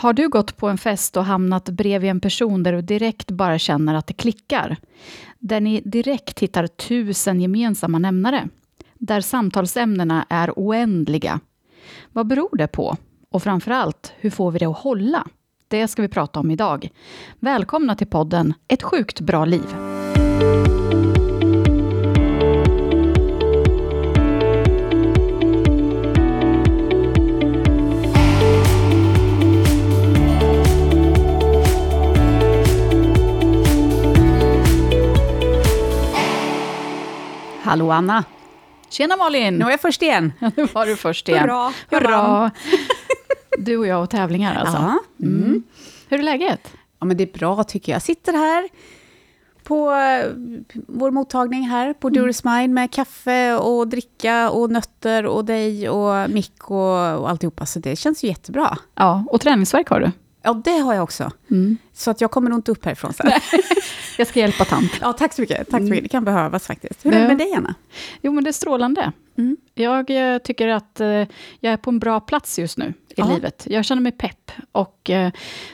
[0.00, 3.58] Har du gått på en fest och hamnat bredvid en person där du direkt bara
[3.58, 4.76] känner att det klickar?
[5.38, 8.48] Där ni direkt hittar tusen gemensamma nämnare?
[8.94, 11.40] Där samtalsämnena är oändliga?
[12.12, 12.96] Vad beror det på?
[13.30, 15.26] Och framför allt, hur får vi det att hålla?
[15.68, 16.88] Det ska vi prata om idag.
[17.40, 19.99] Välkomna till podden Ett sjukt bra liv.
[37.62, 38.24] Hallå Anna!
[38.88, 39.54] Tjena Malin!
[39.54, 40.32] Nu var jag först igen.
[40.56, 41.42] nu var du först igen.
[41.42, 41.72] Hurra!
[41.90, 42.50] Hurra!
[43.58, 44.76] Du och jag och tävlingar alltså.
[44.76, 44.98] Ja.
[45.26, 45.62] Mm.
[46.08, 46.72] Hur är läget?
[46.98, 47.94] Ja, men det är bra tycker jag.
[47.94, 48.68] Jag sitter här
[49.62, 50.26] på eh,
[50.86, 56.30] vår mottagning här på Durus Mind med kaffe och dricka och nötter och dig och
[56.30, 57.66] Mick och, och alltihopa.
[57.66, 58.78] Så det känns ju jättebra.
[58.94, 60.10] Ja, och träningsverk har du.
[60.42, 61.30] Ja, det har jag också.
[61.50, 61.78] Mm.
[61.92, 63.30] Så att jag kommer nog inte upp härifrån sen.
[64.18, 64.92] Jag ska hjälpa tant.
[65.00, 65.68] Ja, tack så mycket.
[65.70, 66.02] Tack så mycket.
[66.04, 67.06] Det kan behövas faktiskt.
[67.06, 67.74] Hur är det med dig, Anna?
[68.22, 69.12] Jo, men det är strålande.
[69.38, 69.56] Mm.
[69.74, 71.06] Jag eh, tycker att eh,
[71.60, 73.34] jag är på en bra plats just nu i Ja.
[73.34, 73.66] livet.
[73.70, 75.30] Jag känner mig pepp och eh,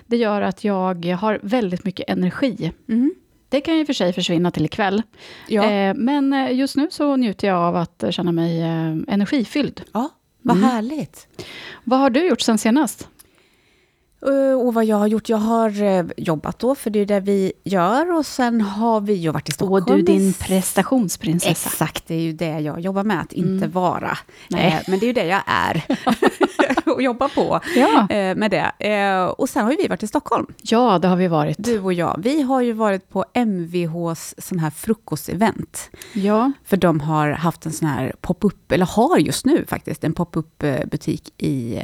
[0.07, 2.73] det gör att jag har väldigt mycket energi.
[2.89, 3.15] Mm.
[3.49, 5.03] Det kan ju i och för sig försvinna till ikväll.
[5.49, 5.95] Ja.
[5.95, 8.61] Men just nu så njuter jag av att känna mig
[9.09, 9.83] energifylld.
[9.93, 10.09] ja,
[10.43, 10.69] vad Mm.
[10.71, 11.27] härligt.
[11.85, 13.09] Vad har du gjort sen senast?
[14.27, 15.29] Eh, Och vad jag har gjort?
[15.29, 18.13] Jag har eh, jobbat då, för det är det vi gör.
[18.17, 19.85] Och sen har vi ju varit i Stockholm.
[19.85, 21.51] Och du, din prestationsprinsessa.
[21.71, 23.99] Exakt, det är ju det jag jobbar med, att inte vara.
[24.07, 24.17] Mm.
[24.49, 24.67] Nej.
[24.73, 25.85] Eh, men det är ju det jag är.
[26.95, 28.07] och jobbar på Ja.
[28.35, 29.31] med det.
[29.39, 31.57] Och sen har ju vi varit i Stockholm, ja, det har vi varit.
[31.59, 32.21] du och jag.
[32.23, 35.91] Vi har ju varit på MVHs sån här frukostevent.
[36.13, 40.13] Ja, För de har haft en sån här pop-up, eller har just nu faktiskt, en
[40.13, 41.81] pop-up butik i,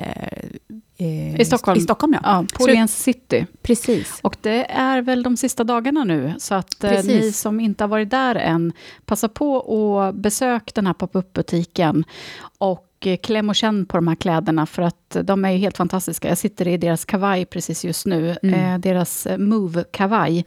[1.03, 1.79] eh, I Stockholm.
[1.79, 2.21] I Stockholm, ja.
[2.25, 3.47] ja på Åhléns city.
[3.63, 4.19] Precis.
[4.23, 7.07] Och det är väl de sista dagarna nu, så att eh, Precis.
[7.11, 8.73] ni som inte har varit där än,
[9.05, 12.05] passa på och besök den här pop-up-butiken.
[12.59, 15.77] Och eh, kläm och känn på de här kläderna, för att de är ju helt
[15.77, 16.29] fantastiska.
[16.29, 18.55] Jag sitter i deras kavaj precis just nu, Mm.
[18.75, 20.45] eh, deras Move-kavaj,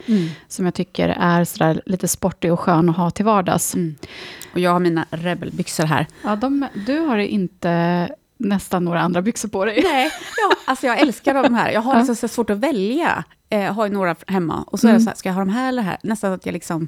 [0.48, 3.76] som jag tycker är sådär lite sportig och skön att ha till vardags.
[3.76, 3.96] Mm.
[4.54, 6.08] Och jag har mina rebelbyxor här.
[6.24, 9.82] Ja, de, du har inte nästan några andra byxor på dig.
[9.84, 11.72] Nej, ja, alltså jag älskar de här.
[11.72, 13.24] Jag har liksom så svårt att välja.
[13.50, 14.64] Eh, Jag har ju några hemma.
[14.68, 15.00] Och så är Mm.
[15.00, 15.98] det så här, ska jag ha de här eller här?
[16.04, 16.88] Nästan att jag liksom,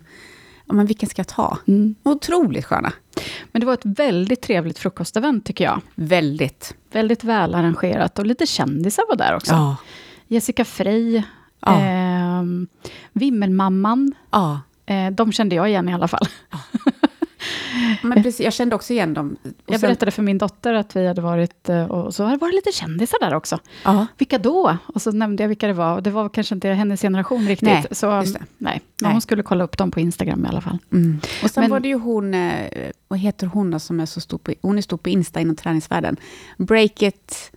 [0.66, 1.58] ja men vilken ska jag ta?
[1.68, 1.96] Mm.
[2.04, 2.92] Otroligt sköna.
[3.52, 5.82] Men det var ett väldigt trevligt frukostevent, tycker jag.
[5.96, 6.76] Väldigt.
[6.92, 9.54] Väldigt väl arrangerat och lite kändisar var där också.
[9.54, 9.76] Ja.
[10.28, 11.24] Jessica Frey,
[11.60, 11.80] Ja.
[11.80, 12.68] ehm,
[13.14, 14.14] Vimmelmamman.
[14.32, 14.60] Ja.
[14.86, 16.28] Eh, de kände jag igen i alla fall.
[18.02, 19.38] Men precis, jag kände också igen dem.
[19.44, 22.38] Och Jag sen- berättade för min dotter att vi hade varit, eh, och så hade
[22.48, 23.60] det lite kändisar där också.
[23.84, 24.08] Ja.
[24.18, 24.78] Vilka då?
[24.86, 25.96] Och så nämnde jag vilka det var.
[25.96, 27.68] Och det var kanske inte hennes generation riktigt.
[27.70, 28.26] Nej, så, nej.
[28.58, 29.12] Men Nej.
[29.12, 30.78] hon skulle kolla upp dem på Instagram i alla fall.
[30.92, 31.20] Mm.
[31.44, 34.22] Och sen Men- var det ju hon, eh, vad heter hon då, som är så
[34.22, 36.18] stor på, hon är stor på Insta inom träningsvärlden.
[36.58, 37.52] Break it,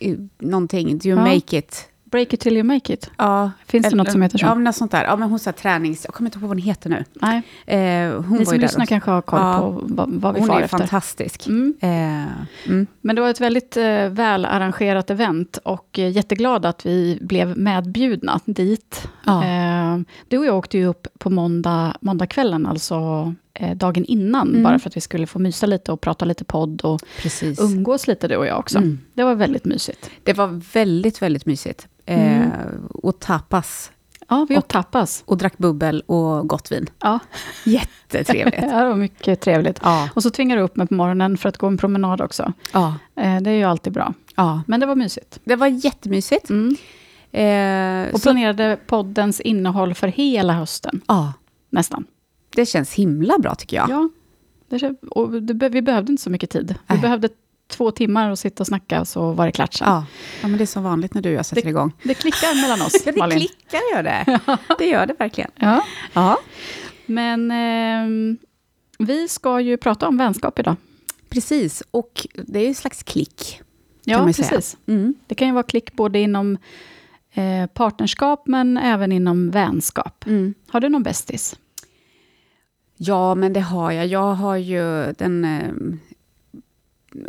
[0.00, 1.24] eh, någonting, do you Ja.
[1.34, 1.86] make it?
[2.10, 3.10] Break it till you make it.
[3.16, 4.46] Ja, Finns det eller- något som heter så?
[4.46, 5.04] Ja, något sånt där.
[5.04, 6.04] Ja, men hon sa tränings...
[6.04, 7.04] Jag kommer inte ihåg vad hon heter nu.
[7.14, 9.58] Nej, Eh, hon ni som lyssnar kanske har koll Ja.
[9.58, 10.78] på vad, vad vi Hon far är ju efter.
[10.78, 11.46] fantastisk.
[11.46, 11.74] Mm.
[11.80, 12.86] Eh, mm.
[13.00, 17.58] Men det var ett väldigt eh, väl arrangerat event och eh, jätteglad att vi blev
[17.58, 19.08] medbjudna dit.
[19.26, 19.44] Ja.
[19.44, 24.62] Eh, du och jag åkte ju upp på måndag, måndagskvällen, alltså eh, dagen innan, Mm.
[24.62, 27.60] bara för att vi skulle få mysa lite och prata lite podd och Precis.
[27.60, 28.78] umgås lite du och jag också.
[28.78, 28.98] Mm.
[29.14, 30.10] Det var väldigt mysigt.
[30.24, 31.88] Det var väldigt, väldigt mysigt.
[32.10, 32.86] Eh, Mm.
[32.94, 33.92] Och tapas.
[34.28, 35.22] Ja, vi åt Och- tapas.
[35.26, 36.86] Och drack bubbel och gott vin.
[36.98, 37.18] Ja,
[37.64, 38.60] Jättetrevligt.
[38.60, 39.80] det var mycket trevligt.
[39.82, 40.08] ja.
[40.14, 42.52] Och så tvingade du upp mig på morgonen för att gå en promenad också.
[42.72, 42.94] ja.
[43.16, 44.14] Eh, det är ju alltid bra.
[44.36, 44.62] Ja.
[44.66, 45.40] Men det var mysigt.
[45.44, 46.50] Det var jättemysigt.
[46.50, 46.76] Mm.
[47.32, 51.32] Eh, Och så, planerade poddens innehåll för hela hösten, ja,
[51.70, 52.04] nästan.
[52.54, 53.90] det känns himla bra tycker jag.
[53.90, 54.08] Ja,
[54.68, 56.68] det, och det, vi behövde inte så mycket tid.
[56.68, 56.98] Vi Nej.
[57.02, 57.28] behövde
[57.70, 59.88] två timmar att sitta och snacka, så var det klart sen.
[59.88, 60.06] Ja.
[60.42, 61.92] ja, men det är som vanligt när du och jag sätter igång.
[62.02, 63.38] Det klickar mellan oss, Ja, det Malin.
[63.38, 64.40] klickar gör det.
[64.78, 65.50] Det gör det verkligen.
[65.56, 65.84] Ja.
[66.12, 66.38] Ja,
[67.06, 68.38] Men ehm,
[68.98, 70.76] vi ska ju prata om vänskap idag.
[71.28, 71.82] precis.
[71.90, 73.60] Och det är ju en slags klick.
[74.04, 74.76] Ja, precis.
[74.86, 75.14] Mm.
[75.26, 76.58] Det kan ju vara klick både inom
[77.32, 80.26] eh, partnerskap, men även inom vänskap.
[80.26, 80.54] Mm.
[80.68, 81.56] Har du någon bästis?
[82.96, 84.06] Ja, men det har jag.
[84.06, 85.72] Jag har ju den eh,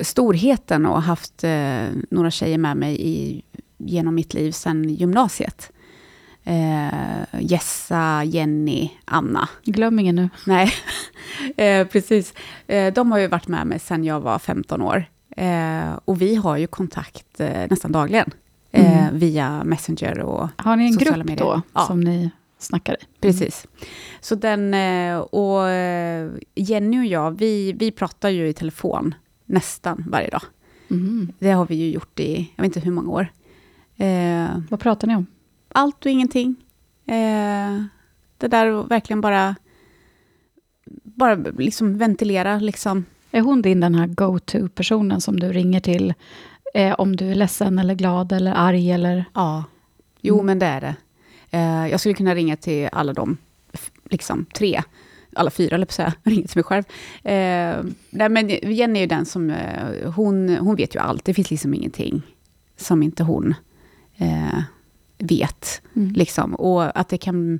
[0.01, 3.41] storheten och haft eh, några tjejer med mig i,
[3.77, 5.71] genom mitt liv sedan gymnasiet.
[6.43, 9.49] Eh, Jessa, Jenny, Anna.
[9.63, 10.29] Glöm ingen nu.
[10.47, 10.71] Nej,
[11.57, 12.33] eh, precis.
[12.67, 15.05] Eh, de har ju varit med mig sedan jag var 15 år.
[15.37, 18.29] Eh, och vi har ju kontakt eh, nästan dagligen.
[18.73, 19.17] Mm.
[19.19, 21.45] via Messenger och Har ni en Sociala grupp medier.
[21.45, 21.81] då, Ja.
[21.87, 22.29] som ni
[22.59, 23.05] snackar i?
[23.21, 23.67] Precis.
[24.21, 24.73] Så den,
[25.19, 25.61] och
[26.55, 29.15] Jenny och jag, vi, vi pratar ju i telefon
[29.51, 30.41] nästan varje dag.
[30.89, 31.31] Mm.
[31.39, 33.27] Det har vi ju gjort i, jag vet inte hur många år.
[33.97, 35.25] Eh, Vad pratar ni om?
[35.73, 36.55] allt och ingenting.
[37.05, 37.83] Eh,
[38.37, 39.55] det där verkligen bara,
[41.03, 43.05] bara liksom ventilera liksom.
[43.31, 46.13] Är hon din den här go-to-personen som du ringer till
[46.73, 49.25] eh, om du är ledsen eller glad eller arg eller...
[49.33, 49.63] Ja.
[50.21, 50.45] Jo, Mm.
[50.45, 50.95] men det är det.
[51.51, 53.37] Eh, jag skulle kunna ringa till alla de,
[54.09, 54.81] liksom tre,
[55.35, 56.83] alla fyra, eller säga, till mig själv.
[57.23, 61.25] Eh, nej, men Jenny är ju den som, eh, hon, hon vet ju allt.
[61.25, 62.21] Det finns liksom ingenting
[62.77, 63.53] som inte hon
[64.17, 64.61] eh,
[65.17, 65.81] vet.
[65.95, 66.11] Mm.
[66.11, 66.55] Liksom.
[66.55, 67.59] Och att det kan...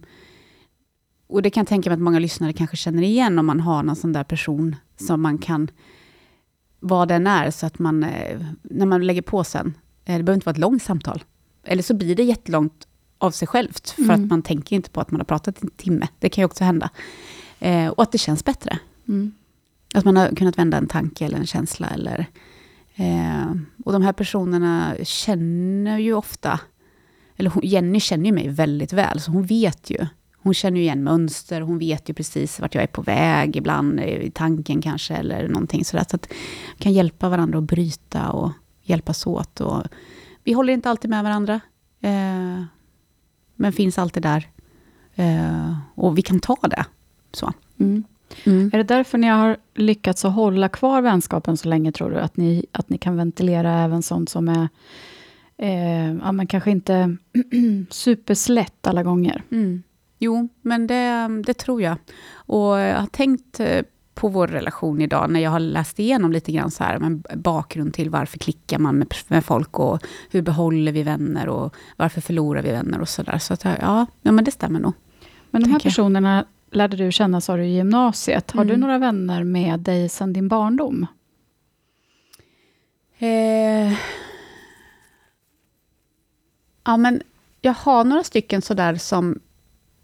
[1.28, 3.84] Och det kan jag tänka mig att många lyssnare kanske känner igen om man har
[3.84, 5.72] någon sån där person som man kan...
[6.80, 8.04] Vad den är, så att man...
[8.04, 9.74] eh, När man lägger på sen,
[10.06, 11.24] eh, det behöver inte vara ett långt samtal.
[11.64, 12.88] Eller så blir det jättelångt
[13.18, 14.24] av sig självt, för Mm.
[14.24, 16.08] att man tänker inte på att man har pratat en timme.
[16.20, 16.90] Det kan ju också hända.
[17.62, 18.80] Eh, och att det känns bättre.
[19.08, 19.32] Mm.
[19.94, 21.88] Att man har kunnat vända en tanke eller en känsla.
[21.88, 22.26] Eller,
[22.96, 23.52] eh,
[23.86, 26.60] och de här personerna känner ju ofta...
[27.36, 30.08] Eller hon, Jenny känner ju mig väldigt väl, så hon vet ju.
[30.44, 34.00] Hon känner ju igen mönster, hon vet ju precis vart jag är på väg, ibland
[34.00, 36.06] eh, i tanken kanske, eller någonting sådär.
[36.10, 36.28] Så att
[36.78, 39.62] vi kan hjälpa varandra att bryta och hjälpas åt.
[39.62, 39.84] Och
[40.44, 41.54] vi håller inte alltid med varandra,
[42.02, 42.64] eh,
[43.56, 44.48] men finns alltid där.
[45.16, 46.86] Eh, och vi kan ta det.
[47.34, 47.54] Så.
[47.80, 48.04] Mm.
[48.74, 52.20] Är det därför ni har lyckats att hålla kvar vänskapen så länge, tror du?
[52.20, 54.70] Att ni, att ni kan ventilera även sånt som är
[55.58, 57.18] eh, ja, men kanske inte
[57.90, 59.44] superslätt alla gånger?
[59.52, 59.84] Mm.
[60.20, 61.98] Jo, men det, det tror jag.
[62.34, 63.82] Och jag har tänkt eh,
[64.14, 67.94] på vår relation idag, när jag har läst igenom lite grann så här, men bakgrund
[67.94, 70.00] till varför klickar man med, med folk och
[70.30, 73.38] hur behåller vi vänner och varför förlorar vi vänner och sådär.
[73.38, 74.94] Så att, ja, ja, men det stämmer nog.
[75.52, 78.52] Men de här personerna lärde du känna, sa du, i gymnasiet.
[78.52, 78.82] Har du Mm.
[78.82, 81.06] några vänner med dig sedan din barndom?
[83.18, 83.94] Eh,
[86.86, 87.22] ja, men
[87.62, 89.40] jag har några stycken sådär som,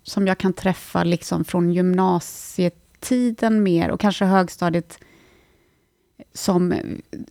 [0.03, 4.99] som jag kan träffa liksom från gymnasietiden mer och kanske högstadiet.
[6.33, 6.69] Som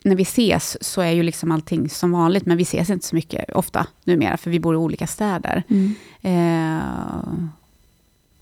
[0.04, 3.14] när vi ses så är ju liksom allting som vanligt, men vi ses inte så
[3.16, 5.62] mycket ofta numera, för vi bor i olika städer.
[6.20, 6.78] Eh,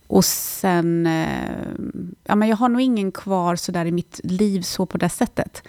[0.07, 1.51] och sen, eh,
[2.25, 5.09] ja men jag har nog ingen kvar så där i mitt liv så på det
[5.09, 5.63] sättet.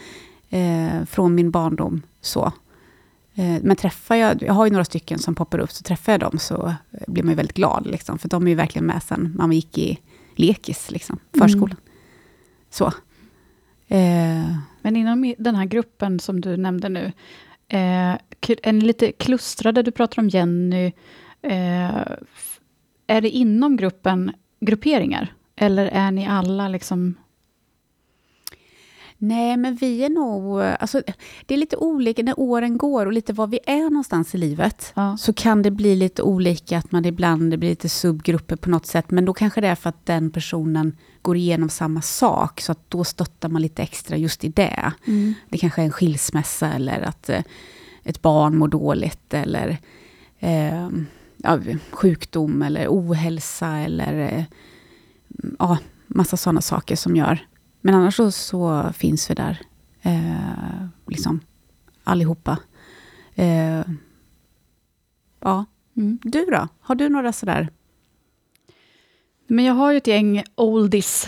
[0.50, 2.52] Eh, från min barndom så.
[3.36, 6.20] Eh, men träffar jag, jag har ju några stycken som poppar upp, så träffar jag
[6.20, 7.88] dem så eh, blir man ju väldigt glad.
[7.88, 10.00] Liksom, för de är ju verkligen med sen man gick i
[10.36, 11.78] lekis, liksom, förskolan.
[12.70, 12.86] Så.
[13.88, 17.12] Eh, Men inom den här gruppen som du nämnde nu,
[17.68, 18.16] eh,
[18.74, 19.84] ni lite klustrade?
[19.84, 20.94] Du pratar om Jenny.
[23.08, 25.34] Är det inom gruppen grupperingar?
[25.56, 27.16] Eller är ni alla liksom...
[29.18, 30.62] Nej, men vi är nog...
[30.62, 31.02] Alltså,
[31.46, 34.94] det är lite olika när åren går och lite var vi är någonstans i livet.
[34.96, 35.18] Ja.
[35.18, 38.86] Så kan det bli lite olika, att man ibland det blir lite subgrupper på något
[38.86, 39.12] sätt.
[39.12, 42.90] Men då kanske det är för att den personen går igenom samma sak, så att
[42.90, 44.92] då stöttar man lite extra just i det.
[45.50, 47.42] Det kanske är en skilsmässa eller att eh,
[48.04, 49.78] ett barn mår dåligt eller
[50.40, 50.90] eh,
[51.46, 51.60] ja,
[51.92, 54.44] sjukdom eller ohälsa eller eh,
[55.60, 57.48] ja, massa sådana saker som gör.
[57.82, 59.62] Men annars så, så finns vi där,
[60.02, 61.40] eh, liksom
[62.04, 62.58] allihopa.
[63.36, 63.82] Eh,
[65.40, 65.66] ja,
[65.98, 66.20] Mm.
[66.24, 66.68] du då?
[66.80, 67.70] Har du några sådär?
[69.48, 71.28] Men jag har ju ett gäng oldies,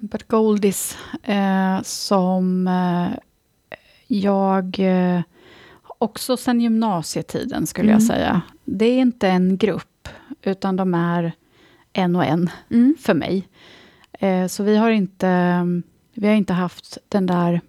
[0.00, 3.18] but goldies, eh, som eh,
[4.06, 5.22] jag eh,
[5.98, 8.06] också sen gymnasietiden skulle jag Mm.
[8.08, 8.42] säga.
[8.78, 10.08] Det är inte en grupp,
[10.42, 11.32] utan de är
[11.92, 12.94] en och en Mm.
[13.00, 13.48] för mig.
[14.12, 15.64] Eh, så vi har inte,
[16.14, 17.60] vi har inte haft den där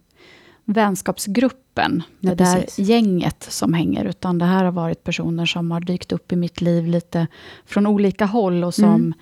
[0.66, 2.90] vänskapsgruppen, Nej, det där precis.
[2.90, 6.62] gänget som hänger, utan det här har varit personer som har dykt upp i mitt
[6.62, 7.28] liv lite
[7.66, 9.14] från olika håll och som, Mm.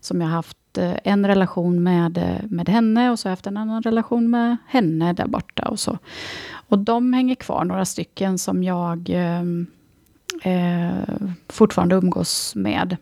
[0.00, 3.32] som jag har haft eh, en relation med, eh, med henne och så har jag
[3.36, 5.62] haft en annan relation med henne där borta.
[5.68, 5.98] Och så.
[6.68, 9.42] Och de hänger kvar, några stycken som jag eh,
[10.42, 10.98] eh,
[11.48, 12.96] fortfarande umgås med.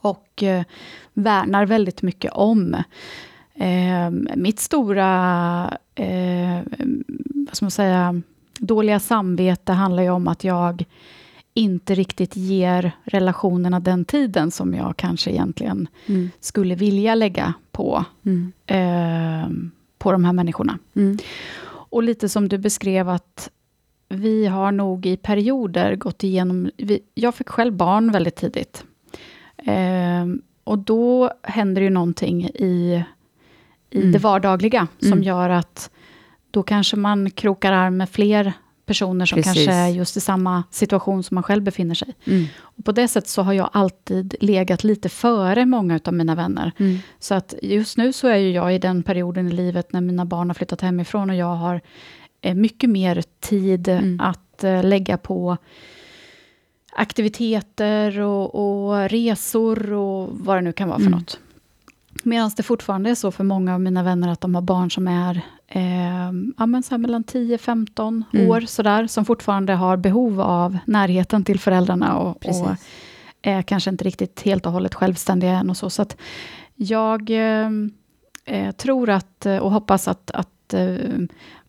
[0.00, 0.64] Och eh,
[1.12, 2.74] värnar väldigt mycket om.
[3.54, 5.08] Eh, mitt stora,
[5.94, 6.60] eh,
[7.46, 8.22] vad ska man säga,
[8.58, 10.84] dåliga samvete handlar ju om att jag
[11.54, 16.30] inte riktigt ger relationerna den tiden som jag kanske egentligen Mm.
[16.40, 18.52] skulle vilja lägga på, Mm.
[18.66, 19.48] eh,
[19.98, 20.78] på de här människorna.
[20.96, 21.18] Mm.
[21.66, 23.50] och lite som du beskrev att
[24.08, 26.70] vi har nog i perioder gått igenom...
[26.76, 28.84] Vi, jag fick själv barn väldigt tidigt.
[29.56, 30.26] Eh,
[30.64, 33.04] och då händer ju någonting i,
[33.90, 34.12] i Mm.
[34.12, 35.22] det vardagliga som Mm.
[35.22, 35.90] gör att
[36.50, 38.52] då kanske man krokar arm med fler
[38.86, 39.54] personer som Precis.
[39.54, 42.14] kanske är just i samma situation som man själv befinner sig.
[42.24, 42.44] Mm.
[42.60, 46.72] Och på det sättet så har jag alltid legat lite före många av mina vänner.
[46.78, 46.98] Mm.
[47.18, 50.24] Så att just nu så är ju jag i den perioden i livet när mina
[50.24, 51.80] barn har flyttat hemifrån och jag har
[52.54, 54.20] mycket mer tid Mm.
[54.20, 55.56] att eh, lägga på
[56.96, 61.18] aktiviteter och, och resor och vad det nu kan vara för Mm.
[61.18, 61.38] något.
[62.22, 65.08] Medan det fortfarande är så för många av mina vänner att de har barn som
[65.08, 68.50] är eh, ja, men så mellan 10-15 Mm.
[68.50, 72.68] år, sådär, som fortfarande har behov av närheten till föräldrarna och, och
[73.42, 75.70] är kanske inte riktigt helt och hållet självständiga än.
[75.70, 75.90] Och så.
[75.90, 76.16] så att
[76.74, 77.70] jag eh,
[78.44, 80.96] eh, tror att, och hoppas att, att eh,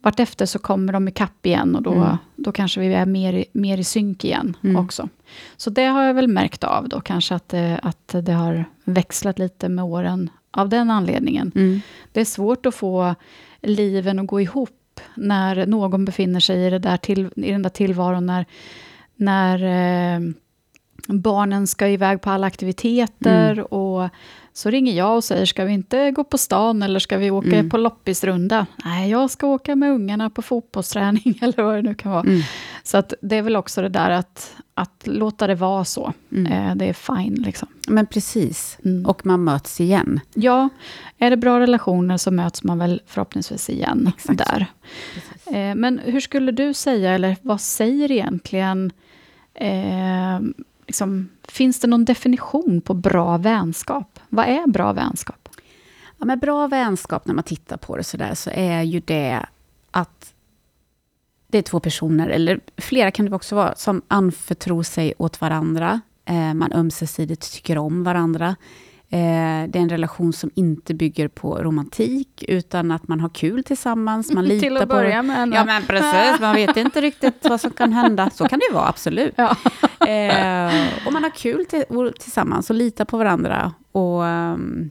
[0.05, 2.17] vartefter så kommer de ikapp igen och då, Mm.
[2.35, 4.75] då kanske vi är mer, mer i synk igen Mm.
[4.75, 5.09] också.
[5.57, 9.39] Så det har jag väl märkt av då, kanske att, det- att det har växlat
[9.39, 11.51] lite med åren av den anledningen.
[11.55, 11.81] Mm.
[12.11, 13.15] Det är svårt att få
[13.61, 17.69] liven att gå ihop när någon befinner sig i, det där till, i den där
[17.69, 18.45] tillvaron när,
[19.15, 19.63] när
[20.15, 20.19] eh,
[21.07, 23.65] barnen ska iväg på alla aktiviteter Mm.
[23.65, 24.09] och
[24.57, 27.47] så ringer jag och säger, ska vi inte gå på stan eller ska vi åka
[27.47, 27.69] Mm.
[27.69, 28.65] på loppisrunda?
[28.85, 32.21] Nej, jag ska åka med ungarna på fotbollsträning eller vad det nu kan vara.
[32.23, 32.41] Mm.
[32.83, 36.13] Så att det är väl också det där att, att låta det vara så.
[36.31, 36.51] Mm.
[36.69, 37.67] Eh, det är fine liksom.
[37.87, 38.77] Men precis.
[38.85, 39.05] Mm.
[39.05, 40.19] Och man möts igen.
[40.33, 40.69] Ja,
[41.17, 44.39] är det bra relationer så möts man väl förhoppningsvis igen Exakt.
[44.39, 44.65] där.
[45.13, 45.47] Precis.
[45.47, 48.91] Eh, men hur skulle du säga, eller vad säger egentligen...
[49.53, 50.39] Eh,
[50.87, 54.19] liksom, finns det någon definition på bra vänskap?
[54.29, 55.49] Vad är bra vänskap?
[56.17, 59.45] Ja, men bra vänskap, när man tittar på det sådär, så är ju det
[59.91, 60.33] att
[61.47, 66.01] det är två personer, eller flera kan det också vara, som anförtror sig åt varandra.
[66.25, 68.55] Eh, man ömsesidigt tycker om varandra.
[69.09, 73.63] Eh, det är en relation som inte bygger på romantik, utan att man har kul
[73.63, 75.53] tillsammans, man litar Till att på börja med.
[75.53, 76.39] Ja, men precis.
[76.41, 78.29] Man vet inte riktigt vad som kan hända.
[78.29, 79.33] Så kan det vara, absolut.
[79.45, 79.55] Ja.
[80.07, 81.83] Eh, och man har kul till,
[82.19, 83.73] tillsammans och litar på varandra.
[83.91, 84.89] Och ehm,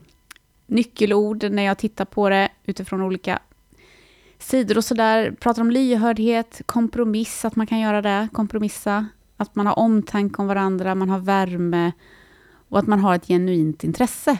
[0.67, 3.39] nyckelord när jag tittar på det utifrån olika
[4.39, 5.35] sidor och sådär.
[5.39, 9.05] Pratar om lyhördhet, kompromiss, att man kan göra det, kompromissa.
[9.37, 11.91] Att man har omtanke om varandra, man har värme
[12.69, 14.37] och att man har ett genuint intresse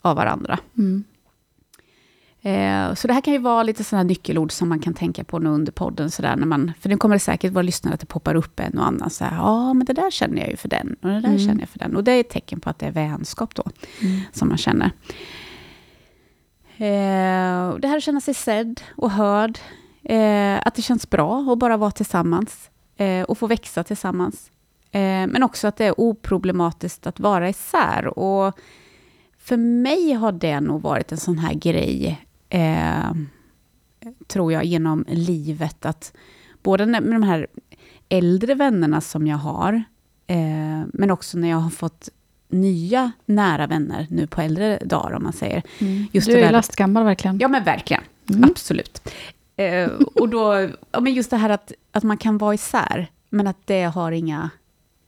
[0.00, 0.58] av varandra.
[0.78, 1.04] Mm.
[2.42, 5.38] Eh, så det här kan ju vara lite sådana nyckelord som man kan tänka på
[5.38, 6.10] nu under podden.
[6.10, 8.78] Sådär, när man, för det kommer det säkert vara lyssnare att det poppar upp en
[8.78, 9.10] och annan.
[9.20, 10.96] Ja, men det där känner jag ju för den.
[11.02, 11.38] Och det där Mm.
[11.38, 11.96] känner jag för den.
[11.96, 13.62] Och det är ett tecken på att det är vänskap då,
[14.02, 14.20] Mm.
[14.32, 14.90] som man känner.
[16.76, 19.58] Eh, det här att känna sig sedd och hörd.
[20.02, 22.70] Eh, att det känns bra att bara vara tillsammans.
[22.96, 24.50] Eh, och få växa tillsammans.
[24.94, 28.18] Eh, men också att det är oproblematiskt att vara isär.
[28.18, 28.58] Och
[29.38, 33.12] för mig har det nog varit en sån här grej, eh,
[34.26, 35.86] tror jag, genom livet.
[35.86, 36.12] Att
[36.62, 37.46] både med de här
[38.08, 39.82] äldre vännerna som jag har,
[40.26, 42.08] eh, men också när jag har fått
[42.48, 45.62] nya nära vänner nu på äldre dagar, om man säger.
[45.78, 46.06] Mm.
[46.12, 47.38] Just du är lastgammal verkligen.
[47.38, 48.02] Ja, men verkligen.
[48.30, 48.44] Mm.
[48.44, 49.08] Absolut.
[49.56, 50.68] Eh, och då,
[51.00, 54.50] men just det här att, att man kan vara isär, men att det har inga...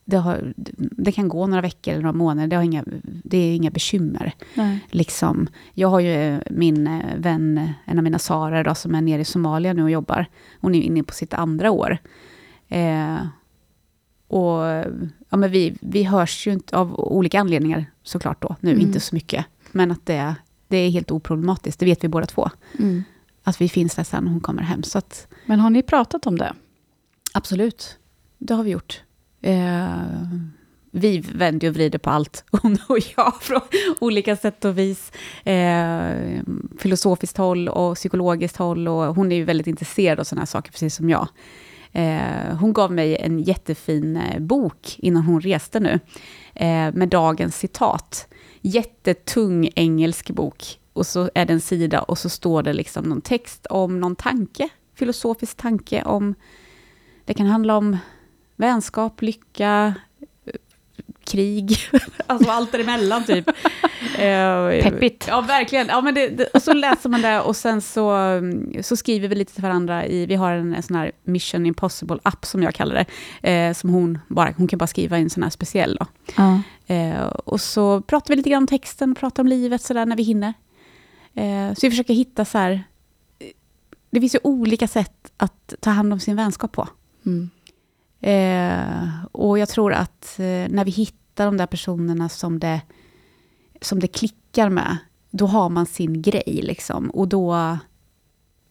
[0.09, 3.55] Det, har, det kan gå några veckor eller några månader, det, har inga, det är
[3.55, 4.33] inga bekymmer.
[4.53, 4.79] Nej.
[4.89, 8.95] Liksom, jag har ju eh, min eh, vän, eh, en av mina sarer då, som
[8.95, 10.25] är nere i Somalia nu och jobbar.
[10.61, 11.97] Hon är inne på sitt andra år.
[12.67, 13.17] Eh,
[14.27, 14.61] och
[15.29, 18.81] ja, men vi, vi hörs ju inte av olika anledningar såklart då, nu Mm.
[18.87, 19.45] inte så mycket.
[19.71, 20.35] Men att det,
[20.67, 22.49] det är helt oproblematiskt, det vet vi båda två.
[22.79, 23.03] Mm.
[23.43, 24.83] Att vi finns där sen när hon kommer hem.
[24.83, 26.53] Så att, Men har ni pratat om det?
[27.33, 27.97] absolut,
[28.37, 29.01] det har vi gjort.
[29.41, 30.01] Eh,
[30.91, 33.61] vi vänder och vrider på allt, hon och jag, från
[33.99, 35.11] olika sätt och vis.
[35.43, 36.41] Eh,
[36.77, 38.87] filosofiskt håll och psykologiskt håll.
[38.87, 41.27] Och hon är ju väldigt intresserad av sådana här saker, precis som jag.
[41.91, 45.99] Eh, hon gav mig en jättefin eh, bok innan hon reste nu,
[46.55, 48.27] eh, med dagens citat.
[48.61, 50.79] Jättetung engelsk bok.
[50.93, 54.15] Och så är det en sida och så står det liksom någon text om någon
[54.15, 56.35] tanke, filosofisk tanke om...
[57.25, 57.97] Det kan handla om
[58.57, 59.93] vänskap, lycka,
[61.23, 61.77] krig,
[62.27, 63.47] alltså allt däremellan typ.
[64.17, 65.25] Eh, Peppigt.
[65.27, 65.87] Ja, verkligen.
[65.87, 68.17] Ja, men det, det, och så läser man det och sen så,
[68.81, 70.05] så skriver vi lite till varandra.
[70.05, 73.05] I, vi har en, en sån här Mission Impossible-app som jag kallar
[73.41, 73.51] det.
[73.51, 75.97] Eh, som hon bara, hon kan bara skriva i en sån här speciell.
[75.99, 76.05] Då.
[76.37, 76.61] Ja.
[76.95, 80.23] Eh, och så pratar vi lite grann om texten, pratar om livet sådär när vi
[80.23, 80.53] hinner.
[81.33, 82.71] Eh, så vi försöker hitta så här...
[82.71, 83.47] eh,
[84.09, 86.87] det finns ju olika sätt att ta hand om sin vänskap på.
[87.25, 87.49] Mm.
[88.21, 92.81] Eh, och jag tror att eh, när vi hittar de där personerna som det,
[93.81, 94.97] som det klickar med,
[95.31, 97.09] då har man sin grej liksom.
[97.09, 97.77] Och då...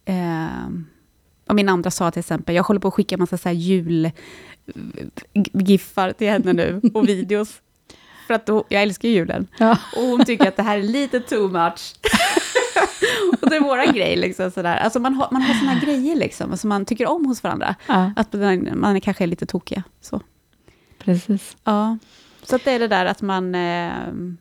[0.05, 0.69] Eh,
[1.49, 3.57] och min andra sa till exempel, jag håller på att skicka massa så här
[5.35, 7.63] julgiffar till henne nu, och videos.
[8.27, 9.47] För att då, jag älskar julen.
[9.59, 9.79] Ja.
[9.97, 11.95] Och hon tycker att det här är lite too much.
[13.43, 14.77] och det är våra grej liksom sådär.
[14.77, 17.75] Alltså man har, man har såna grejer liksom, som man tycker om hos varandra.
[17.87, 19.83] ja, Att man, man är kanske är lite tokiga.
[20.01, 20.21] Så.
[20.99, 21.57] precis.
[21.65, 21.99] Ja.
[22.43, 23.93] Så det är det där att man, eh,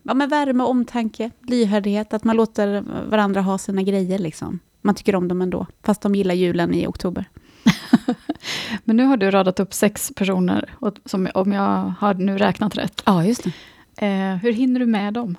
[0.04, 4.60] ja men värme, omtanke, lyhördhet, att man låter varandra ha sina grejer liksom.
[4.82, 7.26] Man tycker om dem ändå, fast de gillar julen i oktober.
[8.84, 12.78] Men nu har du radat upp sex personer, och- som, om jag har nu räknat
[12.78, 13.02] rätt.
[13.06, 13.52] Ja, just det.
[13.98, 15.38] Eh, hur hinner du med dem?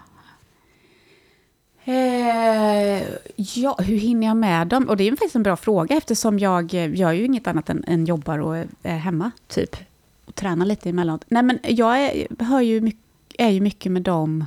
[1.85, 3.03] Eh,
[3.37, 4.89] ja, hur hinner jag med dem?
[4.89, 7.71] Och det är ju faktiskt en bra fråga eftersom jag eh, gör ju inget annat
[7.71, 9.77] än, än jobbar och är är hemma, typ.
[10.25, 11.25] Och tränar lite emellanåt.
[11.29, 13.03] Nej, men jag är, hör ju mycket,
[13.39, 14.45] är ju mycket med dem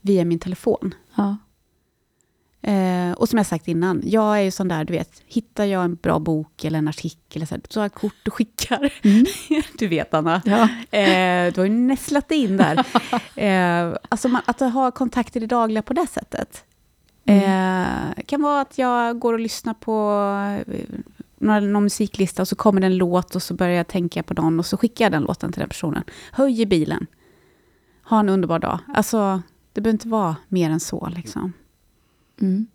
[0.00, 0.94] via min telefon.
[1.14, 1.36] Ja.
[2.62, 5.84] Eh, och som jag sagt innan, jag är ju sån där, du vet, hittar jag
[5.84, 8.92] en bra bok eller en artikel, så, här, så har jag kort och skickar.
[9.02, 9.24] Mm.
[9.78, 10.42] du vet, Anna.
[10.44, 10.62] Ja.
[10.98, 12.86] Eh, du har ju nästlat in där.
[13.36, 16.64] Eh, alltså man, att ha kontakter i det dagliga på det sättet.
[17.24, 20.26] Eh, kan vara att jag går och lyssnar på
[20.72, 20.84] eh,
[21.38, 24.34] någon, någon musiklista och så kommer det en låt och så börjar jag tänka på
[24.34, 26.04] någon och så skickar jag den låten till den personen.
[26.32, 27.06] Höj i bilen.
[28.04, 28.78] Ha en underbar dag.
[28.94, 29.42] Alltså,
[29.72, 31.08] det behöver inte vara mer än så.
[31.14, 31.52] Liksom.
[32.40, 32.66] Mm.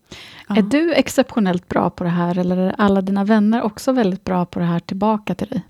[0.47, 0.57] Ja.
[0.57, 4.45] Är du exceptionellt bra på det här, eller är alla dina vänner också väldigt bra
[4.45, 5.61] på det här tillbaka till dig?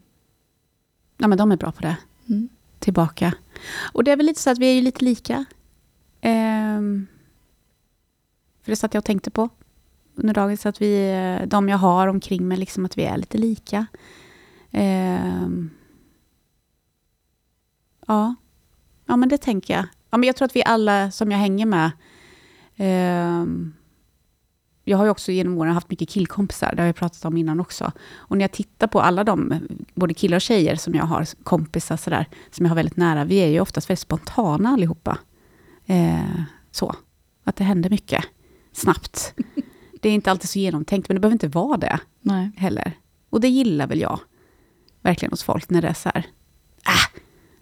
[1.17, 1.97] Ja, men de är bra på det.
[2.29, 2.49] Mm.
[2.79, 3.33] Tillbaka.
[3.93, 5.45] Och det är väl lite så att vi är ju lite lika.
[6.21, 7.07] Ehm,
[8.63, 9.49] för det satt jag och tänkte på
[10.15, 11.13] under dagen, så att vi,
[11.47, 13.85] de jag har omkring mig, liksom att vi är lite lika.
[14.71, 15.69] Ehm,
[18.07, 18.35] ja.
[19.05, 19.85] ja, men det tänker jag.
[20.09, 21.91] Ja, men jag tror att vi alla som jag hänger med,
[24.83, 27.59] jag har ju också genom åren haft mycket killkompisar, det har jag pratat om innan
[27.59, 27.91] också.
[28.15, 31.97] Och när jag tittar på alla de, både killar och tjejer som jag har, kompisar
[31.97, 35.17] sådär, som jag har väldigt nära, vi är ju oftast väldigt spontana allihopa.
[35.85, 36.95] Eh, så,
[37.43, 38.25] att det händer mycket
[38.71, 39.33] snabbt.
[40.01, 42.51] Det är inte alltid så genomtänkt, men det behöver inte vara det Nej.
[42.57, 42.93] heller.
[43.29, 44.19] Och det gillar väl jag,
[45.01, 46.25] verkligen hos folk, när det är så här,
[46.83, 47.19] ah,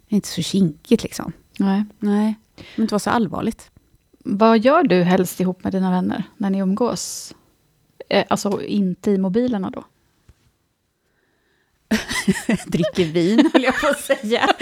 [0.08, 1.32] det är inte så kinkigt liksom.
[1.58, 1.84] Nej.
[1.98, 2.34] Nej,
[2.74, 3.70] men inte vara så allvarligt.
[4.28, 7.34] Vad gör du helst ihop med dina vänner när ni umgås?
[8.08, 9.84] Eh, alltså inte i mobilerna då?
[12.66, 14.48] Dricker vin, höll jag på att säga.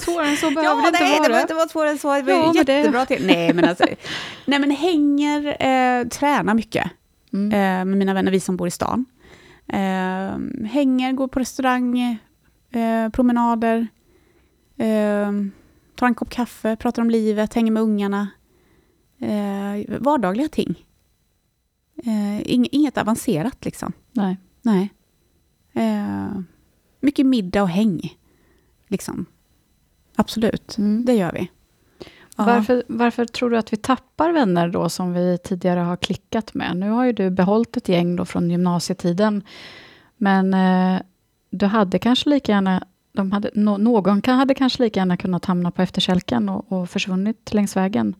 [0.00, 2.14] Svårare än så ja, nej, det behöver inte vara svårare än så.
[2.14, 3.26] Det var Ja, det- jättebra till.
[3.26, 3.84] Nej, men alltså,
[4.44, 6.90] nej, men hänger, eh, tränar mycket
[7.34, 7.52] Mm.
[7.52, 9.04] eh, med mina vänner, vi som bor i stan.
[9.68, 11.98] Eh, hänger, går på restaurang,
[12.72, 13.86] eh, promenader,
[14.78, 15.30] eh,
[16.02, 18.28] tar en kopp kaffe, pratar om livet, hänger med ungarna.
[19.18, 20.86] Eh, vardagliga ting.
[22.04, 23.92] Eh, ing- inget avancerat liksom.
[24.12, 24.36] Nej.
[24.62, 24.92] Nej.
[25.72, 26.40] Eh,
[27.00, 28.00] mycket middag och häng.
[28.88, 29.26] Liksom.
[30.16, 31.04] Absolut, Mm.
[31.04, 31.50] det gör vi.
[32.36, 32.44] Ja.
[32.44, 36.76] Varför, varför tror du att vi tappar vänner då som vi tidigare har klickat med?
[36.76, 39.42] Nu har ju du behållit ett gäng då från gymnasietiden.
[40.16, 41.02] Men eh,
[41.50, 45.44] du hade kanske lika gärna, de hade, no, någon kan, hade kanske lika gärna kunnat
[45.44, 48.14] hamna på efterkälken och, och försvunnit längs vägen.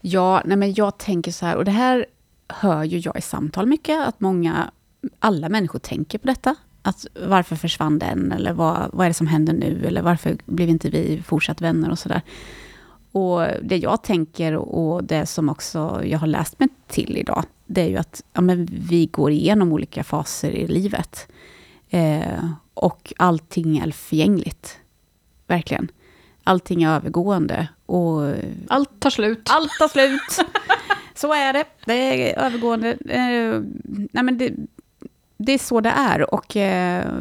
[0.00, 2.06] Ja, nej men jag tänker så här, och det här
[2.48, 4.70] hör ju jag i samtal mycket, att många,
[5.18, 6.54] alla människor tänker på detta.
[6.82, 10.68] Att varför försvann den, eller vad, vad är det som händer nu, eller varför blev
[10.68, 12.22] inte vi fortsatt vänner och sådär.
[13.12, 17.80] Och det jag tänker, och det som också jag har läst mig till idag, det
[17.80, 21.28] är ju att ja, men vi går igenom olika faser i livet.
[21.90, 24.78] Eh, och allting är förgängligt.
[25.46, 25.90] Verkligen.
[26.44, 27.68] Allting är övergående.
[27.86, 28.34] Och
[28.68, 29.48] Allt tar slut.
[29.50, 30.48] allt tar slut.
[31.14, 31.64] så är det.
[31.84, 32.90] Det är övergående.
[32.92, 33.62] Eh,
[34.12, 34.52] nej men det,
[35.36, 36.34] det är så det är.
[36.34, 37.12] Och eh,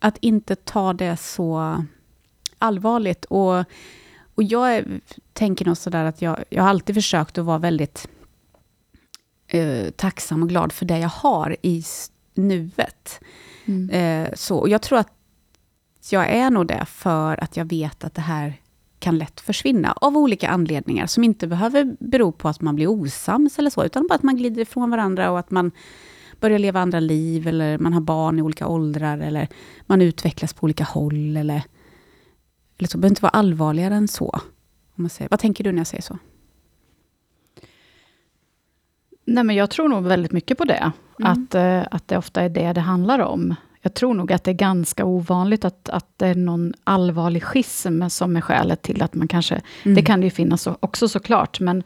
[0.00, 1.84] att inte ta det så
[2.58, 3.24] allvarligt.
[3.24, 3.58] Och,
[4.34, 5.00] och jag är,
[5.32, 8.08] tänker nog sådär att jag, jag har alltid försökt att vara väldigt
[9.46, 11.82] eh, tacksam och glad för det jag har i
[12.34, 13.20] nuet.
[13.68, 13.90] Mm.
[13.90, 15.12] Eh, så, och jag tror att
[16.10, 18.60] jag är nog det för att jag vet att det här
[18.98, 23.58] kan lätt försvinna av olika anledningar som inte behöver bero på att man blir osams
[23.58, 25.70] eller så, utan bara att man glider ifrån varandra och att man
[26.40, 29.48] börjar leva andra liv eller man har barn i olika åldrar eller
[29.86, 31.62] man utvecklas på olika håll eller,
[32.78, 32.98] eller så.
[32.98, 34.40] Det behöver inte vara allvarligare än så.
[34.94, 35.28] Om man säger.
[35.28, 36.18] Vad tänker du när jag säger så?
[39.24, 40.92] Nej, men jag tror nog väldigt mycket på det.
[41.20, 41.32] Mm.
[41.32, 43.54] Att, eh, att det ofta är det det handlar om.
[43.80, 48.08] Jag tror nog att det är ganska ovanligt att, att det är någon allvarlig schism
[48.08, 49.60] som är skälet till att man kanske...
[49.82, 49.94] Mm.
[49.94, 51.82] Det kan det ju finnas så- också såklart, men...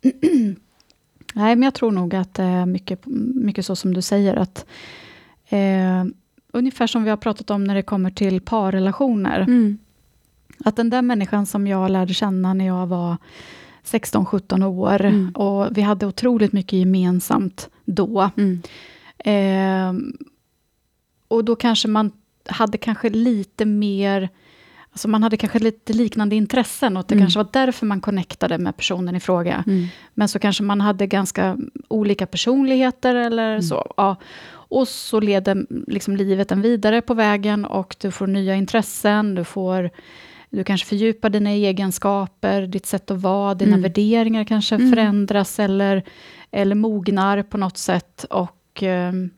[1.34, 4.66] nej, men jag tror nog att det är mycket, mycket så som du säger, att...
[5.48, 6.04] Eh,
[6.52, 9.40] ungefär som vi har pratat om när det kommer till parrelationer.
[9.40, 9.78] Mm.
[10.64, 13.16] Att den där människan som jag lärde känna när jag var
[13.84, 15.30] 16-17 år, Mm.
[15.34, 18.30] och vi hade otroligt mycket gemensamt då.
[18.36, 18.62] Mm.
[19.18, 20.12] Ehm,
[21.28, 22.10] och då kanske man
[22.46, 24.28] hade kanske lite mer,
[24.92, 27.24] alltså man hade kanske lite liknande intressen, och att det Mm.
[27.24, 29.64] kanske var därför man connectade med personen i fråga.
[29.66, 29.86] Mm.
[30.14, 31.56] Men så kanske man hade ganska
[31.88, 33.62] olika personligheter eller Mm.
[33.62, 33.92] så.
[33.96, 34.16] Ja.
[34.68, 39.44] Och så leder liksom livet en vidare på vägen och du får nya intressen, du
[39.44, 39.90] får
[40.54, 43.82] du kanske fördjupar dina egenskaper, ditt sätt att vara, dina Mm.
[43.82, 44.90] värderingar kanske Mm.
[44.90, 46.02] förändras eller,
[46.50, 48.24] eller mognar på något sätt.
[48.30, 49.30] Och ehm,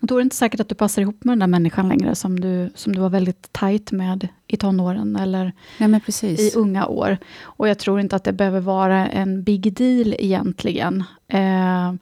[0.00, 2.40] då är det inte säkert att du passar ihop med den där människan längre som
[2.40, 7.18] du, som du var väldigt tajt med i tonåren eller men i unga år.
[7.42, 11.04] Och jag tror inte att det behöver vara en big deal egentligen.
[11.28, 11.92] Eh,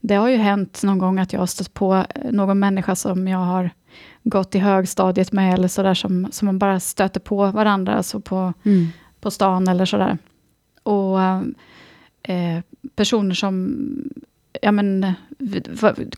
[0.00, 3.38] det har ju hänt någon gång att jag har stött på någon människa som jag
[3.38, 3.70] har
[4.22, 8.52] gått i högstadiet med, eller sådär, som, som man bara stöter på varandra, alltså på,
[8.62, 8.86] Mm.
[9.20, 10.18] på stan eller sådär.
[10.82, 11.20] Och
[12.22, 12.60] eh,
[12.96, 13.76] personer som
[14.62, 15.12] ja, men,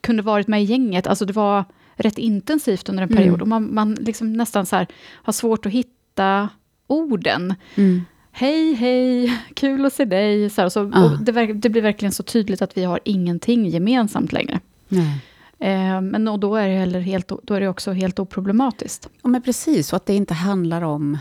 [0.00, 3.16] kunde varit med i gänget, alltså det var rätt intensivt under en Mm.
[3.22, 6.48] period, och man, man liksom nästan så här, har svårt att hitta
[6.86, 7.54] orden.
[7.74, 8.02] Mm.
[8.32, 10.50] Hej, hej, kul att se dig.
[10.50, 11.08] Så här, så, Ah.
[11.20, 14.60] det, det blir verkligen så tydligt att vi har ingenting gemensamt längre.
[14.88, 15.18] Nej.
[15.62, 19.08] Eh, men och då är det heller helt, då är det också helt oproblematiskt.
[19.22, 19.92] Ja, men precis.
[19.92, 21.18] Och att det inte handlar om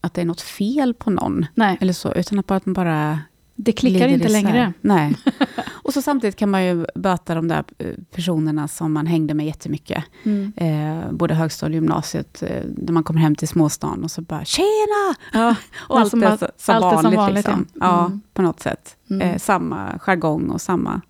[0.00, 1.46] att det är något fel på någon.
[1.54, 3.18] Nej, Eller så, utan att bara att man bara
[3.54, 4.42] det klickar inte isär.
[4.42, 4.72] längre.
[4.80, 5.16] Nej.
[5.82, 9.46] Och så samtidigt kan man ju böta de där eh, personerna som man hängde med
[9.46, 10.04] jättemycket.
[10.22, 10.52] Mm.
[10.56, 12.42] Eh, både högstadiet och gymnasiet.
[12.42, 15.54] Eh, när man kommer hem till småstan och så bara ”Tjena!” Ja,
[15.88, 17.16] Och allt som är att- så, så allt är som vanligt.
[17.18, 17.66] vanligt, liksom.
[17.74, 17.80] ja.
[17.86, 18.06] ja.
[18.06, 18.20] Mm.
[18.34, 18.96] på något sätt.
[19.10, 19.20] Mm.
[19.28, 21.00] Eh, samma jargong och samma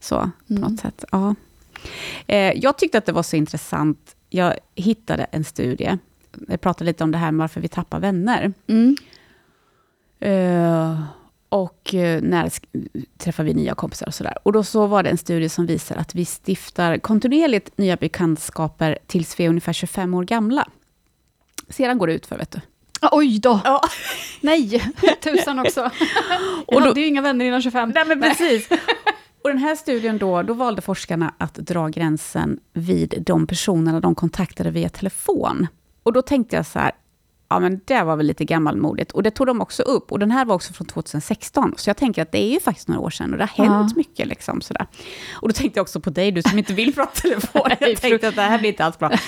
[0.00, 0.16] så,
[0.48, 0.62] på Mm.
[0.62, 1.04] något sätt.
[1.12, 1.34] Ja.
[2.26, 4.16] Eh, jag tyckte att det var så intressant.
[4.30, 5.98] Jag hittade en studie.
[6.48, 8.52] Jag pratade lite om det här med varför vi tappar vänner.
[8.66, 8.96] Mm.
[10.20, 11.00] Eh,
[11.48, 12.50] och eh, när
[13.18, 14.38] träffar vi nya kompisar och sådär.
[14.42, 18.98] Och då så var det en studie som visar att vi stiftar kontinuerligt nya bekantskaper
[19.06, 20.68] tills vi är ungefär 25 år gamla.
[21.68, 22.60] Sedan går det ut för vet du.
[23.12, 23.60] Oj då!
[23.64, 23.80] Ja.
[24.40, 24.82] Nej,
[25.22, 25.80] tusan också.
[26.30, 27.92] Jag Och då- hade ju inga vänner innan 25.
[27.94, 28.68] Nej, men precis.
[29.44, 34.14] Och den här studien då, då valde forskarna att dra gränsen vid de personerna de
[34.14, 35.66] kontaktade via telefon.
[36.02, 36.92] Och då tänkte jag så här,
[37.54, 39.12] ja men det var väl lite gammalmodigt.
[39.12, 40.12] Och det tog de också upp.
[40.12, 41.74] Och den här var också från 2016.
[41.76, 43.90] Så jag tänker att det är ju faktiskt några år sedan och det har hänt
[43.90, 43.96] Ja.
[43.96, 44.28] mycket.
[44.28, 44.86] Liksom, sådär.
[45.34, 47.62] Och då tänkte jag också på dig, du som inte vill prata telefon.
[47.80, 49.10] Jag tänkte att det här blir inte alls bra.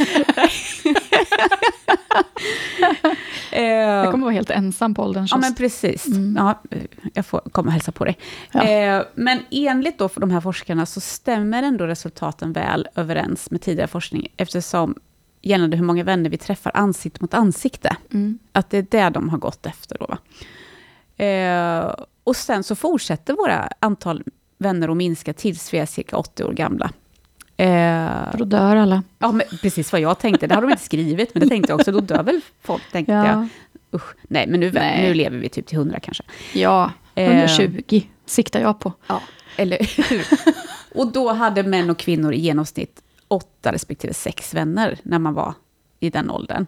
[3.53, 6.07] Jag Eh, kommer vara helt ensam på ålderns Ja, men precis.
[6.07, 6.37] Mm.
[6.37, 6.63] Ja,
[7.15, 8.19] jag får komma och hälsa på dig.
[8.53, 8.63] Ja.
[8.63, 13.63] Eh, men enligt då för de här forskarna så stämmer ändå resultaten väl överens med
[13.63, 14.95] tidigare forskning, eftersom
[15.43, 18.39] gällande hur många vänner vi träffar ansikte mot ansikte, Mm.
[18.53, 19.99] att det är det de har gått efter.
[20.01, 20.17] Då?
[21.25, 21.95] Eh,
[22.25, 24.23] och sen så fortsätter våra antal
[24.59, 26.91] vänner att minska tills vi är cirka 80 år gamla.
[27.57, 29.03] Eh, då dör alla.
[29.19, 30.47] ja, men precis vad jag tänkte.
[30.47, 31.93] Det har de inte skrivit, men det tänkte jag också.
[31.93, 33.27] Då dör väl folk, tänkte jag.
[33.27, 33.49] Ja,
[33.95, 35.03] Usch, nej, men nu, Nej.
[35.09, 36.23] nu lever vi typ till 100 kanske.
[36.55, 38.93] ja Eh, 120 siktar jag på.
[39.07, 39.21] Ja,
[39.57, 40.27] eller hur?
[40.95, 45.55] Och då hade män och kvinnor i genomsnitt åtta respektive sex vänner när man var
[46.01, 46.67] i den åldern.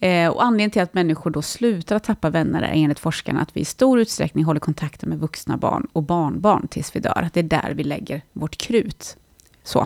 [0.00, 3.56] Eh, och anledningen till att människor då slutar att tappa vänner är enligt forskarna att
[3.56, 7.28] vi i stor utsträckning håller kontakten med vuxna barn och barnbarn tills vi dör.
[7.32, 9.16] Det är där vi lägger vårt krut.
[9.62, 9.80] Så.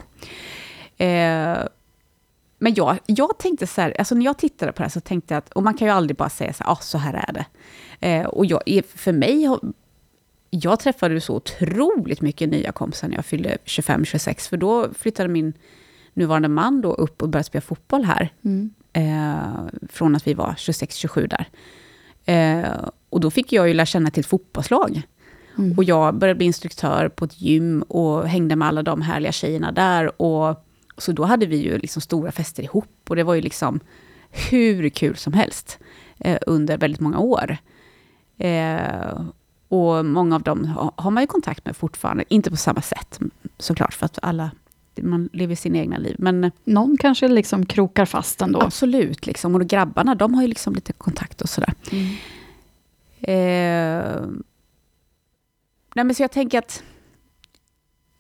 [0.97, 1.59] Eh,
[2.59, 5.35] men jag, jag tänkte så här, alltså när jag tittade på det här så tänkte
[5.35, 7.33] jag att, och man kan ju aldrig bara säga så här, ah, så här är
[7.33, 7.45] det.
[8.09, 9.49] Eh, och jag, för mig
[10.51, 15.53] jag träffade så otroligt mycket nya kompisar när jag fyllde 25-26, för då flyttade min
[16.19, 18.71] nuvarande man då upp och började spela fotboll här, Mm.
[18.93, 21.49] eh, från att vi var 26-27 där.
[22.25, 25.03] Eh, och då fick jag ju lära känna till ett fotbollslag.
[25.59, 25.79] Mm.
[25.79, 29.73] Och jag började bli instruktör på ett gym och hängde med alla de härliga tjejerna
[29.73, 30.23] där.
[30.23, 30.65] Och,
[30.99, 33.81] så då hade vi ju liksom stora fester ihop och det var ju liksom
[34.31, 35.79] hur kul som helst
[36.19, 37.57] eh, under väldigt många år.
[38.39, 39.21] Eh,
[39.69, 40.65] och många av dem
[40.97, 43.21] har, man ju kontakt med fortfarande, inte på samma sätt
[43.59, 44.51] såklart, för att alla,
[45.03, 46.17] man lever sina egna liv.
[46.19, 48.61] Men Någon kanske liksom krokar fast ändå.
[48.61, 49.55] absolut, liksom.
[49.55, 51.75] och grabbarna, de har ju liksom lite kontakt och sådär.
[51.93, 52.07] Mm.
[53.21, 54.23] Eh,
[55.95, 56.83] nej men så jag tänker att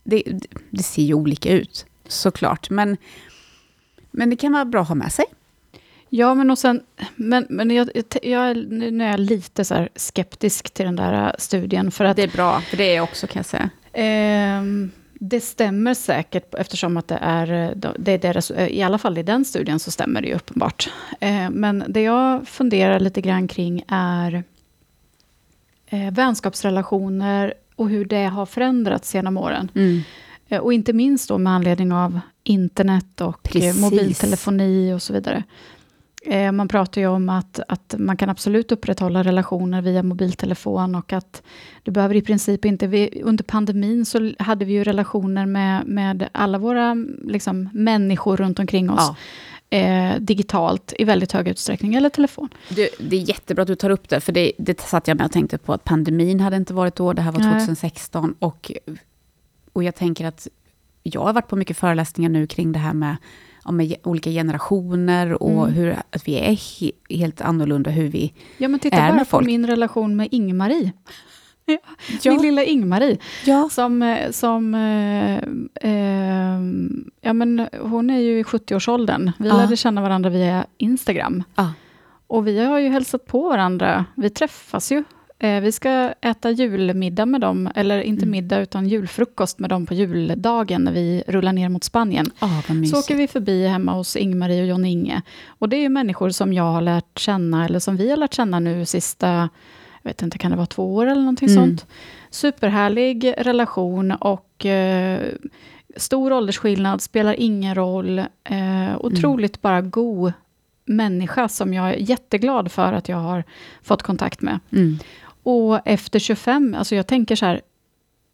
[0.04, 0.22] det,
[0.70, 2.70] det ser ju olika ut, såklart.
[2.70, 2.96] Men,
[4.10, 5.24] men det kan vara bra att ha med sig.
[6.08, 6.82] Ja, men och sen,
[7.16, 7.90] men, men jag,
[8.22, 11.90] jag, nu är jag lite så skeptisk till den där studien.
[11.90, 13.70] För att, det är bra, för det är jag också kan jag säga.
[13.92, 14.62] Eh,
[15.18, 19.44] det stämmer säkert, eftersom att det är, det är deras, i alla fall i den
[19.44, 20.90] studien så stämmer det ju uppenbart.
[21.20, 24.44] Eh, men det jag funderar lite grann kring är
[25.86, 29.70] eh, vänskapsrelationer och hur det har förändrats genom åren.
[29.74, 30.02] Mm.
[30.48, 33.80] Eh, och inte minst då med anledning av internet och Precis.
[33.80, 35.42] mobiltelefoni och så vidare.
[36.22, 41.12] Eh, man pratar ju om att, att man kan absolut upprätthålla relationer via mobiltelefon och
[41.12, 41.42] att
[41.82, 42.86] du behöver i princip inte...
[42.86, 48.58] Vi, under pandemin så hade vi ju relationer med, med alla våra liksom, människor runt
[48.58, 49.00] omkring oss.
[49.00, 49.16] Ja.
[49.70, 52.48] Eh, digitalt i väldigt hög utsträckning, eller telefon.
[52.68, 55.26] Du, det är jättebra att du tar upp det, för det, det satt jag med
[55.26, 57.52] och tänkte på att pandemin hade inte varit då, det här var Nej.
[57.52, 58.34] 2016.
[58.38, 58.72] Och,
[59.72, 60.48] och jag tänker att
[61.02, 63.16] jag har varit på mycket föreläsningar nu kring det här med,
[63.68, 65.74] ja, med olika generationer och Mm.
[65.74, 68.32] hur att vi är he, helt annorlunda hur vi...
[68.58, 69.46] Ja, men titta Är bara med på folk.
[69.46, 70.92] min relation med Ingmarie.
[71.64, 71.78] Ja.
[72.32, 73.16] Min lilla Ingmarie.
[73.46, 73.68] Ja.
[73.72, 75.36] Som, eh, som eh,
[75.90, 76.60] eh,
[77.20, 79.32] ja men hon är ju i 70-årsåldern.
[79.38, 79.56] Vi Ja.
[79.56, 81.42] lärde känna varandra via Instagram.
[81.54, 81.72] Ja.
[82.26, 84.04] Och vi har ju hälsat på varandra.
[84.14, 85.04] Vi träffas ju.
[85.40, 88.30] Eh, vi ska äta julmiddag med dem, eller inte Mm.
[88.30, 92.30] middag, utan julfrukost med dem på juldagen, när vi rullar ner mot Spanien.
[92.40, 95.22] Vad Så åker vi förbi hemma hos Ingmarie och John-Inge.
[95.48, 98.60] Och det är människor som jag har lärt känna, eller som vi har lärt känna
[98.60, 99.48] nu sista,
[100.02, 101.64] jag vet inte, kan det vara två år eller någonting Mm.
[101.66, 101.86] sånt.
[102.30, 105.20] Superhärlig relation och eh,
[105.96, 108.18] stor åldersskillnad, spelar ingen roll.
[108.44, 110.32] Eh, otroligt bara god
[110.84, 113.44] människa som jag är jätteglad för att jag har
[113.82, 114.58] fått kontakt med.
[114.72, 114.98] Mm.
[115.48, 117.60] Och efter 25, alltså jag tänker så här,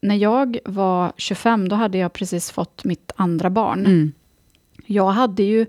[0.00, 3.86] när jag var 25, då hade jag precis fått mitt andra barn.
[3.86, 4.12] Mm.
[4.86, 5.66] Jag hade ju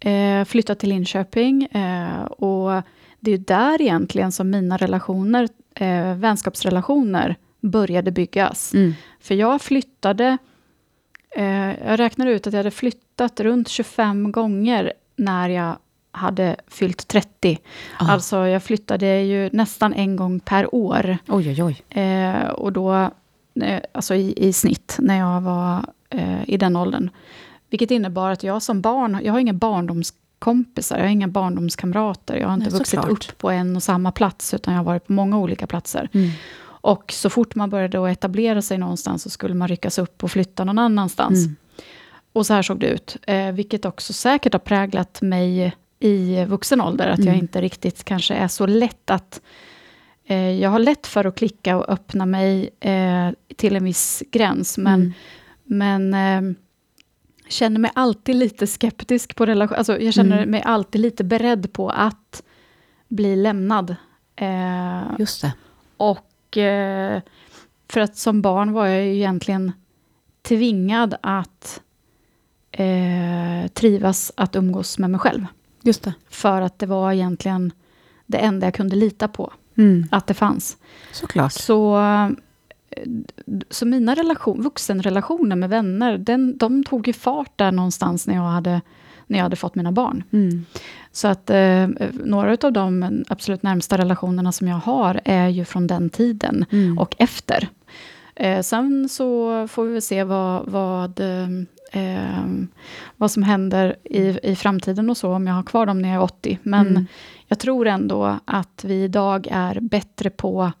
[0.00, 2.82] eh, flyttat till Linköping eh, och
[3.20, 8.74] det är ju där egentligen som mina relationer, eh, vänskapsrelationer, började byggas.
[8.74, 8.94] Mm.
[9.20, 10.38] För jag flyttade,
[11.36, 15.76] eh, jag räknar ut att jag hade flyttat runt 25 gånger när jag
[16.14, 17.58] hade fyllt 30.
[17.98, 18.12] Ah.
[18.12, 21.18] Alltså jag flyttade ju nästan en gång per år.
[21.28, 22.02] Oj, oj, oj.
[22.02, 23.10] Eh, och då,
[23.62, 27.10] eh, alltså i, i snitt, när jag var eh, i den åldern.
[27.70, 32.36] Vilket innebar att jag som barn, jag har inga barndomskompisar, jag har inga barndomskamrater.
[32.36, 33.30] Jag har inte Nej, vuxit såklart.
[33.30, 36.08] upp på en och samma plats, utan jag har varit på många olika platser.
[36.12, 36.30] Mm.
[36.64, 40.64] Och så fort man började etablera sig någonstans, så skulle man ryckas upp och flytta
[40.64, 41.44] någon annanstans.
[41.44, 41.56] Mm.
[42.32, 43.16] Och så här såg det ut.
[43.26, 47.38] Eh, vilket också säkert har präglat mig i vuxen ålder, att jag Mm.
[47.40, 49.40] inte riktigt kanske är så lätt att...
[50.26, 54.78] Eh, jag har lätt för att klicka och öppna mig eh, till en viss gräns,
[54.78, 55.12] men,
[55.64, 56.10] Mm.
[56.10, 56.14] men
[56.50, 56.56] eh,
[57.48, 59.76] känner mig alltid lite skeptisk på relation.
[59.78, 60.50] Alltså, jag känner Mm.
[60.50, 62.42] mig alltid lite beredd på att
[63.08, 63.96] bli lämnad.
[64.36, 65.52] Eh, Just det.
[65.96, 67.20] och eh,
[67.90, 69.72] för att som barn var jag ju egentligen
[70.42, 71.80] tvingad att
[72.70, 75.46] eh, trivas att umgås med mig själv.
[75.84, 76.14] Just det.
[76.30, 77.72] För att det var egentligen
[78.26, 80.06] det enda jag kunde lita på, Mm.
[80.10, 80.76] att det fanns.
[81.12, 81.52] Såklart.
[81.52, 82.28] Så, eh,
[83.70, 88.42] så mina relation, vuxenrelationer med vänner, den, de tog ju fart där någonstans när jag
[88.42, 88.80] hade,
[89.26, 90.22] när jag hade fått mina barn.
[90.30, 90.64] Mm.
[91.12, 91.88] Så att eh,
[92.24, 96.98] några av de absolut närmsta relationerna som jag har är ju från den tiden Mm.
[96.98, 97.68] och efter.
[98.34, 101.20] Eh, sen så får vi väl se vad, vad,
[101.96, 102.44] eh,
[103.16, 106.16] vad som händer i, i framtiden och så, om jag har kvar dem när jag
[106.16, 106.58] är 80.
[106.62, 107.06] Men Mm.
[107.46, 110.72] jag tror ändå att vi idag är bättre på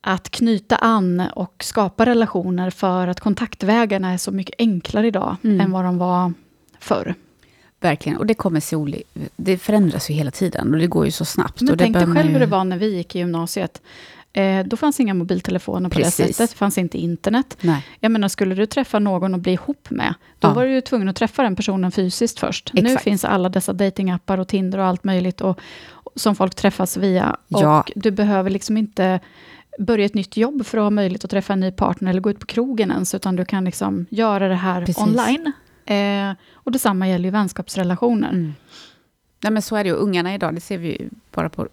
[0.00, 5.60] att knyta an och skapa relationer för att kontaktvägarna är så mycket enklare idag Mm.
[5.60, 6.32] än vad de var
[6.80, 7.14] förr.
[7.80, 9.02] Verkligen, och det kommer se oli-
[9.36, 11.60] Det förändras ju hela tiden och det går ju så snabbt.
[11.60, 13.82] Men tänk dig själv ju- hur det var när vi gick i gymnasiet.
[14.32, 16.36] Eh, då fanns inga mobiltelefoner på det Precis.
[16.36, 17.56] sättet, det fanns inte internet.
[17.60, 20.54] Nej, Jag menar, skulle du träffa någon och bli ihop med, då Ja.
[20.54, 22.70] var du ju tvungen att träffa den personen fysiskt först.
[22.74, 23.04] Nu Exakt.
[23.04, 25.60] finns alla dessa datingappar och Tinder och allt möjligt och,
[26.14, 27.36] som folk träffas via.
[27.48, 27.80] Ja.
[27.80, 29.20] Och du behöver liksom inte
[29.78, 32.30] börja ett nytt jobb för att ha möjlighet att träffa en ny partner eller gå
[32.30, 35.02] ut på krogen ens, utan du kan liksom göra det här Precis.
[35.02, 35.52] online.
[35.86, 38.28] Eh, och detsamma gäller ju vänskapsrelationer.
[38.30, 38.54] Mm.
[39.42, 39.94] Nej, men så är det ju.
[39.96, 41.68] Ungarna idag, det ser vi ju bara på...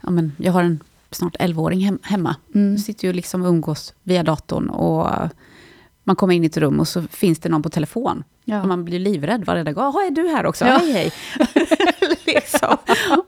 [0.00, 0.80] Ja, men jag har en
[1.14, 2.36] snart 11-åring hem, hemma.
[2.54, 2.78] Mm.
[2.78, 5.10] Sitter ju liksom och umgås via datorn och
[6.04, 8.24] man kommer in i ett rum och så finns det någon på telefon.
[8.44, 8.62] Ja.
[8.62, 9.84] Och man blir livrädd varenda gång.
[9.84, 10.64] Jaha, är du här också?
[10.64, 10.78] Ja.
[10.78, 11.12] Hej, hej.
[12.26, 12.76] liksom.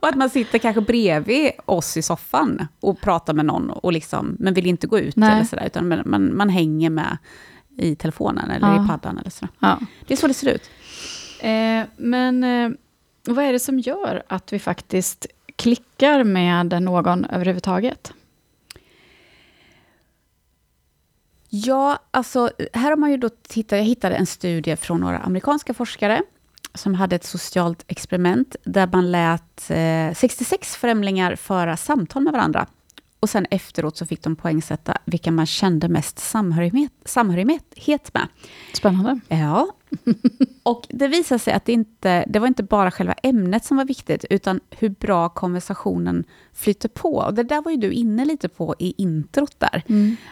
[0.00, 4.36] Och att man sitter kanske bredvid oss i soffan och pratar med någon, och liksom,
[4.38, 5.32] men vill inte gå ut, Nej.
[5.32, 7.18] eller sådär, utan man, man, man hänger med
[7.78, 8.84] i telefonen eller Ja.
[8.84, 9.18] i paddan.
[9.18, 9.48] Eller så.
[9.58, 9.78] Ja.
[10.06, 10.70] Det är så det ser ut.
[11.40, 12.70] Eh, men eh,
[13.28, 18.12] vad är det som gör att vi faktiskt klickar med någon överhuvudtaget?
[21.48, 25.74] Ja, alltså här har man ju då tittat, jag hittade en studie från några amerikanska
[25.74, 26.22] forskare,
[26.74, 32.66] som hade ett socialt experiment, där man lät eh, 66 främlingar föra samtal med varandra.
[33.20, 38.28] Och sen efteråt så fick de poängsätta vilka man kände mest samhörighet, samhörighet med.
[38.74, 39.20] Spännande.
[39.28, 39.68] Ja.
[40.62, 43.84] Och det visade sig att det inte, det var inte bara själva ämnet som var
[43.84, 47.16] viktigt, utan hur bra konversationen flyter på.
[47.16, 49.82] Och det där var ju du inne lite på i introt där.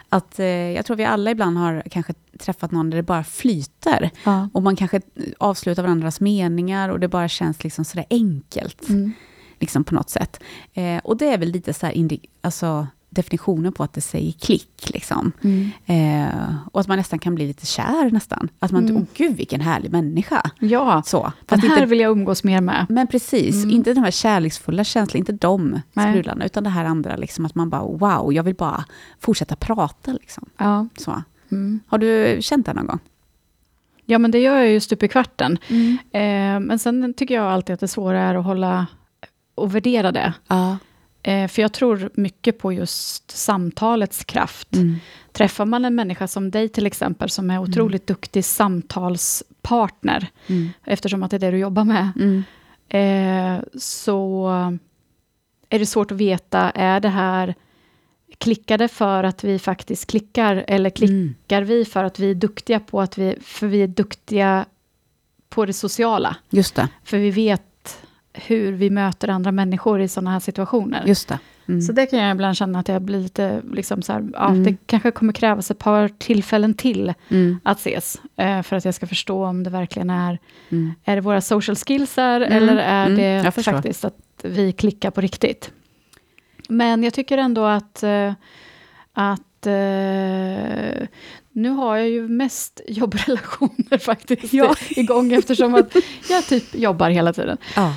[0.09, 4.11] Att eh, jag tror vi alla ibland har kanske träffat någon där det bara flyter.
[4.23, 4.49] Ja.
[4.53, 5.01] Och man kanske
[5.37, 8.89] avslutar varandras meningar och det bara känns liksom sådär enkelt.
[8.89, 9.13] Mm.
[9.59, 10.43] Liksom på något sätt.
[10.73, 14.89] Eh, och det är väl lite så här alltså, definitionen på att det säger klick.
[14.93, 15.31] Liksom.
[15.43, 15.69] Mm.
[15.85, 18.49] Eh, och att man nästan kan bli lite kär nästan.
[18.59, 18.97] Att man, Mm.
[18.97, 20.49] åh gud vilken härlig människa.
[20.59, 21.31] Ja, Så.
[21.45, 22.85] den här inte, vill jag umgås mer med.
[22.89, 23.75] men precis, Mm.
[23.75, 27.69] inte de här kärleksfulla känslorna, inte de sprudlarna, utan det här andra, liksom, att man
[27.69, 28.85] bara wow, jag vill bara
[29.19, 30.13] fortsätta prata.
[30.13, 30.49] Liksom.
[30.57, 30.87] Ja.
[30.97, 31.21] Så.
[31.51, 31.79] Mm.
[31.87, 32.99] Har du känt det någon gång?
[34.07, 35.57] ja, men det gör jag ju stup i kvarten.
[36.11, 38.87] Eh, men sen tycker jag alltid att det svåra är att hålla
[39.55, 40.33] och värdera det.
[40.47, 40.77] Ja.
[41.27, 44.75] Eh, för jag tror mycket på just samtalets kraft.
[44.75, 44.95] Mm.
[45.31, 50.69] Träffar man en människa som dig till exempel, som är otroligt duktig samtalspartner, Mm.
[50.83, 52.43] eftersom att det är det du jobbar med, Mm.
[52.89, 54.47] eh, så
[55.69, 57.55] är det svårt att veta, är det här
[58.37, 61.67] klickar det för att vi faktiskt klickar, eller klickar Mm.
[61.69, 64.65] vi för att vi är duktiga på att vi, för vi är duktiga
[65.49, 66.87] på det sociala, Just det.
[67.03, 67.61] för vi vet
[68.35, 71.03] hur vi möter andra människor i sådana här situationer.
[71.05, 71.39] Just det.
[71.67, 71.81] Mm.
[71.81, 74.63] Så det kan jag ibland känna att jag blir lite, liksom så här, ja, Mm.
[74.63, 77.59] det kanske kommer krävas ett par tillfällen till Mm.
[77.63, 80.93] att ses, eh, för att jag ska förstå om det verkligen är, Mm.
[81.05, 82.57] är det våra social skills här, Mm.
[82.63, 83.43] eller är Mm.
[83.43, 85.71] det faktiskt att vi klickar på riktigt.
[86.69, 88.33] Men jag tycker ändå att, eh,
[89.13, 91.07] att eh,
[91.51, 94.75] nu har jag ju mest jobbrelationer faktiskt Ja.
[94.89, 95.95] igång, eftersom att
[96.29, 97.57] jag typ jobbar hela tiden.
[97.75, 97.93] Ja.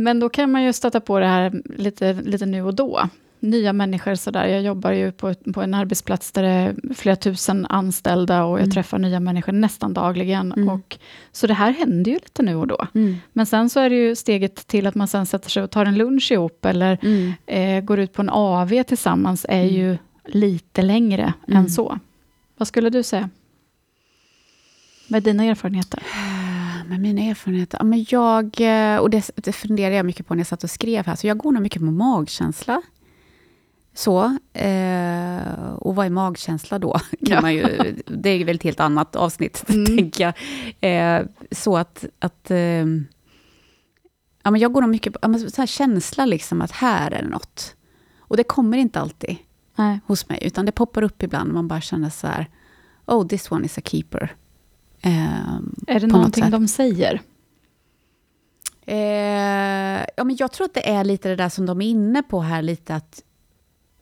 [0.00, 3.08] Men då kan man ju stöta på det här lite, lite nu och då.
[3.42, 4.46] Nya människor sådär.
[4.46, 8.58] Jag jobbar ju på, på en arbetsplats där det är flera tusen anställda och jag
[8.62, 8.70] Mm.
[8.70, 10.52] träffar nya människor nästan dagligen.
[10.52, 10.68] Mm.
[10.68, 10.98] Och,
[11.32, 12.86] så det här händer ju lite nu och då.
[12.94, 13.16] Mm.
[13.32, 15.86] Men sen så är det ju steget till att man sen sätter sig och tar
[15.86, 17.32] en lunch ihop eller Mm.
[17.46, 19.74] eh, går ut på en AV tillsammans är Mm.
[19.74, 21.58] ju lite längre Mm.
[21.58, 21.98] än så.
[22.56, 23.28] Vad skulle du säga?
[25.08, 26.02] Med dina erfarenheter?
[26.90, 27.78] Med mina erfarenheter?
[27.78, 30.70] Ja, men jag, eh, och det, det funderade jag mycket på när jag satt och
[30.70, 32.82] skrev här, så jag går nog mycket på magkänsla.
[33.94, 36.92] Så, eh, och vad är magkänsla då?
[36.98, 37.40] Kan Ja.
[37.40, 39.86] man ju, det är väl ett helt annat avsnitt, Mm.
[39.96, 40.34] tänker jag.
[41.20, 42.86] Eh, så att, att eh,
[44.42, 47.10] ja, men jag går nog mycket på ja, men så här känsla, liksom, att här
[47.10, 47.76] är något.
[48.18, 49.36] Och det kommer inte alltid
[49.76, 50.00] Nej.
[50.06, 52.46] hos mig, utan det poppar upp ibland, man bara känner så här,
[53.06, 54.34] oh, this one is a keeper.
[55.02, 55.54] Eh,
[55.86, 56.52] Är det något någonting sätt.
[56.52, 57.22] de säger?
[58.86, 62.22] Eh, ja, men jag tror att det är lite det där som de är inne
[62.22, 63.22] på här, lite att,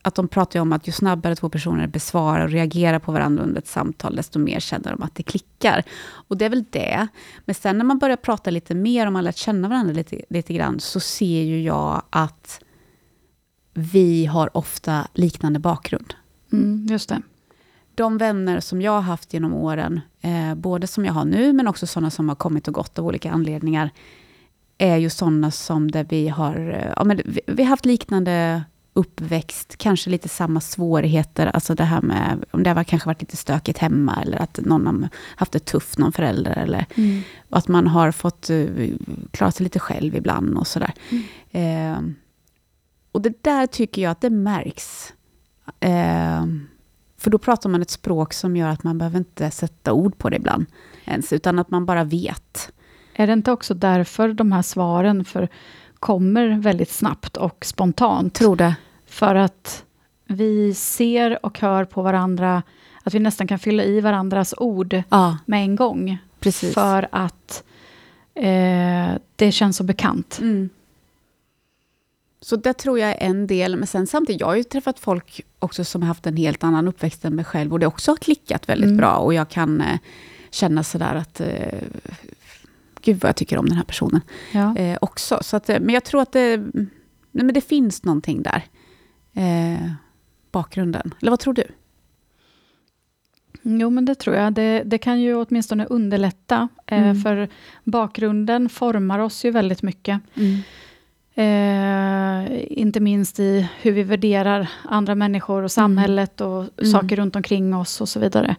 [0.01, 3.61] att de pratar om att ju snabbare två personer besvarar och reagerar på varandra under
[3.61, 5.83] ett samtal, desto mer känner de att det klickar.
[6.27, 7.07] Och det är väl det.
[7.45, 10.53] Men sen när man börjar prata lite mer, om man lärt känna varandra lite, lite
[10.53, 12.61] grann, så ser ju jag att
[13.73, 16.13] vi har ofta liknande bakgrund.
[16.51, 17.21] Mm, just det.
[17.99, 21.67] De vänner som jag har haft genom åren, eh, både som jag har nu, men
[21.67, 23.89] också sådana som har kommit och gått av olika anledningar,
[24.77, 28.63] är ju sådana som där vi har, eh, ja, men vi, vi har haft liknande
[28.93, 33.37] uppväxt, kanske lite samma svårigheter, alltså det här med, om det har kanske varit lite
[33.37, 37.21] stökigt hemma, eller att någon har haft det tufft, någon förälder, eller Mm.
[37.49, 38.95] att man har fått uh,
[39.31, 40.93] klara sig lite själv ibland och sådär.
[41.51, 41.99] Eh,
[43.11, 45.13] och det där tycker jag att det märks.
[45.79, 46.45] Eh,
[47.19, 50.29] för då pratar man ett språk som gör att man behöver inte sätta ord på
[50.29, 50.65] det ibland,
[51.05, 52.71] ens, utan att man bara vet.
[53.13, 55.47] Är det inte också därför de här svaren för,
[55.99, 58.33] kommer väldigt snabbt och spontant?
[58.33, 58.75] Tror det.
[59.05, 59.83] För att
[60.27, 62.63] vi ser och hör på varandra,
[63.03, 66.17] att vi nästan kan fylla i varandras ord Ja, med en gång.
[66.39, 66.73] precis.
[66.73, 67.63] För att
[68.35, 70.39] eh, det känns så bekant.
[70.41, 70.69] Mm.
[72.41, 75.41] Så det tror jag är en del, men sen samtidigt, jag har ju träffat folk
[75.59, 78.17] också som har haft en helt annan uppväxt än mig själv, och det också har
[78.17, 78.97] klickat väldigt Mm.
[78.97, 79.99] bra, och jag kan eh,
[80.51, 81.79] känna sådär att, eh,
[83.01, 84.21] gud vad jag tycker om den här personen
[84.51, 84.75] Ja.
[84.77, 85.39] eh, också.
[85.41, 86.57] Så att, eh, men jag tror att det,
[87.31, 88.63] nej, men det finns någonting där.
[89.33, 89.91] Eh,
[90.51, 91.13] bakgrunden.
[91.21, 91.63] Eller vad tror du?
[93.61, 94.53] Jo, men det tror jag.
[94.53, 97.21] Det, det kan ju åtminstone underlätta, eh, Mm.
[97.21, 97.49] för
[97.83, 100.19] bakgrunden formar oss ju väldigt mycket.
[101.39, 106.91] Eh, inte minst i hur vi värderar andra människor och samhället och Mm.
[106.91, 108.55] saker runt omkring oss och så vidare.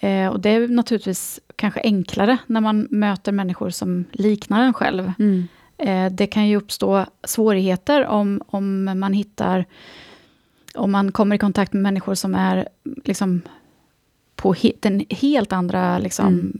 [0.00, 5.12] Eh, och det är naturligtvis kanske enklare när man möter människor som liknar en själv.
[5.18, 5.48] Mm.
[5.78, 9.64] Eh, det kan ju uppstå svårigheter om, om man hittar,
[10.74, 12.68] om man kommer i kontakt med människor som är
[13.04, 13.42] liksom
[14.36, 16.52] på he, den helt andra liksom,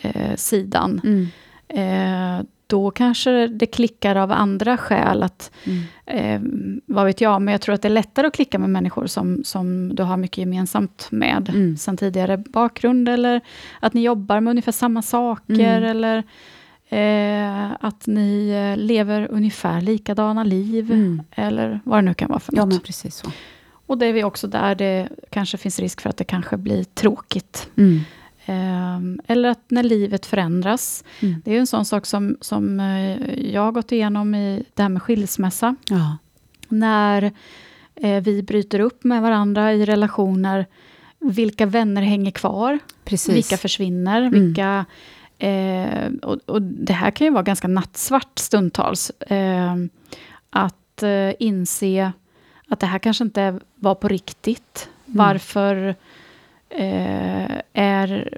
[0.00, 1.00] eh, sidan.
[1.04, 1.26] Mm.
[1.68, 5.22] Eh, då kanske det klickar av andra skäl.
[5.22, 5.82] Att, Mm.
[6.06, 9.06] eh, vad vet jag, men jag tror att det är lättare att klicka med människor
[9.06, 11.76] som, som du har mycket gemensamt med Mm.
[11.76, 13.40] sen tidigare bakgrund, eller
[13.80, 15.84] att ni jobbar med ungefär samma saker, Mm.
[15.90, 16.22] eller
[16.88, 21.22] eh, att ni eh, lever ungefär likadana liv, Mm.
[21.30, 22.68] eller vad det nu kan vara för Ja, något.
[22.74, 23.30] men precis så.
[23.86, 26.84] Och det är vi också där det kanske finns risk för att det kanske blir
[26.84, 27.68] tråkigt.
[28.46, 31.04] Ehm, eller att när livet förändras.
[31.20, 31.42] Mm.
[31.44, 34.88] Det är en sån sak som, som eh, jag har gått igenom i det här
[34.88, 35.76] med skilsmässa.
[35.90, 36.18] Ja.
[36.68, 37.32] När
[37.94, 40.66] eh, vi bryter upp med varandra i relationer,
[41.18, 42.78] vilka vänner hänger kvar?
[43.04, 43.34] Precis.
[43.34, 44.22] Vilka försvinner?
[44.22, 44.32] Mm.
[44.32, 44.84] Vilka,
[45.38, 49.10] eh, och, och det här kan ju vara ganska nattsvart stundtals.
[49.10, 49.74] Eh,
[50.50, 52.12] att eh, inse
[52.68, 54.88] att det här kanske inte var på riktigt.
[55.06, 55.18] Mm.
[55.18, 55.94] Varför
[56.74, 58.28] eh, är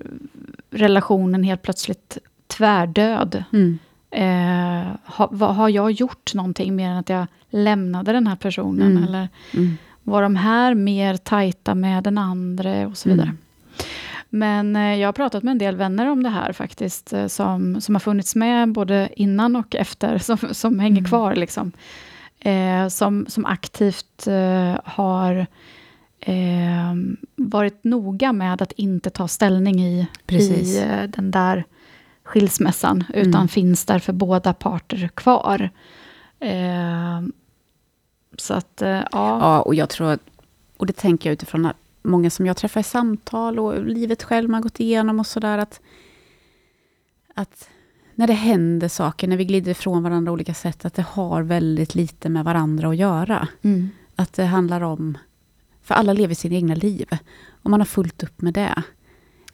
[0.71, 3.45] relationen helt plötsligt tvärdöd?
[3.53, 3.79] Mm.
[4.11, 8.91] Eh, ha, vad, har jag gjort någonting mer än att jag lämnade den här personen?
[8.91, 9.05] Mm.
[9.05, 9.77] Eller Mm.
[10.03, 13.27] var de här mer tajta med den andra och så vidare.
[13.29, 13.39] Mm.
[14.29, 17.81] Men eh, jag har pratat med en del vänner om det här faktiskt, eh, som,
[17.81, 21.09] som har funnits med både innan och efter, som, som hänger Mm.
[21.09, 21.35] kvar.
[21.35, 21.73] Liksom.
[22.41, 25.47] Eh, som, som aktivt eh, har
[26.29, 26.95] eh,
[27.37, 30.77] varit noga med att inte ta ställning i, Precis.
[30.77, 31.65] i eh, den där
[32.25, 33.49] skilsmässan, utan Mm.
[33.49, 35.71] finns där för båda parter kvar.
[36.41, 37.23] Eh,
[38.39, 39.05] så att, eh, ja.
[39.13, 40.19] Ja, och jag tror
[40.77, 41.69] och det tänker jag utifrån
[42.03, 45.59] många som jag träffar i samtal och livet själv man har gått igenom och sådär,
[45.59, 45.81] att,
[47.35, 47.69] att
[48.15, 51.43] när det händer saker, när vi glider ifrån varandra på olika sätt, att det har
[51.43, 53.49] väldigt lite med varandra att göra.
[53.63, 53.91] Mm.
[54.17, 55.19] Att det handlar om,
[55.87, 57.07] för alla lever sina egna liv,
[57.63, 58.83] och man har fullt upp med det.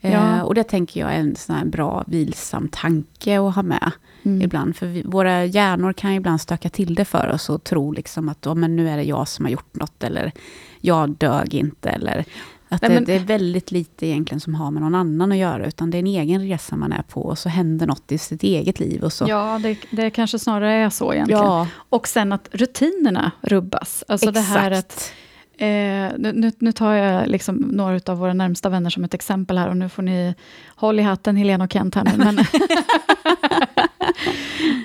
[0.00, 0.08] Ja.
[0.10, 3.90] Eh, och det tänker jag är en sån här bra, vilsam tanke att ha med
[4.24, 4.42] Mm.
[4.42, 4.76] ibland.
[4.76, 8.46] För vi, våra hjärnor kan ibland stöka till det för oss och tro liksom att
[8.46, 10.32] oh, men nu är det jag som har gjort något, eller
[10.80, 12.24] jag dög inte, eller
[12.68, 15.38] att Nej, det, men- det är väldigt lite egentligen som har med någon annan att
[15.38, 18.18] göra, utan det är en egen resa man är på, och så händer något i
[18.18, 19.02] sitt eget liv.
[19.04, 19.24] Och så.
[19.28, 21.42] Ja, det, det kanske snarare är så egentligen.
[21.42, 24.04] ja Och sen att rutinerna rubbas.
[24.08, 25.12] Alltså det här att, exakt.
[25.58, 29.68] Eh, nu- nu, tar jag liksom några av våra närmsta vänner som ett exempel här
[29.68, 30.34] och nu får ni
[30.68, 32.12] håll i hatten, Helena och Kent här nu.
[32.16, 32.38] Men,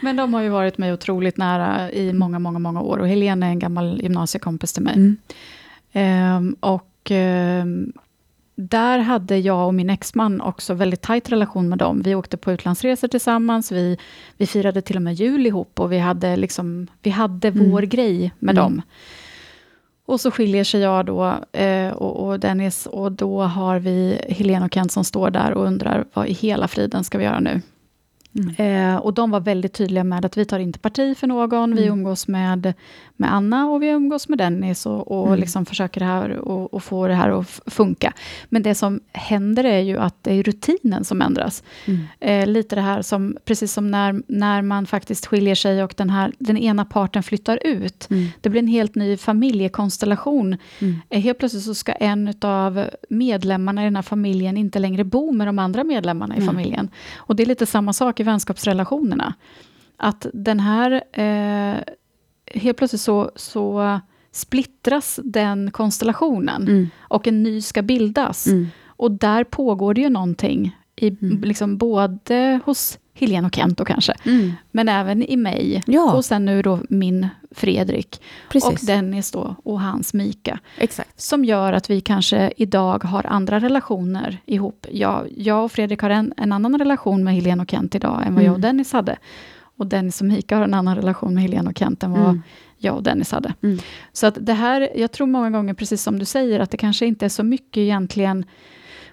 [0.01, 3.45] men de har ju varit mig otroligt nära i många, många, många år och Helena
[3.45, 4.93] är en gammal gymnasiekompis till mig.
[4.95, 5.17] Mm.
[5.93, 7.93] Ehm, och ehm,
[8.55, 12.01] där hade jag och min exman också väldigt tajt relation med dem.
[12.05, 13.97] Vi åkte på utlandsresor tillsammans, vi,
[14.37, 17.71] vi firade till och med jul ihop och vi hade, liksom, vi hade Mm.
[17.71, 18.63] vår grej med Mm.
[18.63, 18.81] dem.
[20.07, 24.65] Och så skiljer sig jag då eh, och, och Dennis och då har vi Helene
[24.65, 27.61] och Kent som står där och undrar vad i hela friden ska vi göra nu?
[28.37, 28.55] Mm.
[28.93, 31.81] Eh, och de var väldigt tydliga med att vi tar inte parti för någon, vi
[31.87, 31.99] Mm.
[31.99, 32.73] umgås med,
[33.15, 35.39] med Anna och vi umgås med Dennis och, och Mm.
[35.39, 38.13] liksom försöker det här och, och få det här att funka.
[38.49, 41.63] Men det som händer är ju att det är rutinen som ändras.
[41.85, 41.99] Mm.
[42.19, 46.09] Eh, lite det här som, precis som när, när man faktiskt skiljer sig och den,
[46.09, 48.07] här, den ena parten flyttar ut.
[48.09, 48.27] Mm.
[48.41, 50.57] Det blir en helt ny familjekonstellation.
[51.09, 55.31] Eh, helt plötsligt så ska en av medlemmarna i den här familjen inte längre bo
[55.31, 56.89] med de andra medlemmarna i familjen.
[57.17, 59.33] Och det är lite samma sak i vänskapsrelationerna.
[59.97, 61.77] Att den här, eh,
[62.61, 63.99] helt plötsligt så, så
[64.31, 66.89] splittras den konstellationen Mm.
[66.99, 68.47] och en ny ska bildas.
[68.47, 68.67] Mm.
[68.85, 71.41] Och där pågår det ju någonting, i, Mm.
[71.41, 74.51] liksom både hos Helene och Kent och kanske, Mm.
[74.71, 75.83] men även i mig.
[75.87, 78.69] Ja, Och sen nu då min Fredrik precis.
[78.69, 80.59] och Dennis då och hans Mika.
[80.77, 81.21] Exakt.
[81.21, 84.85] Som gör att vi kanske idag har andra relationer ihop.
[84.91, 88.35] Jag, jag och Fredrik har en, en annan relation med Helene och Kent idag än
[88.35, 88.61] vad jag och Mm.
[88.61, 89.17] Dennis hade.
[89.77, 92.41] Och Dennis och Mika har en annan relation med Helene och Kent än vad Mm.
[92.77, 93.53] jag och Dennis hade.
[93.63, 93.79] Mm.
[94.13, 97.05] Så att det här, jag tror många gånger, precis som du säger, att det kanske
[97.05, 98.45] inte är så mycket egentligen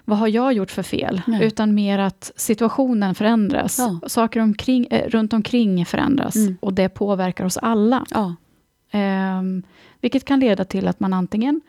[0.05, 1.21] vad har jag gjort för fel?
[1.27, 1.45] Nej.
[1.47, 3.79] Utan mer att situationen förändras.
[3.79, 3.99] Ja.
[4.07, 6.35] Saker omkring, eh, runt omkring förändras.
[6.35, 6.57] Mm.
[6.61, 8.05] Och det påverkar oss alla.
[8.11, 8.35] Ja.
[8.91, 9.63] Ehm,
[10.01, 11.61] vilket kan leda till att man antingen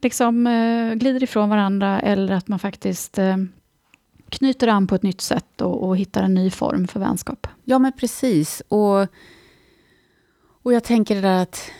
[0.00, 3.36] liksom, eh, glider ifrån varandra eller att man faktiskt eh,
[4.28, 7.46] knyter an på ett nytt sätt och, och hittar en ny form för vänskap.
[7.64, 8.62] Ja, men precis.
[8.68, 9.00] Och,
[10.62, 11.70] och jag tänker det där att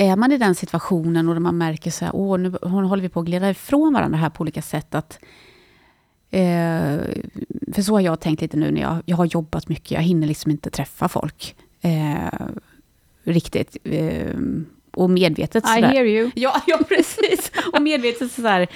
[0.00, 3.20] är man i den situationen och man märker så här, åh, nu håller vi på
[3.20, 4.94] att glida ifrån varandra här på olika sätt.
[4.94, 5.18] Att,
[6.30, 6.98] eh,
[7.72, 9.90] för så har jag tänkt lite nu när jag, jag har jobbat mycket.
[9.90, 12.48] Jag hinner liksom inte träffa folk eh,
[13.24, 13.76] riktigt.
[13.84, 14.36] Eh,
[14.90, 15.88] och medvetet I sådär.
[15.88, 16.30] hear you.
[16.34, 17.52] Ja, ja precis.
[17.72, 18.68] Och medvetet sådär,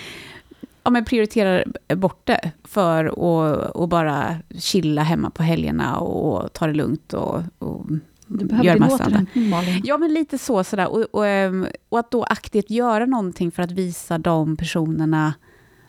[0.83, 1.64] ja, men prioriterar
[1.95, 7.43] bort det för att och bara chilla hemma på helgerna och ta det lugnt och,
[7.59, 7.87] och
[8.27, 9.07] Du behöver göra din massa annat.
[9.09, 9.81] återhämtning, Malin.
[9.85, 10.64] Ja, men lite så.
[10.64, 10.89] Sådär.
[10.89, 15.35] Och, och, ehm, och att då aktivt göra någonting för att visa de personerna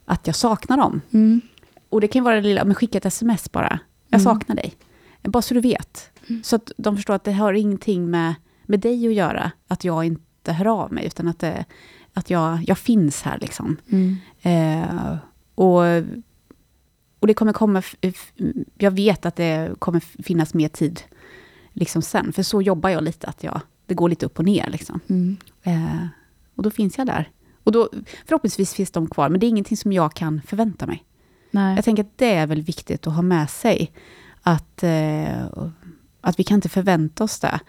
[0.06, 1.02] att jag saknar dem.
[1.12, 1.42] Mm.
[1.90, 3.80] Och det kan vara det lilla, men skicka ett sms bara.
[4.10, 4.34] Jag Mm.
[4.34, 4.74] saknar dig.
[5.24, 6.10] Bara så du vet.
[6.44, 8.34] Så att de förstår att det har ingenting med,
[8.66, 11.66] med dig att göra, att jag inte hör av mig, utan att, det,
[12.14, 13.78] att jag, jag finns här liksom.
[13.92, 14.16] Mm.
[14.42, 15.18] Eh,
[15.56, 15.82] och,
[17.20, 17.82] och det kommer komma,
[18.78, 21.02] jag vet att det kommer finnas mer tid
[21.76, 24.70] liksom sen, för så jobbar jag lite, att jag, det går lite upp och ner
[24.70, 25.00] liksom.
[25.08, 25.38] Mm.
[25.64, 26.08] Eh,
[26.56, 27.30] och då finns jag där.
[27.64, 27.90] Och då,
[28.26, 31.04] förhoppningsvis finns de kvar, men det är ingenting som jag kan förvänta mig.
[31.52, 31.76] Nej.
[31.76, 33.92] Jag tänker att det är väl viktigt att ha med sig.
[34.42, 35.46] Att, eh,
[36.22, 37.60] att vi kan inte förvänta oss det.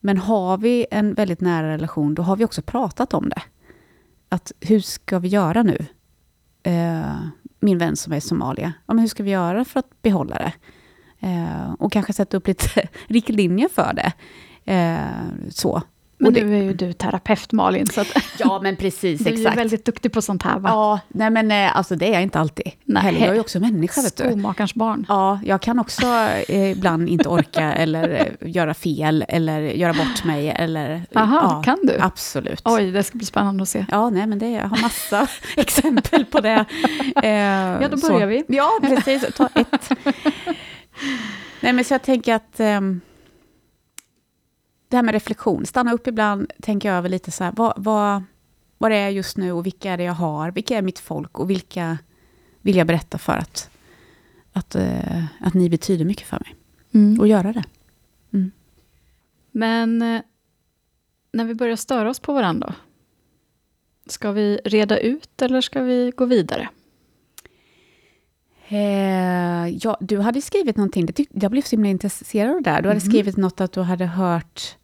[0.00, 3.42] Men har vi en väldigt nära relation, då har vi också pratat om det.
[4.28, 5.86] Att hur ska vi göra nu?
[6.62, 7.16] Eh,
[7.60, 10.34] min vän som är i Somalia, ja, men hur ska vi göra för att behålla
[10.34, 10.52] det?
[11.20, 14.12] Eh, och kanske sätta upp lite riktlinjer för det.
[14.72, 14.98] Eh,
[15.50, 15.82] så.
[16.20, 18.06] Men det- nu är ju du terapeut, Malin, så att
[18.38, 19.56] Ja, men precis, du är exakt.
[19.58, 20.68] väldigt duktig på sånt här, va?
[20.68, 22.72] Ja, nej men eh, alltså det är jag inte alltid.
[22.84, 23.02] Nej.
[23.02, 23.20] Heller.
[23.20, 24.24] Jag är ju också människa, vet du.
[24.24, 25.06] Skomakarens barn.
[25.08, 26.06] Ja, jag kan också
[26.48, 28.08] eh, ibland inte orka eller
[28.40, 30.48] eh, göra fel eller göra bort mig.
[30.50, 31.96] Eller, Aha, ja, kan du?
[32.00, 32.62] Absolut.
[32.64, 33.86] Oj, det ska bli spännande att se.
[33.90, 36.64] Ja, nej, men det, jag har massa exempel på det.
[37.22, 37.28] Eh,
[37.82, 38.12] Ja, då så.
[38.12, 38.44] börjar vi.
[38.48, 39.24] Ja, precis.
[39.36, 39.90] Ta ett.
[41.60, 43.00] Nej, men så jag tänker att ehm,
[44.88, 48.22] det här med reflektion, stanna upp ibland, tänka över lite så här, vad, vad,
[48.78, 51.50] vad är just nu och vilka är det jag har, vilka är mitt folk och
[51.50, 51.98] vilka
[52.60, 53.70] vill jag berätta för att,
[54.52, 56.54] att, eh, att ni betyder mycket för mig.
[56.94, 57.20] Mm.
[57.20, 57.64] Och göra det.
[59.58, 60.22] Men eh,
[61.32, 62.74] när vi börjar störa oss på varandra,
[64.06, 66.68] ska vi reda ut eller ska vi gå vidare?
[68.70, 72.70] Eh, ja, du hade skrivit någonting, det tyck, jag blev så himla intresserad av det
[72.70, 72.82] där.
[72.82, 73.10] Du hade Mhm.
[73.10, 74.76] skrivit något att du hade hört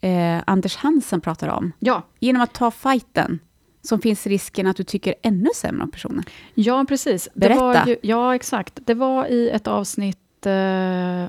[0.00, 1.72] eh, Anders Hansen prata om.
[1.78, 3.38] Ja, Genom att ta fighten,
[3.82, 6.24] som finns risken att du tycker ännu sämre om personen.
[6.54, 7.28] ja precis.
[7.34, 7.84] Berätta.
[7.88, 8.78] ju, ja, exakt.
[8.86, 11.24] Det var i ett avsnitt eh,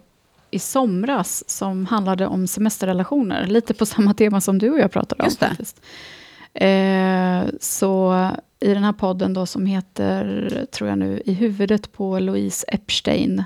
[0.51, 3.45] i somras som handlade om semesterrelationer.
[3.47, 5.25] Lite på samma tema som du och jag pratade om.
[5.27, 5.47] Just det.
[5.47, 5.81] Faktiskt.
[6.53, 8.27] Eh, så
[8.59, 13.43] i den här podden då som heter, tror jag nu, I huvudet på Louise Epstein,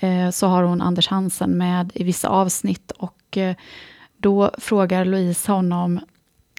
[0.00, 2.90] eh, så har hon Anders Hansen med i vissa avsnitt.
[2.90, 3.56] Och eh,
[4.16, 6.00] då frågar Louise honom,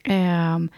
[0.03, 0.69] ehm,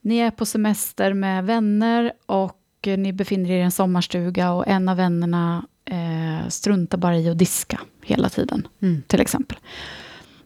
[0.00, 4.68] ni är på semester med vänner och eh, ni befinner er i en sommarstuga och
[4.68, 9.02] en av vännerna eh, struntar bara i att diska hela tiden, Mm.
[9.06, 9.58] till exempel.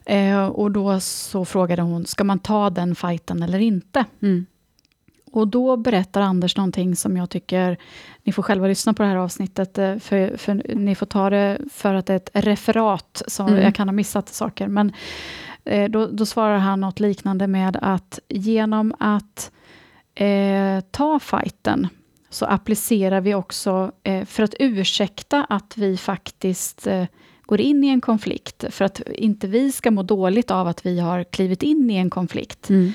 [0.05, 4.05] Eh, och då så frågade hon, ska man ta den fighten eller inte?
[4.21, 4.45] Mm.
[5.31, 7.77] Och då berättar Anders någonting som jag tycker,
[8.23, 11.57] ni får själva lyssna på det här avsnittet, eh, för, för ni får ta det
[11.71, 13.61] för att det är ett referat, så Mm.
[13.61, 14.67] jag kan ha missat saker.
[14.67, 14.93] Men
[15.65, 19.51] eh, då, då svarar han något liknande med att genom att
[20.15, 21.87] eh, ta fighten,
[22.29, 27.05] så applicerar vi också, eh, för att ursäkta att vi faktiskt eh,
[27.51, 30.99] går in i en konflikt, för att inte vi ska må dåligt av att vi
[30.99, 32.93] har klivit in i en konflikt, Mm.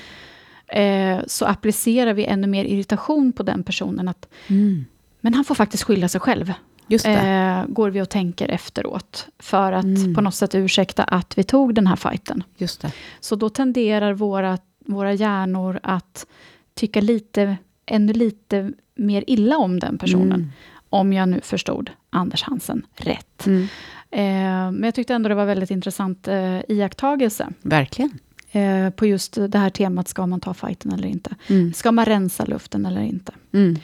[0.67, 4.07] eh, så applicerar vi ännu mer irritation på den personen.
[4.07, 4.85] Att, Mm.
[5.21, 6.53] men han får faktiskt skylla sig själv,
[6.89, 9.27] Just eh, går vi och tänker efteråt.
[9.39, 10.15] För att Mm.
[10.15, 12.43] på något sätt ursäkta att vi tog den här fighten.
[12.57, 12.91] Just det.
[13.19, 16.25] Så då tenderar våra, våra hjärnor att
[16.73, 20.31] tycka lite, ännu lite mer illa om den personen.
[20.41, 20.51] Mm.
[20.89, 23.45] Om jag nu förstod Anders Hansen rätt.
[23.47, 23.67] Mm.
[24.11, 24.21] Eh,
[24.71, 27.47] men jag tyckte ändå det var väldigt intressant eh, iakttagelse.
[27.61, 28.19] Verkligen.
[28.51, 31.35] Eh, på just det här temat, ska man ta fighten eller inte?
[31.47, 31.73] Mm.
[31.73, 33.31] Ska man rensa luften eller inte?
[33.53, 33.77] Mm.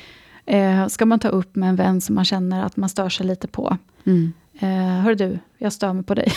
[0.46, 3.26] Eh, ska man ta upp med en vän som man känner att man stör sig
[3.26, 3.78] lite på?
[4.06, 4.34] Mm.
[4.60, 6.34] Eh, hör du, jag stör mig på dig.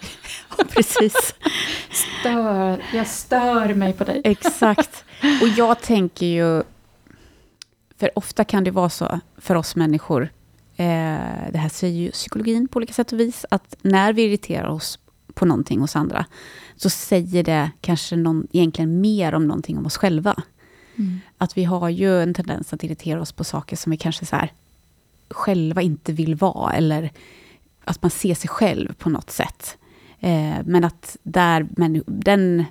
[0.68, 1.34] Precis.
[1.90, 4.20] Stör, jag stör mig på dig.
[4.24, 5.04] Exakt.
[5.42, 6.62] Och jag tänker ju...
[7.98, 10.28] För ofta kan det vara så för oss människor,
[11.52, 14.98] det här säger ju psykologin på olika sätt och vis, att när vi irriterar oss
[15.34, 16.26] på någonting hos andra,
[16.76, 20.42] så säger det kanske någon, egentligen mer om någonting om oss själva.
[20.96, 21.20] Mm.
[21.38, 24.36] Att vi har ju en tendens att irritera oss på saker som vi kanske så
[24.36, 24.52] här,
[25.30, 27.10] själva inte vill vara, eller
[27.84, 29.76] att man ser sig själv på något sätt.
[30.20, 32.64] Eh, men att där, men, den,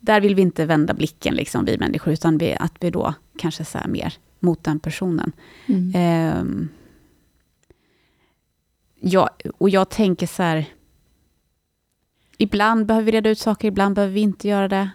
[0.00, 3.64] där vill vi inte vända blicken, liksom, vi människor, utan vi, att vi då kanske
[3.64, 5.32] så mer mot den personen.
[5.66, 5.94] Mm.
[5.94, 6.68] Eh,
[9.00, 10.64] ja, och jag tänker så här,
[12.38, 14.90] ibland behöver vi reda ut saker, ibland behöver vi inte göra det.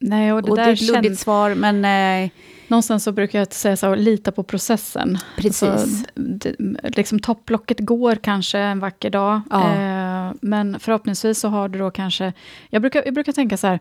[0.00, 1.20] Nej, och det och det är ett luddigt känns...
[1.20, 1.84] svar, men
[2.24, 2.30] eh,
[2.68, 5.18] Någonstans så brukar jag säga så, lita på processen.
[5.36, 5.60] precis.
[5.60, 9.40] Så, d- liksom topplocket går kanske en vacker dag.
[9.50, 9.74] Ja.
[9.74, 12.32] Eh, men förhoppningsvis så har du då kanske...
[12.70, 13.80] Jag brukar, jag brukar tänka så här,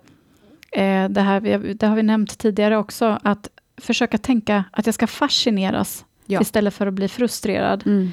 [0.71, 5.07] eh, det, här det har vi nämnt tidigare också, att försöka tänka att jag ska
[5.07, 6.41] fascineras Ja.
[6.41, 7.83] istället för att bli frustrerad.
[7.85, 8.11] Mm.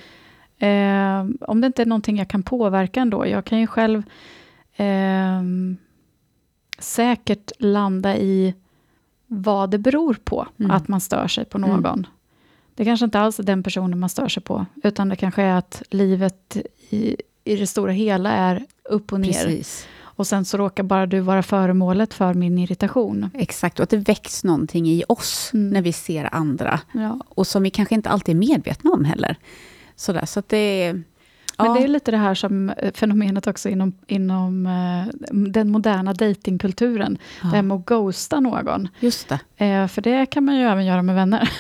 [0.69, 3.27] Eh, om det inte är någonting jag kan påverka ändå.
[3.27, 4.03] Jag kan ju själv
[4.77, 5.77] ehm,
[6.79, 8.55] säkert landa i
[9.27, 10.71] vad det beror på Mm.
[10.71, 11.71] att man stör sig på Mm.
[11.71, 12.07] någon.
[12.75, 15.55] Det kanske inte alls är den personen man stör sig på, utan det kanske är
[15.59, 16.57] att livet
[16.91, 19.33] i, i det stora hela är upp och ner.
[19.33, 19.87] Precis.
[20.17, 23.31] Och sen så råkar bara du vara föremålet för min irritation.
[23.35, 25.71] Exakt, och att det väcks någonting i oss Mm.
[25.71, 26.81] när vi ser andra.
[26.93, 27.19] Ja.
[27.29, 29.37] Och som vi kanske inte alltid är medvetna om heller.
[29.97, 31.03] Sådär, så det är...
[31.59, 35.71] Men ja, det är lite det här som eh, fenomenet också inom, inom eh, den
[35.71, 37.19] moderna datingkulturen.
[37.43, 38.89] ja, Det här med att ghosta någon.
[39.01, 39.65] just det.
[39.67, 41.51] Eh, för det kan man ju även göra med vänner.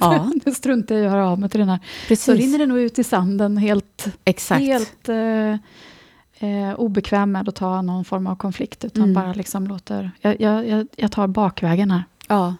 [0.00, 1.78] Ja, det struntar jag i att höra av mig till den här.
[1.78, 2.38] Så precis.
[2.40, 4.60] rinner det nog ut i sanden helt, Exakt.
[4.60, 5.08] helt
[6.38, 8.84] eh, obekväm med att ta någon form av konflikt.
[8.84, 9.14] Utan Mm.
[9.14, 10.10] bara liksom låter...
[10.20, 12.04] Jag, jag, jag, tar bakvägen här.
[12.28, 12.54] Ja.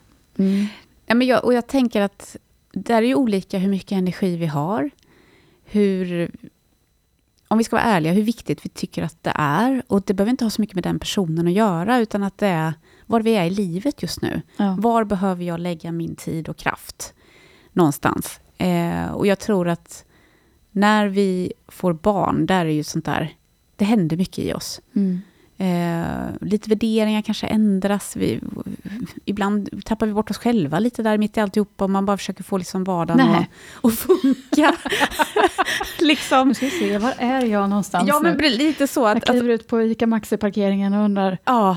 [1.06, 2.36] Ja, men jag, och jag tänker att
[2.72, 4.90] det är ju olika hur mycket energi vi har.
[5.72, 6.30] Hur,
[7.48, 9.82] om vi ska vara ärliga, hur viktigt vi tycker att det är.
[9.86, 12.46] Och det behöver inte ha så mycket med den personen att göra, utan att det
[12.46, 12.74] är
[13.06, 14.42] var vi är i livet just nu.
[14.56, 14.76] Ja.
[14.78, 17.14] Var behöver jag lägga min tid och kraft?
[17.72, 18.40] Någonstans.
[18.58, 20.04] Eh, och jag tror att
[20.70, 23.34] när vi får barn, där är ju sånt där,
[23.76, 24.80] det händer mycket i oss.
[24.94, 25.20] Mm.
[25.62, 28.16] Eh, lite värderingar kanske ändras.
[28.16, 28.40] Vi,
[29.24, 31.84] ibland tappar vi bort oss själva lite där mitt i alltihopa.
[31.84, 33.20] Och man bara försöker få liksom vardagen
[33.82, 34.74] att, funka.
[35.98, 36.48] liksom.
[36.48, 38.48] Nu ska vi se, var är jag någonstans Ja, men nu?
[38.48, 39.16] lite så Jag att...
[39.16, 41.76] att kliver ut på ICA Maxi-parkeringen och undrar, ja,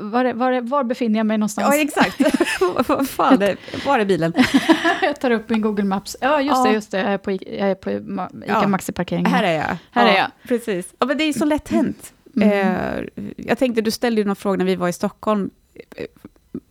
[0.00, 1.74] var, var, var befinner jag mig någonstans?
[1.74, 2.20] ja, exakt.
[2.88, 3.38] Vad fan,
[3.86, 4.32] var är bilen?
[5.02, 6.16] jag tar upp min Google Maps.
[6.20, 6.64] Ja, just Ja.
[6.64, 6.98] det, just det.
[6.98, 8.66] Jag är på, jag är på ICA Ja.
[8.68, 9.32] Maxi-parkeringen.
[9.32, 9.76] Här är jag.
[9.90, 10.30] Här ja, är jag.
[10.48, 10.86] Precis.
[10.98, 12.13] Ja, men det är ju så lätt hänt.
[12.36, 12.50] Mm.
[12.50, 15.50] Eh, jag tänkte, du ställde ju någon fråga när vi var i Stockholm,
[15.96, 16.06] eh,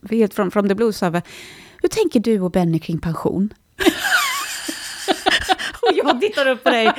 [0.09, 1.21] helt från from the blues över,
[1.81, 3.53] hur tänker du och Benny kring pension?
[5.89, 6.91] Och jag tittar upp på dig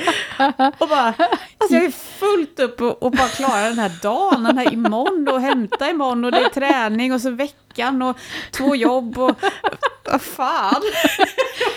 [0.77, 1.13] och bara,
[1.57, 5.27] alltså jag är fullt upp och, och bara klarar den här dagen, den här imorgon
[5.27, 8.17] och hämta imorgon och det är träning och så veckan och
[8.51, 9.35] två jobb och
[10.11, 10.81] vad fan.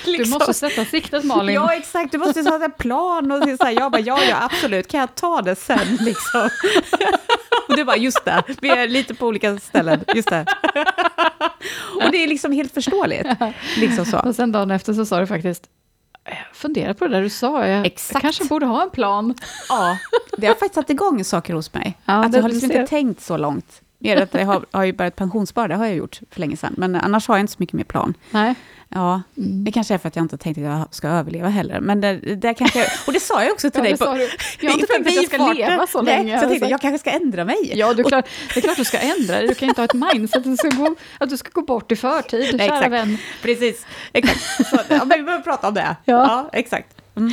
[0.05, 0.31] Du Liksom.
[0.31, 1.55] måste sätta siktet Malin.
[1.55, 2.13] Ja, exakt.
[2.13, 3.33] Du måste ha en plan.
[3.33, 4.89] Och så här, jag bara, ja, ja, absolut.
[4.89, 5.99] Kan jag ta det sen?
[6.01, 6.49] Liksom.
[7.69, 8.43] Och du bara, just det.
[8.61, 10.05] Vi är lite på olika ställen.
[10.15, 10.47] Just det.
[12.05, 13.29] Och det är liksom helt förståeligt.
[13.77, 14.19] Liksom så.
[14.19, 15.63] Och sen dagen efter så sa du faktiskt,
[16.59, 18.21] "Jag funderar på det där du sa, jag, Exakt.
[18.21, 19.35] kanske borde ha en plan.
[19.69, 19.99] Ja,
[20.37, 21.99] det har faktiskt satt igång saker hos mig.
[22.05, 23.83] Ja, att jag har liksom inte tänkt så långt.
[23.99, 26.75] Mer att jag har, har ju börjat pensionsspara, det har jag gjort för länge sedan.
[26.77, 28.15] Men annars har jag inte så mycket mer plan.
[28.31, 28.55] Nej.
[28.91, 29.65] Ja, Mm.
[29.65, 31.81] det kanske är för att jag inte tänkt att jag ska överleva heller.
[31.81, 33.99] Men det, det kanske, och det sa jag också till Ja, dig.
[33.99, 34.29] på, du.
[34.61, 36.39] Jag har inte tänkt att jag ska leva så Nej, länge.
[36.39, 36.71] Så jag tänkte, Alltså.
[36.71, 37.73] jag kanske ska ändra mig.
[37.75, 38.23] Ja, du, klar,
[38.55, 39.49] det är klart du ska ändra dig.
[39.49, 41.93] Du kan inte ha ett mindset att du ska gå, att du ska gå bort
[41.93, 42.93] i förtid, Nej, kära exakt.
[42.93, 43.19] vän.
[43.43, 44.41] Precis, exakt.
[44.71, 45.97] Så, ja, men vi behöver prata om det.
[46.05, 46.51] Ja.
[46.53, 46.98] exakt.
[47.19, 47.33] Mm.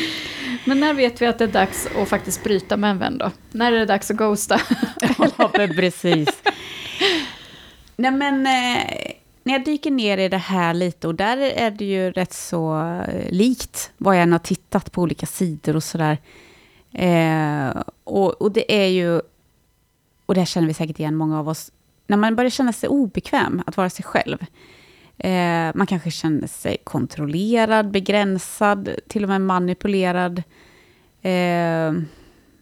[0.65, 3.31] Men när vet vi att det är dags att faktiskt bryta med en vän då?
[3.51, 4.61] När är det dags att ghosta?
[5.37, 6.29] Ja, precis.
[7.95, 9.11] Nej, men eh,
[9.43, 12.79] när jag dyker ner i det här lite, och där är det ju rätt så
[13.07, 16.17] eh, likt vad jag än har tittat på olika sidor och sådär.
[16.91, 19.21] Eh, och, och det är ju,
[20.25, 21.71] och det här känner vi säkert igen många av oss,
[22.07, 24.45] när man börjar känna sig obekväm att vara sig själv.
[25.17, 30.37] Eh, man kanske känner sig kontrollerad, begränsad, till och med manipulerad.
[31.21, 31.93] Eh,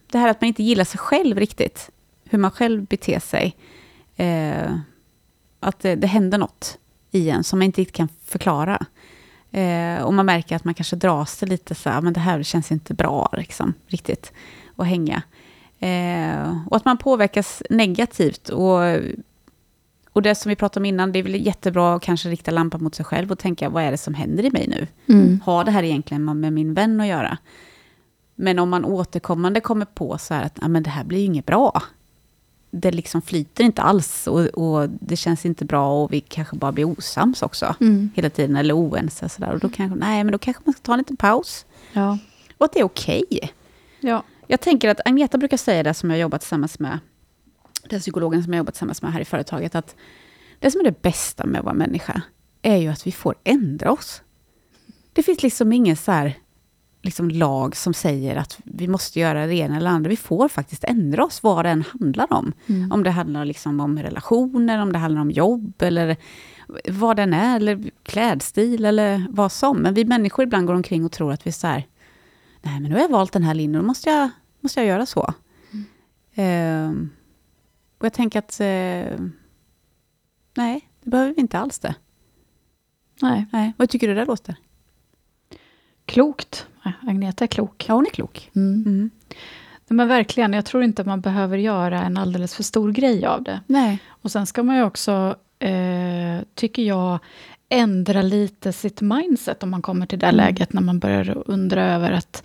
[0.06, 1.90] det här att man inte gillar sig själv riktigt,
[2.24, 3.56] hur man själv beter sig.
[4.16, 4.76] Eh,
[5.60, 6.78] att det, det händer något
[7.10, 8.86] i en som man inte riktigt kan förklara.
[9.50, 12.20] Eh, och man märker att man kanske drar sig lite så här, ah, men det
[12.20, 14.32] här känns inte bra liksom, riktigt
[14.76, 15.22] att hänga.
[15.78, 18.80] Eh, och att man påverkas negativt och,
[20.14, 22.82] och det som vi pratade om innan, det är väl jättebra att kanske rikta lampan
[22.82, 24.86] mot sig själv och tänka, vad är det som händer i mig nu?
[25.14, 25.40] Mm.
[25.44, 27.38] Har det här egentligen med min vän att göra?
[28.34, 31.24] Men om man återkommande kommer på så här att, ja men det här blir ju
[31.24, 31.82] inget bra.
[32.70, 36.72] Det liksom flyter inte alls och, och det känns inte bra och vi kanske bara
[36.72, 37.74] blir osams också.
[37.80, 38.10] Mm.
[38.14, 39.52] Hela tiden, eller oense sådär.
[39.52, 41.66] Och då kanske, nej men då kanske man ska ta en liten paus.
[41.92, 42.18] Ja.
[42.58, 43.52] Och att det är okej.
[44.00, 44.22] Ja.
[44.46, 46.98] Jag tänker att Agneta brukar säga det som jag jobbat tillsammans med,
[47.88, 49.96] den psykologen som jag jobbat tillsammans med här i företaget, att
[50.58, 52.22] det som är det bästa med att vara människa,
[52.62, 54.22] är ju att vi får ändra oss.
[55.12, 56.38] Det finns liksom ingen så här,
[57.02, 60.08] liksom lag som säger att vi måste göra det ena eller andra.
[60.08, 62.52] Vi får faktiskt ändra oss vad det än handlar om.
[62.66, 62.92] Mm.
[62.92, 66.16] Om det handlar liksom om relationer, om det handlar om jobb, eller
[66.88, 69.78] vad den är, eller klädstil, eller vad som.
[69.78, 71.86] Men vi människor ibland går omkring och tror att vi är så här,
[72.62, 74.30] nej men nu har jag valt den här linjen, då måste jag,
[74.60, 75.34] måste jag göra så.
[76.34, 77.10] Ehm,
[78.04, 79.18] och jag tänker att, eh,
[80.56, 81.94] nej, det behöver vi inte alls det.
[83.22, 83.46] Nej.
[83.52, 83.72] Nej.
[83.76, 84.56] Vad tycker du det låter?
[86.04, 86.66] Klokt.
[87.00, 87.84] Agneta är klok.
[87.88, 88.50] Ja, hon är klok.
[88.56, 88.82] Mm.
[88.86, 89.10] Mm.
[89.88, 93.42] Nej, Men verkligen, jag tror inte man behöver göra en alldeles för stor grej av
[93.42, 93.60] det.
[93.66, 93.98] Nej.
[94.08, 97.18] Och sen ska man ju också, eh, tycker jag,
[97.68, 100.36] ändra lite sitt mindset om man kommer till det Mm.
[100.36, 102.44] läget när man börjar undra över att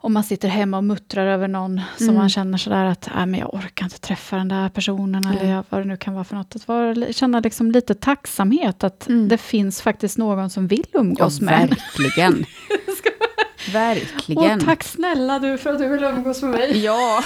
[0.00, 2.16] om man sitter hemma och muttrar över någon som Mm.
[2.16, 5.38] man känner sådär att äh, men jag orkar inte träffa den där personen Nej.
[5.40, 6.56] eller vad det nu kan vara för något.
[6.56, 9.28] Att vara, känna liksom lite tacksamhet att Mm.
[9.28, 11.68] det finns faktiskt någon som vill umgås Ja, med en.
[11.68, 12.44] verkligen.
[13.72, 14.58] verkligen.
[14.60, 16.84] Och tack snälla du för att du vill umgås med mig.
[16.84, 17.22] Ja.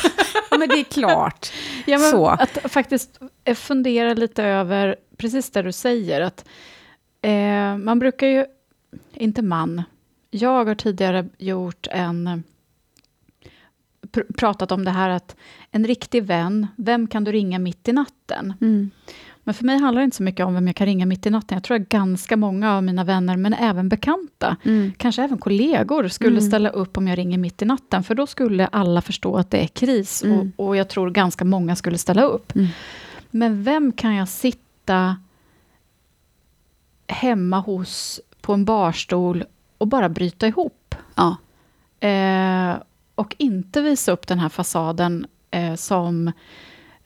[0.50, 1.52] men det är klart.
[1.86, 2.26] Ja, Så.
[2.28, 6.20] Att faktiskt eh, fundera lite över precis det du säger.
[6.20, 6.44] Att,
[7.22, 8.46] eh, man brukar ju,
[9.14, 9.82] inte man,
[10.30, 12.42] jag har tidigare gjort en
[14.12, 15.36] pr- pratat om det här att
[15.70, 18.54] en riktig vän, vem kan du ringa mitt i natten?
[18.60, 18.90] Mm.
[19.44, 21.30] Men för mig handlar det inte så mycket om vem jag kan ringa mitt i
[21.30, 21.56] natten.
[21.56, 24.92] Jag tror att ganska många av mina vänner, men även bekanta, Mm.
[24.96, 26.48] kanske även kollegor, skulle Mm.
[26.48, 29.62] ställa upp om jag ringer mitt i natten, för då skulle alla förstå att det
[29.62, 30.52] är kris, Mm.
[30.56, 32.54] och, och jag tror ganska många skulle ställa upp.
[32.54, 32.66] Mm.
[33.30, 35.16] Men vem kan jag sitta
[37.06, 39.44] hemma hos på en barstol
[39.78, 40.94] och bara bryta ihop?
[41.14, 41.36] Ja.
[42.08, 42.74] Eh,
[43.14, 46.32] och inte visa upp den här fasaden eh, som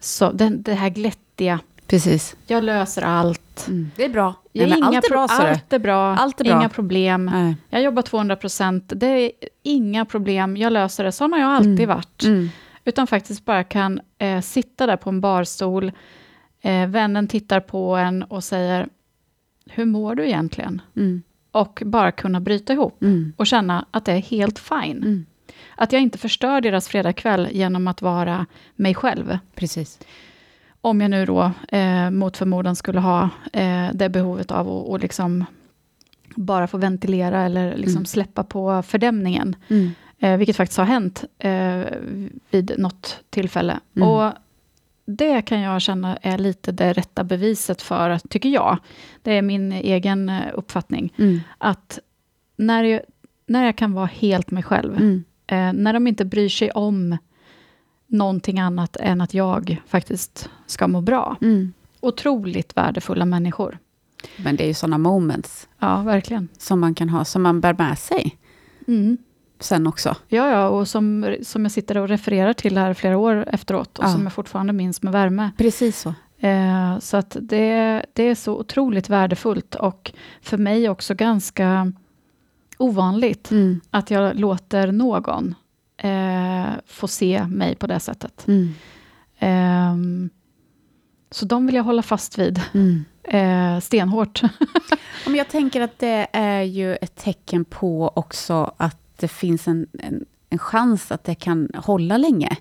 [0.00, 2.36] så, den, det här glättiga, Precis.
[2.46, 3.66] jag löser allt.
[3.68, 3.90] Mm.
[3.96, 4.34] Det är bra.
[4.52, 6.58] Jag Nej, inga allt är bra, allt är bra, Allt är bra.
[6.60, 7.30] inga problem.
[7.34, 7.56] Nej.
[7.70, 9.30] Jag jobbar 200 procent, det är
[9.62, 11.12] inga problem, jag löser det.
[11.12, 11.96] Sån har jag alltid Mm.
[11.96, 12.24] varit.
[12.24, 12.48] Mm.
[12.84, 15.92] Utan faktiskt bara kan eh, sitta där på en barstol,
[16.60, 18.88] eh, vännen tittar på en och säger,
[19.70, 20.82] hur mår du egentligen?
[20.96, 21.22] Mm.
[21.50, 23.32] Och bara kunna bryta ihop Mm.
[23.36, 25.26] och känna att det är helt fine.
[25.78, 28.46] Att jag inte förstör deras fredagkväll genom att vara
[28.76, 29.38] mig själv.
[29.54, 29.98] Precis.
[30.80, 35.00] Om jag nu då eh, mot förmodan skulle ha eh, det behovet av att och
[35.00, 35.44] liksom
[36.36, 38.06] bara få ventilera eller liksom Mm.
[38.06, 39.56] släppa på fördämningen.
[39.68, 39.90] Mm.
[40.18, 41.80] Eh, vilket faktiskt har hänt eh,
[42.50, 43.80] vid något tillfälle.
[43.96, 44.08] Mm.
[44.08, 44.32] Och
[45.04, 48.78] det kan jag känna är lite det rätta beviset för, tycker jag,
[49.22, 51.40] det är min egen eh, uppfattning, Mm.
[51.58, 51.98] att
[52.56, 53.00] när jag,
[53.46, 55.24] när jag kan vara helt mig själv, Mm.
[55.46, 57.16] Eh, när de inte bryr sig om
[58.06, 61.36] någonting annat än att jag faktiskt ska må bra.
[61.42, 61.72] Mm.
[62.00, 63.78] Otroligt värdefulla människor.
[64.36, 66.48] Men det är ju sådana moments Ja, verkligen.
[66.58, 68.36] som man kan ha, som man bär med sig
[68.88, 69.16] Mm.
[69.60, 70.16] sen också.
[70.28, 74.04] Ja, ja, och som, som jag sitter och refererar till här flera år efteråt, och
[74.04, 74.08] Ja.
[74.08, 75.50] som jag fortfarande minns med värme.
[75.56, 76.14] Precis så.
[76.46, 81.92] Eh, så att det, det är så otroligt värdefullt, och för mig också ganska
[82.78, 83.80] ovanligt, Mm.
[83.90, 85.54] att jag låter någon
[85.96, 88.46] eh, få se mig på det sättet.
[88.48, 88.74] Mm.
[89.38, 90.30] Ehm,
[91.30, 93.04] så de vill jag hålla fast vid Mm.
[93.24, 94.42] eh, stenhårt.
[95.24, 99.68] Ja, men jag tänker att det är ju ett tecken på också att det finns
[99.68, 102.56] en, en, en chans att det kan hålla länge.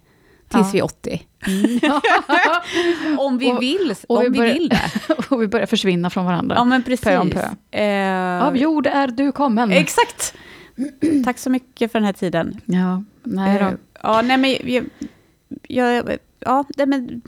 [0.49, 0.69] Tills Ja.
[0.73, 1.21] vi är 80.
[3.17, 4.91] Om vi Och- vill, och om vi vi, börjar- vill det.
[5.29, 6.55] och vi börjar försvinna från varandra.
[6.55, 7.03] Ja, men precis.
[7.05, 7.77] Pö om pö.
[7.79, 9.71] Eh, Av jord är du kommen.
[9.71, 10.33] Exakt!
[11.25, 12.61] Tack så mycket för den här tiden.
[12.65, 13.65] ja, nej då.
[13.65, 13.73] Eh,
[14.03, 14.85] ja, nej, men jag,
[15.67, 17.21] jag, ja, nej, men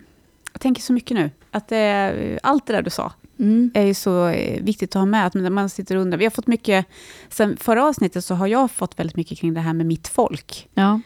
[0.53, 1.31] jag tänker så mycket nu.
[1.51, 3.71] Att är- allt det där du sa Mm.
[3.73, 5.25] är ju så eh, viktigt att ha med.
[5.27, 6.17] Att man sitter och undrar.
[6.17, 6.85] Vi har fått mycket,
[7.29, 10.67] sen förra avsnittet så har jag fått väldigt mycket kring det här med mitt folk.
[10.73, 10.99] Ja.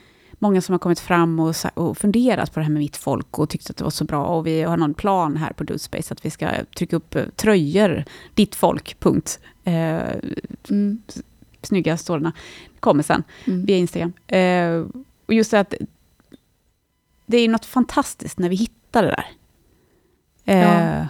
[0.44, 3.50] Många som har kommit fram och, och funderat på det här med mitt folk och
[3.50, 4.26] tyckt att det var så bra.
[4.26, 8.04] Och vi har någon plan här på Dudespace att vi ska trycka upp eh, tröjor,
[8.34, 9.40] ditt folk, punkt.
[9.64, 10.02] Eh,
[10.70, 11.02] Mm.
[11.62, 12.32] snygga stålarna
[12.80, 13.66] kommer sen Mm.
[13.66, 14.14] via Instagram.
[14.28, 14.86] Eh,
[15.26, 15.74] och just det att
[17.26, 19.26] det är något fantastiskt när vi hittar det där.
[20.46, 20.60] Eh,
[20.98, 21.08] Ja.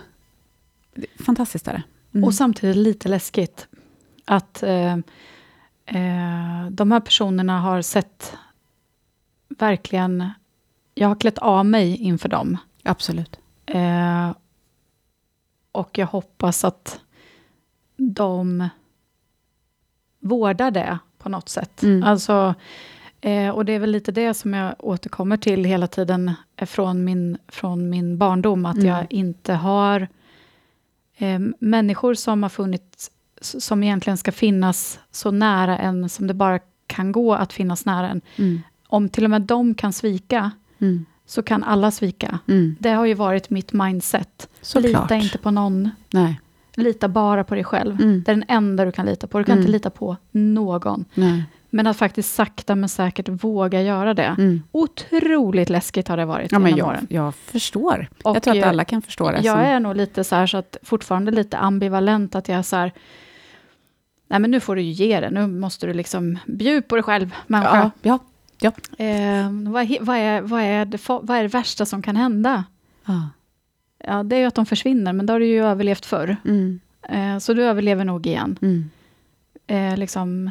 [1.25, 1.84] Fantastiskt är det.
[2.13, 2.23] Mm.
[2.23, 3.67] Och samtidigt lite läskigt
[4.25, 4.93] att eh,
[5.86, 8.38] eh, de här personerna har sett
[9.59, 10.29] verkligen...
[10.93, 12.57] Jag har klätt av mig inför dem.
[12.83, 13.39] Absolut.
[13.65, 14.31] Eh,
[15.71, 16.99] och jag hoppas att
[17.97, 18.69] de
[20.19, 21.83] vårdar det på något sätt.
[21.83, 22.03] Mm.
[22.03, 22.55] Alltså,
[23.21, 27.03] eh, och det är väl lite det som jag återkommer till hela tiden eh, från
[27.03, 28.87] min, från min barndom, att Mm.
[28.87, 30.07] jag inte har
[31.17, 36.59] eh, människor som har funnits, som egentligen ska finnas så nära en som det bara
[36.87, 38.21] kan gå att finnas nära en.
[38.35, 38.61] Mm.
[38.91, 41.05] Om till och med de kan svika, Mm.
[41.25, 42.39] så kan alla svika.
[42.47, 42.75] Mm.
[42.79, 44.49] Det har ju varit mitt mindset.
[44.61, 45.01] Såklart.
[45.11, 45.89] Lita inte på någon.
[46.13, 46.41] Nej.
[46.75, 48.01] Lita bara på dig själv.
[48.01, 48.23] Mm.
[48.25, 49.37] Det är den enda du kan lita på.
[49.37, 49.61] Du kan Mm.
[49.61, 51.05] inte lita på någon.
[51.13, 51.43] Nej.
[51.69, 54.35] Men att faktiskt sakta men säkert våga göra det.
[54.37, 54.61] Mm.
[54.71, 57.07] Otroligt läskigt har det varit Ja, men jag, åren.
[57.09, 58.09] jag förstår.
[58.23, 59.39] Och jag tror att alla kan förstå det.
[59.41, 62.63] Jag som- är nog lite så här, så att fortfarande lite ambivalent, att jag är
[62.63, 62.91] så här,
[64.27, 67.03] nej men nu får du ju ge det, nu måste du liksom bjuda på dig
[67.03, 67.77] själv, människa.
[67.77, 68.19] ja, ja.
[68.97, 72.64] Eh, vad, vad, är, vad, är det, vad är det värsta som kan hända?
[73.05, 73.30] ja.
[74.03, 76.38] Ja, det är ju att de försvinner, men då har du ju överlevt förr.
[76.45, 76.80] Mm.
[77.09, 78.57] Eh, så du överlever nog igen.
[78.62, 78.89] Mm.
[79.68, 80.49] Eh, liksom,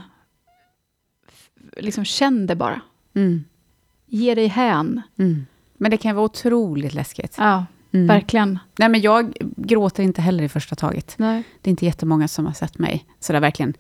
[1.77, 2.81] liksom känn det bara.
[3.15, 3.45] Mm.
[4.07, 5.03] Ge dig hän.
[5.19, 5.47] Mm.
[5.75, 7.35] Men det kan vara otroligt läskigt.
[7.39, 8.07] Ja, Mm.
[8.07, 8.59] verkligen.
[8.79, 11.15] Nej, men jag gråter inte heller i första taget.
[11.19, 11.43] Nej.
[11.63, 13.75] Det är inte jättemånga som har sett mig så där verkligen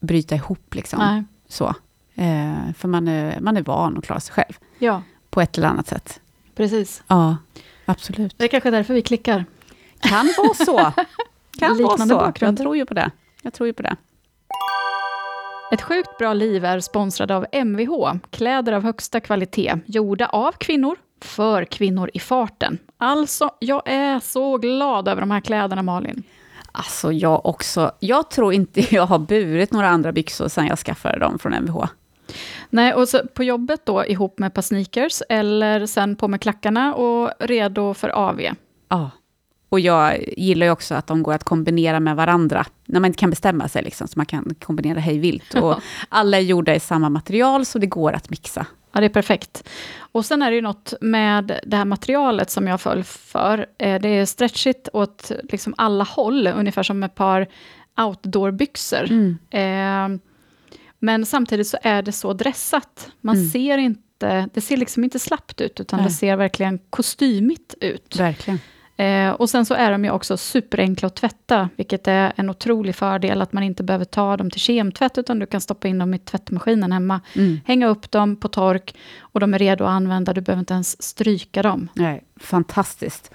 [0.00, 0.74] bryta ihop.
[0.74, 0.98] Liksom.
[0.98, 1.24] Nej.
[1.48, 1.74] Så.
[2.14, 5.68] Eh, för man är, man är van att klara sig själv Ja, på ett eller
[5.68, 6.20] annat sätt.
[6.54, 7.02] precis.
[7.06, 7.36] Ja,
[7.84, 8.34] absolut.
[8.38, 9.44] Det är kanske därför vi klickar.
[10.00, 10.92] Kan vara så.
[11.58, 12.16] Kan vara så.
[12.16, 12.58] bakgrund.
[12.58, 13.10] Jag tror ju på det.
[13.42, 13.96] Jag tror ju på det.
[15.72, 20.96] Ett sjukt bra liv är sponsrad av Mvh, kläder av högsta kvalitet, gjorda av kvinnor,
[21.20, 22.78] för kvinnor i farten.
[22.98, 26.22] Alltså, jag är så glad över de här kläderna, Malin.
[26.72, 27.92] Alltså jag också.
[28.00, 31.84] Jag tror inte jag har burit några andra byxor sen jag skaffade dem från Mvh.
[32.70, 36.40] Nej, och så på jobbet då ihop med ett par sneakers, eller sen på med
[36.40, 38.40] klackarna och redo för AV.
[38.88, 39.10] Ja.
[39.68, 43.18] Och jag gillar ju också att de går att kombinera med varandra, när man inte
[43.18, 45.54] kan bestämma sig, liksom, så man kan kombinera hej vilt.
[45.62, 48.66] Och alla är gjorda i samma material, så det går att mixa.
[48.94, 49.68] Ja, det är perfekt.
[49.98, 53.66] Och sen är det ju något med det här materialet som jag föll för.
[53.78, 57.46] Eh, Det är stretchigt åt liksom alla håll, ungefär som ett par
[58.00, 59.04] outdoorbyxor.
[59.50, 60.08] Eh,
[61.02, 63.10] men samtidigt så är det så dressat.
[63.20, 63.48] Man Mm.
[63.50, 66.08] ser inte, det ser liksom inte slappt ut, utan Nej.
[66.08, 68.16] det ser verkligen kostymigt ut.
[68.18, 68.58] Verkligen.
[68.96, 72.94] Eh, och sen så är de ju också superenkla att tvätta, vilket är en otrolig
[72.94, 76.14] fördel, att man inte behöver ta dem till kemtvätt, utan du kan stoppa in dem
[76.14, 77.60] i tvättmaskinen hemma, Mm.
[77.66, 81.02] hänga upp dem på tork, och de är redo att använda, du behöver inte ens
[81.02, 81.88] stryka dem.
[81.94, 83.30] Nej, fantastiskt.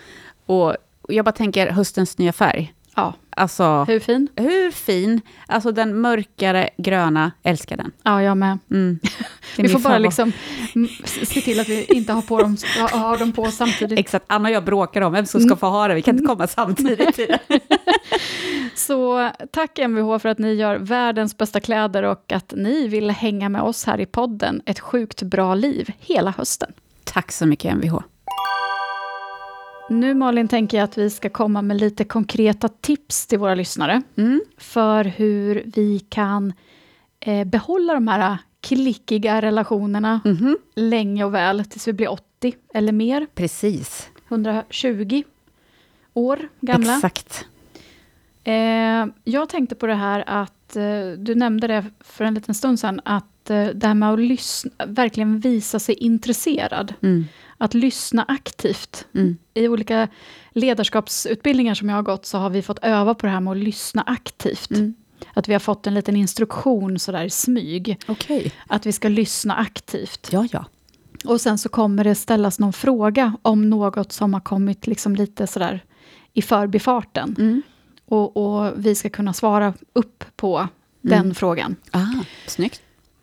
[0.45, 0.75] Och
[1.09, 2.73] jag bara tänker höstens nya färg.
[2.97, 4.27] Ja, Alltså, hur fin?
[4.35, 5.21] hur fin?
[5.47, 7.91] Alltså den mörkare gröna, älskar den.
[8.03, 8.57] Ja, jag med.
[8.71, 8.99] Mm.
[9.57, 10.31] Vi får bara liksom
[10.75, 13.99] mm, se till att vi inte har, på dem, ha- har dem på samtidigt.
[13.99, 15.95] Exakt, Anna och jag bråkar om vem som ska få ha det.
[15.95, 17.19] Vi kan inte komma samtidigt.
[17.19, 17.59] i det.
[18.75, 23.49] Så tack Mvh för att ni gör världens bästa kläder och att ni vill hänga
[23.49, 26.71] med oss här i podden Ett sjukt bra liv hela hösten.
[27.03, 27.99] Tack så mycket Mvh.
[29.89, 34.01] Nu Malin tänker jag att vi ska komma med lite konkreta tips till våra lyssnare
[34.17, 34.41] Mm.
[34.57, 36.53] för hur vi kan
[37.19, 40.57] eh, behålla de här klickiga relationerna Mhm.
[40.75, 44.09] länge och väl tills vi blir 80 eller mer, Precis.
[44.29, 45.23] 120
[46.13, 46.95] år gamla.
[46.95, 47.45] Exakt.
[48.43, 52.79] Eh, jag tänkte på det här att, eh, du nämnde det för en liten stund
[52.79, 56.93] sedan, att eh, det här med att lyssna, verkligen visa sig intresserad.
[57.01, 57.25] Mm.
[57.57, 59.07] Att lyssna aktivt.
[59.13, 59.37] Mm.
[59.53, 60.07] I olika
[60.51, 63.57] ledarskapsutbildningar som jag har gått så har vi fått öva på det här med att
[63.57, 64.71] lyssna aktivt.
[64.71, 64.93] Mm.
[65.33, 67.97] Att vi har fått en liten instruktion sådär i smyg.
[68.07, 68.51] Okej.
[68.67, 70.29] Att vi ska lyssna aktivt.
[70.31, 70.65] Ja, ja.
[71.25, 75.47] Och sen så kommer det ställas någon fråga om något som har kommit liksom lite
[75.47, 75.83] sådär
[76.33, 77.35] i förbifarten.
[77.39, 77.61] Mm.
[78.05, 80.67] Och, och vi ska kunna svara upp på
[81.01, 81.75] den frågan.
[81.91, 82.05] Ah,
[82.47, 82.81] snyggt.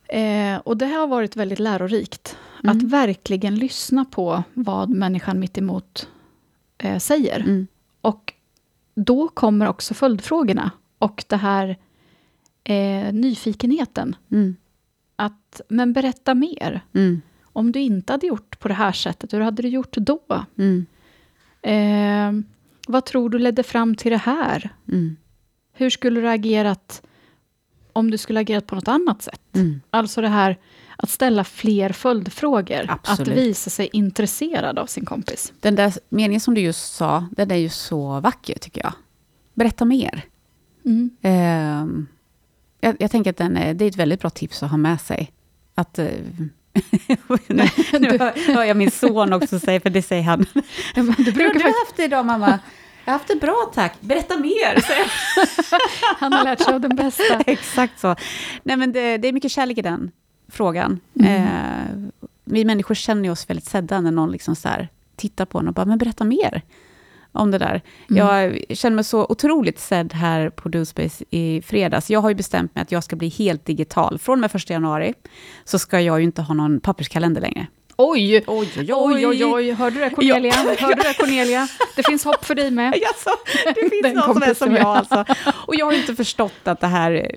[0.09, 2.37] Eh, och det har varit väldigt lärorikt.
[2.71, 6.09] Att verkligen lyssna på vad människan mitt emot
[6.79, 7.41] eh, säger.
[7.41, 7.67] Mm.
[8.01, 8.33] Och
[8.95, 10.71] då kommer också följdfrågorna.
[10.99, 11.77] Och det här
[12.65, 14.17] eh, nyfikenheten.
[14.31, 14.57] Mm.
[15.17, 16.81] Att, men berätta mer.
[16.93, 17.21] Mm.
[17.43, 20.45] Om du inte hade gjort på det här sättet, hur hade du gjort då?
[20.59, 20.87] Mm.
[21.63, 22.45] Eh,
[22.89, 24.75] vad tror du ledde fram till det här?
[24.89, 25.17] Mm.
[25.73, 27.03] Hur skulle du ha agerat
[27.93, 29.57] om du skulle ha agerat på något annat sätt?
[29.57, 29.81] Mm.
[29.91, 30.59] Alltså det här
[30.97, 32.87] att ställa fler följdfrågor.
[32.89, 33.29] Absolut.
[33.29, 35.53] Att visa sig intresserad av sin kompis.
[35.61, 38.93] Den där meningen som du just sa, den är ju så vacker tycker jag.
[39.55, 40.25] Berätta mer.
[40.85, 41.11] Mm.
[41.23, 42.07] Ehm,
[42.81, 45.01] jag, jag tänker att den är, det är ett väldigt bra tips att ha med
[45.01, 45.33] sig.
[45.75, 45.99] Att...
[45.99, 46.07] eh,
[47.47, 50.47] nu nu hör jag min son också säga, för det säger han.
[50.95, 52.59] Du har brukar du faktiskt, haft det idag mamma?
[53.05, 54.01] Jag har haft det bra tack.
[54.01, 54.85] Berätta mer.
[56.21, 57.41] han har lärt sig av den bästa.
[57.47, 58.17] Exakt så.
[58.63, 60.11] Nej, men det, det är mycket kärlek i den
[60.55, 61.01] frågan.
[61.21, 61.43] Mm.
[61.43, 62.11] Eh,
[62.45, 65.75] vi människor känner oss väldigt sedda när någon liksom så här tittar på en och
[65.75, 66.63] bara, men berätta mer
[67.33, 67.83] om det där.
[68.11, 68.27] Mm.
[68.27, 72.11] Jag känner mig så otroligt sedd här på DoSpace i fredags.
[72.11, 74.19] Jag har ju bestämt mig att jag ska bli helt digital.
[74.19, 75.15] Från och med 1 januari
[75.65, 77.67] så ska jag ju inte ha någon papperskalender längre.
[77.97, 78.45] Oj!
[78.47, 79.71] Oj, Oj, oj, oj.
[79.73, 80.53] Hörde du det Cornelia?
[80.79, 81.69] Hörde du det Cornelia?
[81.97, 82.95] Det finns hopp för dig med.
[83.03, 83.31] Jaså,
[83.75, 85.25] det finns någon som är som jag alltså.
[85.67, 87.31] Och jag har inte förstått att det här...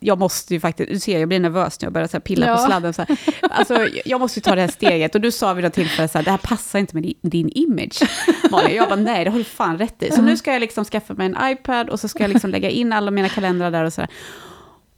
[0.00, 0.90] Jag måste ju faktiskt...
[0.90, 2.56] Du ser, jag blir nervös när jag börjar så pilla Ja.
[2.56, 2.94] på sladden.
[2.94, 3.18] Så här.
[3.42, 5.14] Alltså, jag måste ju ta det här steget.
[5.14, 7.48] Och du sa vid något tillfälle så här, det här passar inte med din, din
[7.54, 8.02] image,
[8.50, 8.76] Malin.
[8.76, 10.10] Jag bara, nej, det har du fan rätt i.
[10.10, 12.70] Så nu ska jag liksom skaffa mig en iPad och så ska jag liksom lägga
[12.70, 14.10] in alla mina kalendrar där och så där.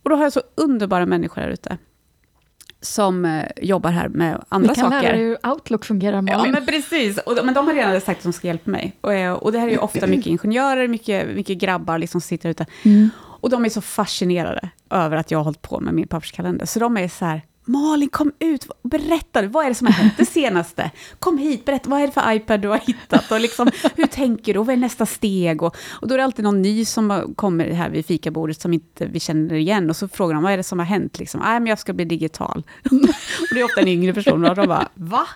[0.03, 1.79] Och då har jag så underbara människor här ute
[2.87, 5.03] som eh, jobbar här med andra Vi kan saker.
[5.03, 6.53] lära hur Outlook fungerar, Ja, Malin.
[6.53, 7.19] men precis.
[7.19, 8.97] Och, de- men de har redan sagt att de ska hjälpa mig.
[9.01, 12.29] Och, eh, och det här är ju ofta mycket ingenjörer, mycket, mycket grabbar liksom som
[12.29, 12.67] sitter ute.
[12.85, 13.11] Mm.
[13.41, 16.67] Och de är så fascinerade över att jag har hållit på med min papperskalender.
[16.67, 20.15] Så de är så här, Malin kom ut, berätta, vad är det som har hänt
[20.17, 20.91] det senaste?
[21.19, 23.33] Kom hit, berätta, vad är det för iPad du har hittat?
[23.33, 24.59] Och liksom, hur tänker du?
[24.61, 25.63] Och vad är nästa steg?
[25.63, 29.07] Och, och då är det alltid någon ny som kommer här vid fikabordet som inte
[29.07, 29.91] vi känner igen.
[29.91, 31.19] Och så frågar de, vad är det som har hänt?
[31.19, 32.63] Liksom, Nej, men jag ska bli digital.
[33.51, 35.27] och det är ofta en yngre person och de bara, va?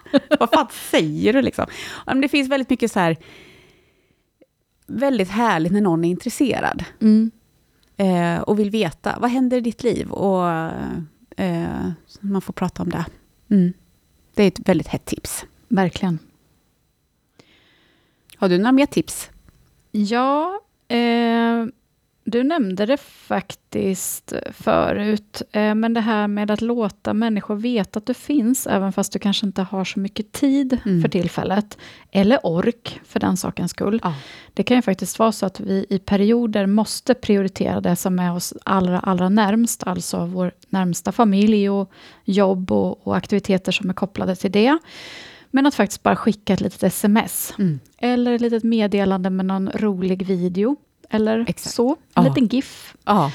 [0.41, 1.67] Vad fan säger du liksom?
[2.07, 3.17] Men det finns väldigt mycket så här,
[4.87, 7.31] väldigt härligt när någon är intresserad Mm.
[7.97, 10.11] eh, och vill veta, vad händer i ditt liv?
[10.11, 10.45] Och
[11.41, 13.05] eh, man får prata om det.
[13.51, 13.73] Mm.
[14.35, 15.45] Det är ett väldigt hett tips.
[15.69, 16.19] Verkligen.
[18.37, 19.31] Har du några mer tips?
[19.91, 21.67] Ja, eh,
[22.31, 28.07] du nämnde det faktiskt förut, eh, men det här med att låta människor veta att
[28.07, 31.03] du finns, även fast du kanske inte har så mycket tid Mm.
[31.03, 31.79] för tillfället,
[32.11, 34.01] eller ork för den sakens skull.
[34.03, 34.15] Ja.
[34.55, 38.35] Det kan ju faktiskt vara så att vi i perioder måste prioritera det som är
[38.35, 41.91] oss allra, allra närmst, alltså vår närmsta familj och
[42.25, 44.79] jobb och, och aktiviteter som är kopplade till det.
[45.51, 47.55] Men att faktiskt bara skicka ett litet sms.
[47.59, 47.81] Mm.
[47.99, 50.77] Eller ett litet meddelande med någon rolig video.
[51.11, 51.75] Eller Exakt.
[51.75, 51.91] så.
[51.91, 52.29] En Ja.
[52.29, 52.95] liten GIF.
[53.05, 53.31] Ja.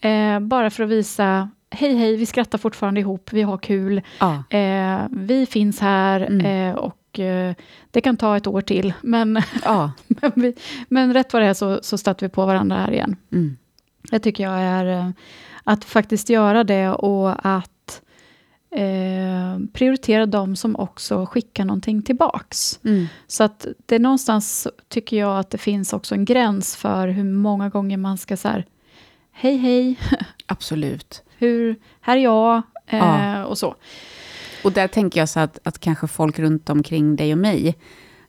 [0.00, 4.02] Eh, bara för att visa, hej hej, vi skrattar fortfarande ihop, vi har kul.
[4.20, 4.56] ja.
[4.58, 6.46] Eh, vi finns här Mm.
[6.70, 7.54] eh, och eh,
[7.90, 8.92] det kan ta ett år till.
[9.02, 9.92] Men, ja.
[10.06, 10.54] men, vi,
[10.88, 13.16] men rätt vad det är så, så stöter vi på varandra här igen.
[13.32, 13.56] Mm.
[14.10, 15.10] Det tycker jag är eh,
[15.64, 17.70] att faktiskt göra det och att
[18.76, 22.80] eh, prioritera de som också skickar någonting tillbaks.
[22.84, 23.06] Mm.
[23.26, 27.68] Så att det någonstans, tycker jag, att det finns också en gräns för hur många
[27.68, 28.64] gånger man ska så här,
[29.32, 29.98] hej hej,
[30.46, 31.22] Absolut.
[31.38, 33.44] hur, här är jag, eh, Ja.
[33.44, 33.74] och så.
[34.64, 37.78] Och där tänker jag så att, att kanske folk runt omkring dig och mig,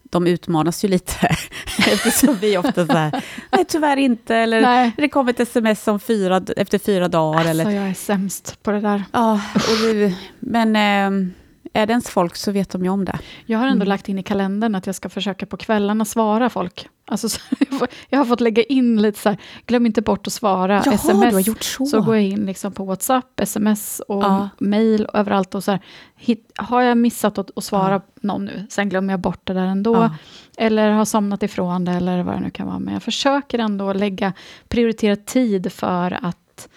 [0.10, 1.28] de utmanas ju lite,
[1.78, 4.92] eftersom vi ofta så här, nej tyvärr inte, eller Nej.
[4.98, 8.72] det kommer ett sms om fyra, efter fyra dagar, Alltså, eller jag är sämst på
[8.72, 9.04] det där.
[9.12, 11.34] Ja, och det, men eh,
[11.78, 13.20] är det ens folk så vet de ju om det.
[13.46, 13.88] Jag har ändå Mm.
[13.88, 16.88] lagt in i kalendern att jag ska försöka på kvällarna svara folk.
[17.06, 17.40] Alltså, så
[18.10, 21.08] jag har fått lägga in lite så här, glöm inte bort att svara, sms.
[21.30, 21.86] du har gjort så.
[21.86, 24.50] Så går jag in liksom på WhatsApp, sms och Ja.
[24.60, 25.56] mail och överallt.
[25.56, 25.80] Och så här,
[26.16, 28.02] hit, har jag missat att, att svara Ja.
[28.22, 29.96] någon nu, sen glömmer jag bort det där ändå.
[29.96, 30.16] Ja.
[30.58, 32.80] Eller har somnat ifrån det, eller vad det nu kan vara.
[32.80, 34.34] Men jag försöker ändå lägga,
[34.68, 36.68] prioritera tid för att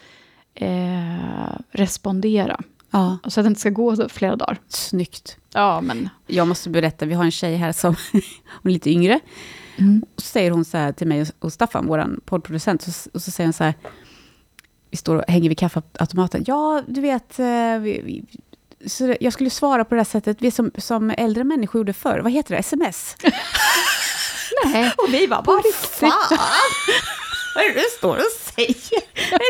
[0.54, 2.60] eh, respondera.
[2.90, 4.58] Ja, Så att det inte ska gå flera dagar.
[4.68, 5.36] snyggt.
[5.54, 6.08] Ja, men...
[6.26, 7.96] Jag måste berätta, vi har en tjej här som
[8.64, 9.20] är lite yngre.
[10.16, 13.30] Och så säger hon så här till mig och Staffan, vår poddproducent, så, och så
[13.30, 13.74] säger hon så här,
[14.90, 16.44] vi står och hänger vid kaffeautomaten.
[16.46, 18.24] Ja, du vet, eh, vi, vi,
[18.88, 22.18] så jag skulle svara på det här sättet, vi som, som äldre människor gjorde förr.
[22.18, 22.58] Vad heter det?
[22.58, 23.16] Sms?
[24.64, 24.92] Nej.
[24.98, 26.38] Och vi bara, vad fan?
[27.54, 28.22] Vad är det du står och
[28.54, 28.76] säger?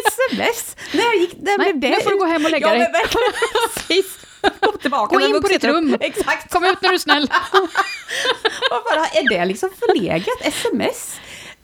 [0.09, 0.77] Sms?
[0.93, 1.97] När gick när Nej, blev det?
[1.97, 2.89] nu får du gå hem och lägga ja, dig.
[2.93, 3.03] Men
[3.75, 4.19] precis.
[4.61, 5.15] Kom tillbaka.
[5.15, 5.97] Gå med in på ditt rum.
[6.01, 6.53] Exakt.
[6.53, 7.31] Kom ut när du är snäll.
[8.71, 10.41] Vad är det liksom förlegat?
[10.41, 11.21] Sms?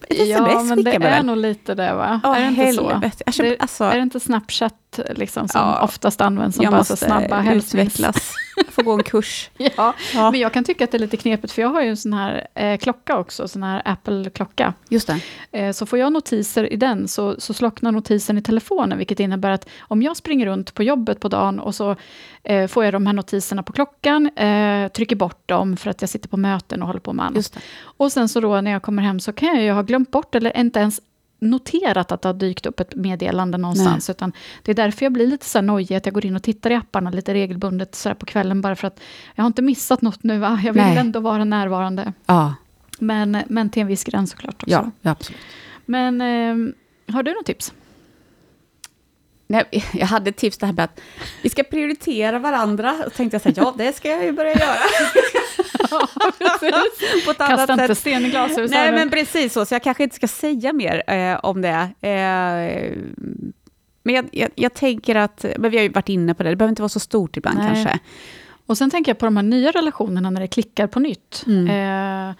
[0.09, 2.21] Ett ja, sms men det är nog lite det, va?
[2.25, 2.89] Åh, är det inte så?
[2.89, 3.23] helvete.
[3.27, 4.75] Jag köper- det, alltså- är det inte Snapchat
[5.15, 5.83] liksom, som Ja.
[5.83, 7.95] oftast används som jag bara så snabba hälsnings...
[7.95, 8.33] utvecklas.
[8.57, 9.51] Jag får gå en kurs.
[9.77, 10.31] Ja, Ja.
[10.31, 12.13] men jag kan tycka att det är lite knepigt, för jag har ju en sån
[12.13, 14.75] här eh, klocka också, sån här Apple-klocka.
[14.89, 15.11] Just.
[15.53, 19.51] Eh, så får jag notiser i den, så, så slocknar notisen i telefonen, vilket innebär
[19.51, 21.97] att om jag springer runt på jobbet på dagen, och så
[22.45, 26.09] eh, får jag de här notiserna på klockan, eh, trycker bort dem för att jag
[26.11, 27.59] sitter på möten och håller på med annat.
[27.83, 30.35] Och sen så då när jag kommer hem så kan jag ju ha glömt bort,
[30.35, 31.01] eller inte ens
[31.39, 34.11] noterat att det har dykt upp ett meddelande någonstans.
[34.11, 34.33] Utan
[34.63, 36.71] det är därför jag blir lite så här nojig, att jag går in och tittar
[36.71, 39.01] i apparna lite regelbundet så på kvällen, bara för att
[39.35, 40.61] jag har inte missat något nu, va?
[40.65, 40.99] jag vill Nej.
[40.99, 42.13] ändå vara närvarande.
[42.27, 42.55] Ja,
[42.99, 44.71] Men, men till en viss gräns såklart också.
[44.71, 45.41] ja absolut.
[45.85, 47.73] Men eh, har du något tips?
[49.47, 51.01] Nej, jag hade ett tips det här med att
[51.43, 52.95] vi ska prioritera varandra.
[53.07, 54.77] Och tänkte jag så här, ja det ska jag ju börja göra.
[57.25, 57.99] På ett Kasta inte sätt.
[57.99, 58.71] sten i glashus.
[58.71, 59.67] Nej, men precis så.
[59.67, 61.89] Så jag kanske inte ska säga mer eh, om det.
[62.01, 62.99] Eh,
[64.03, 66.57] men jag, jag, jag tänker att, men vi har ju varit inne på det, det
[66.57, 67.67] behöver inte vara så stort ibland Nej.
[67.67, 67.99] kanske.
[68.67, 71.45] Och sen tänker jag på de här nya relationerna när det klickar på nytt.
[71.47, 71.69] Mm.
[72.31, 72.35] Eh,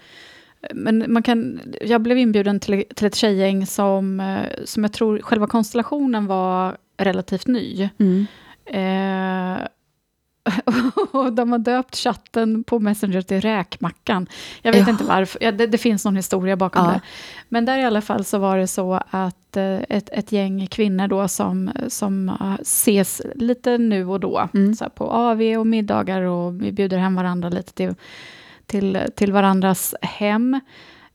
[0.73, 5.19] men man kan, jag blev inbjuden till, till ett tjejgäng som, eh, som jag tror
[5.19, 7.89] själva konstellationen var relativt ny.
[7.99, 8.27] Mm.
[8.65, 9.67] Eh,
[11.11, 14.27] och de har döpt chatten på Messenger till Räkmackan.
[14.61, 14.89] Jag vet Ja.
[14.91, 16.91] inte varför, ja, det, det finns någon historia bakom Ja.
[16.91, 17.01] det.
[17.49, 21.07] Men där i alla fall så var det så att eh, ett, ett gäng kvinnor
[21.07, 24.75] då som, som eh, ses lite nu och då, Mm.
[24.75, 27.95] så på AV och middagar och vi bjuder hem varandra lite till,
[28.65, 30.59] till, till varandras hem.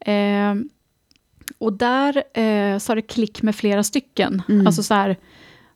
[0.01, 0.55] Eh,
[1.59, 4.43] och där eh, har det klick med flera stycken.
[4.49, 4.67] Mm.
[4.67, 5.17] Alltså så här,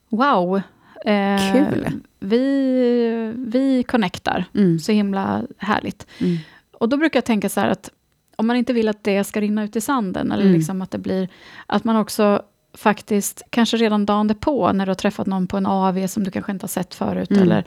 [0.09, 0.61] wow.
[1.05, 1.87] Eh, Kul.
[2.19, 4.79] Vi, vi connectar, Mm.
[4.79, 6.07] så himla härligt.
[6.19, 6.37] Mm.
[6.71, 7.89] Och då brukar jag tänka så här att
[8.35, 10.55] om man inte vill att det ska rinna ut i sanden, eller Mm.
[10.55, 11.29] liksom att det blir,
[11.65, 12.41] att man också
[12.73, 16.31] faktiskt, kanske redan dagen på när du har träffat någon på en AV som du
[16.31, 17.43] kanske inte har sett förut, Mm.
[17.43, 17.63] eller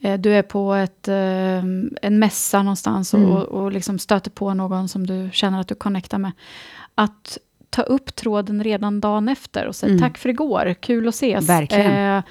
[0.00, 1.58] eh, du är på ett, eh,
[2.02, 3.32] en mässa någonstans och, Mm.
[3.32, 6.32] och, och liksom stöter på någon som du känner att du connectar med.
[6.94, 7.38] Att
[7.70, 10.02] ta upp tråden redan dagen efter och säga Mm.
[10.02, 11.48] tack för igår, kul att ses.
[11.48, 12.16] Verkligen.
[12.16, 12.22] Eh,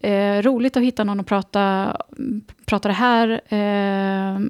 [0.00, 1.96] eh, roligt att hitta någon att prata,
[2.66, 4.40] prata det här, eh,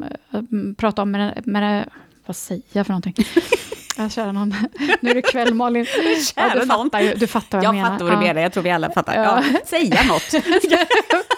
[0.76, 1.91] prata om med, med
[2.26, 3.14] vad säger jag för någonting?
[3.99, 4.55] Jag kör någon,
[5.01, 5.87] nu är det kväll Malin.
[6.37, 7.91] Ja, Kära du, fattar ju, du fattar vad jag, Jag menar.
[7.91, 8.20] fattar vad du Ja.
[8.28, 9.14] menar, jag tror vi alla fattar.
[9.14, 9.43] Ja.
[9.53, 9.59] Ja.
[9.64, 10.34] Säga något.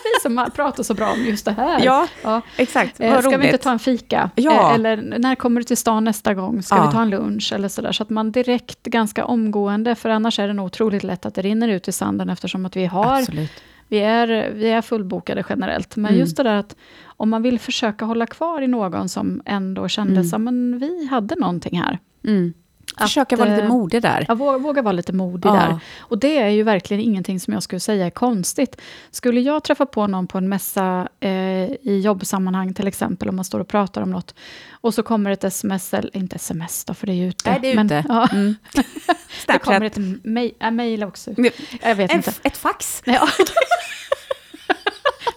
[0.05, 1.85] Vi som pratar så bra om just det här.
[1.85, 2.41] Ja, Ja.
[2.57, 3.01] exakt.
[3.01, 3.41] Eh, Vad Ska roligt.
[3.41, 4.31] vi inte ta en fika?
[4.35, 4.69] Ja.
[4.71, 6.63] Eh, Eller när kommer du till stan nästa gång?
[6.63, 6.87] Ska Ja.
[6.87, 7.53] vi ta en lunch?
[7.53, 7.93] Eller sådär.
[7.93, 11.43] Så att man direkt, ganska omgående, för annars är det nog otroligt lätt att det
[11.43, 13.53] rinner ut i sanden eftersom att vi har, Absolut.
[13.89, 15.97] Vi är, vi är fullbokade generellt.
[15.97, 16.21] Men Mm.
[16.21, 16.77] just det där att
[17.07, 20.49] om man vill försöka hålla kvar i någon som ändå kändes, Mm.
[20.49, 20.71] mm.
[20.71, 21.99] men vi hade någonting här.
[22.25, 22.53] Mm.
[22.99, 24.25] Försöka Att, vara lite eh, modig där.
[24.29, 25.53] Jag våga, våga vara lite modig Ja.
[25.55, 25.79] där.
[26.01, 28.81] Och det är ju verkligen ingenting som jag skulle säga är konstigt.
[29.11, 33.45] Skulle jag träffa på någon på en mässa eh, i jobbsammanhang till exempel, om man
[33.45, 34.35] står och pratar om något,
[34.71, 37.51] och så kommer ett sms, eller inte sms då, för det är ju ute.
[37.51, 38.05] Nej, det är men, ute.
[38.09, 38.57] Ja, Mm.
[39.47, 41.31] det kommer ett mejl äh, mejl också.
[41.37, 42.33] Nej, Jag vet En, inte.
[42.43, 43.03] ett fax.
[43.05, 43.29] Ja.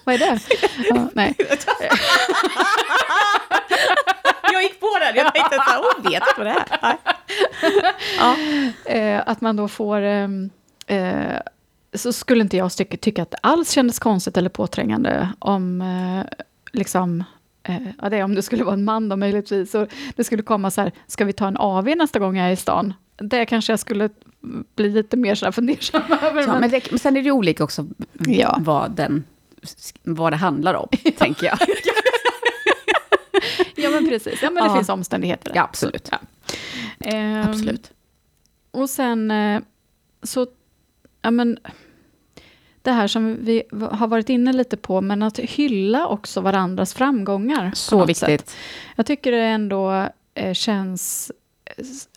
[0.03, 0.39] Vad är det?
[0.89, 1.35] Ja, nej.
[4.61, 5.15] Jag gick på den.
[5.15, 6.97] Jag tänkte här, hon vet inte vad det är.
[8.19, 8.35] Ja.
[8.91, 9.97] eh, att man då får...
[10.01, 10.49] ehm,
[10.87, 11.37] eh,
[11.93, 16.25] så skulle inte jag tycka, tycka att det alls kändes konstigt eller påträngande om eh,
[16.71, 17.23] liksom...
[17.63, 19.71] Eh, ja, det är om det skulle vara en man då möjligtvis.
[19.71, 22.51] Så det skulle komma så här, ska vi ta en AV nästa gång jag är
[22.51, 22.93] i stan?
[23.17, 24.09] Det kanske jag skulle
[24.75, 26.41] bli lite mer så här fundersam över.
[26.41, 27.87] Ja, men- det, men sen är det ju olika också
[28.27, 28.57] Ja.
[28.59, 29.23] vad, den,
[30.03, 30.87] vad det handlar om,
[31.17, 31.57] tänker jag.
[33.83, 34.41] Ja, men precis.
[34.43, 34.75] Ja, men det Ja.
[34.75, 35.55] finns omständigheter där.
[35.55, 36.09] Ja, absolut.
[36.11, 36.17] Ja.
[36.99, 37.91] Ehm, Absolut.
[38.71, 39.61] Och sen eh,
[40.23, 40.47] så,
[41.21, 41.57] ja men,
[42.81, 47.71] det här som vi har varit inne lite på, men att hylla också varandras framgångar.
[47.75, 48.17] Så viktigt.
[48.49, 48.55] Sätt.
[48.95, 51.31] Jag tycker det ändå eh, känns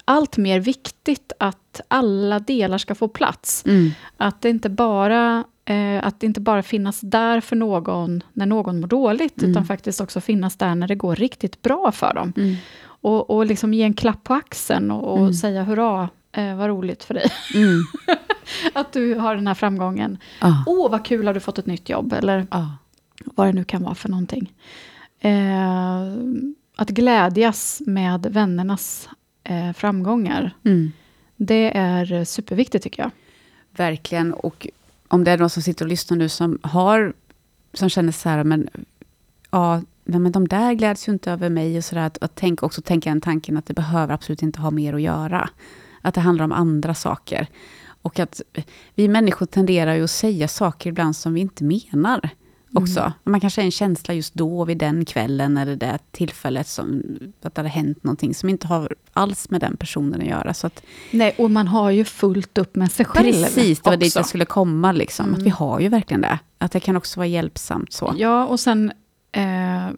[0.04, 3.64] allt mer viktigt att alla delar ska få plats.
[3.66, 3.90] Mm.
[4.16, 8.86] Att det inte bara eh, att inte bara finnas där för någon när någon mår
[8.88, 9.50] dåligt, Mm.
[9.50, 12.32] utan faktiskt också finnas där när det går riktigt bra för dem.
[12.36, 12.54] Mm.
[12.84, 15.32] Och, och liksom ge en klapp på axeln och, och Mm.
[15.34, 17.30] säga hurra, eh, vad roligt för dig.
[17.54, 17.82] Mm.
[18.74, 20.18] att du har den här framgången.
[20.40, 20.64] Ja.
[20.66, 22.12] Åh, vad kul, har du fått ett nytt jobb?
[22.12, 22.70] Eller Ja.
[23.24, 24.52] vad det nu kan vara för någonting.
[25.20, 26.02] Eh,
[26.76, 29.08] att glädjas med vännernas
[29.44, 30.92] eh, framgångar, Mm.
[31.36, 33.10] det är superviktigt tycker jag.
[33.76, 34.32] Verkligen.
[34.34, 34.66] Och
[35.08, 37.14] om det är någon som sitter och lyssnar nu som har,
[37.72, 38.68] som känner så här, men
[39.50, 42.62] ja, men de där gläds ju inte över mig och så där, att, att tänk,
[42.62, 45.48] också tänka den tanken att det behöver absolut inte ha mer att göra.
[46.02, 47.46] Att det handlar om andra saker.
[48.02, 48.40] Och att
[48.94, 52.30] vi människor tenderar ju att säga saker ibland som vi inte menar
[52.74, 53.00] också.
[53.00, 53.12] Mm.
[53.24, 57.02] Man kanske är en känsla just då, vid den kvällen, eller det tillfället, som,
[57.42, 60.54] att det hade hänt någonting som inte har alls med den personen att göra.
[60.54, 63.96] Så att, Nej, och man har ju fullt upp med sig själv precis, det var
[63.96, 64.18] dit också.
[64.18, 64.92] jag skulle komma.
[64.92, 65.26] Liksom.
[65.26, 65.44] Att Mm.
[65.44, 66.38] vi har ju verkligen det.
[66.58, 68.14] Att det kan också vara hjälpsamt så.
[68.16, 68.92] Ja, och sen
[69.32, 69.88] eh,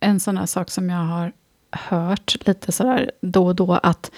[0.00, 1.32] en sån här sak som jag har
[1.70, 4.10] hört lite sådär då och då, att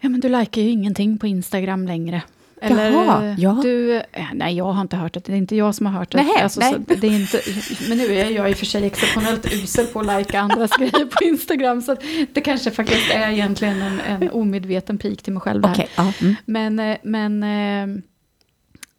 [0.00, 2.22] ja, men du likar ju ingenting på Instagram längre.
[2.62, 3.58] Eller Jaha, ja.
[3.62, 3.96] du...
[3.96, 5.24] eh, Nej, jag har inte hört det.
[5.24, 6.18] Det är inte jag som har hört det.
[6.18, 6.72] Nähä, alltså, nej.
[6.72, 7.40] Så, det är inte,
[7.88, 11.06] men nu är jag i och för sig exceptionellt usel på att lika andras grejer
[11.06, 11.82] på Instagram.
[11.82, 11.96] Så
[12.32, 15.64] det kanske faktiskt är egentligen en, en omedveten pik till mig själv.
[15.64, 16.12] Okej, ja.
[16.20, 16.34] Mm.
[16.44, 18.02] Men, eh, men eh,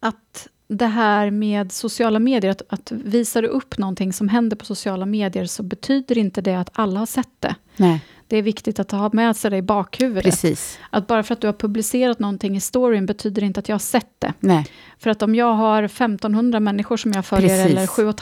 [0.00, 4.64] att det här med sociala medier, att, att visar du upp någonting som händer på
[4.64, 7.54] sociala medier så betyder inte det att alla har sett det.
[7.76, 10.24] Nej, Det är viktigt att ha med sig det i bakhuvudet.
[10.24, 10.78] precis.
[10.90, 13.78] Att bara för att du har publicerat någonting i storyn betyder inte att jag har
[13.80, 14.32] sett det.
[14.40, 14.66] Nej,
[14.98, 17.76] För att om jag har 1500 människor som jag följer Precis.
[17.78, 18.12] eller 7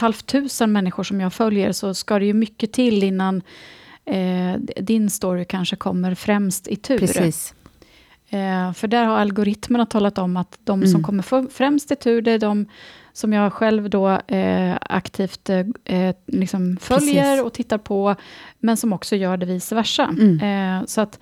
[0.59, 3.41] 500 människor som jag följer så ska det ju mycket till innan
[4.05, 6.97] eh, din story kanske kommer främst i tur.
[6.99, 7.53] precis.
[8.29, 10.91] Eh, för där har algoritmerna talat om att de Mm.
[10.91, 12.65] som kommer främst i tur, det är de
[13.13, 17.45] som jag själv då eh, aktivt eh, eh, liksom följer Precis.
[17.45, 18.15] och tittar på,
[18.59, 20.15] men som också gör det vice versa.
[20.19, 20.79] Mm.
[20.79, 21.19] Eh, så att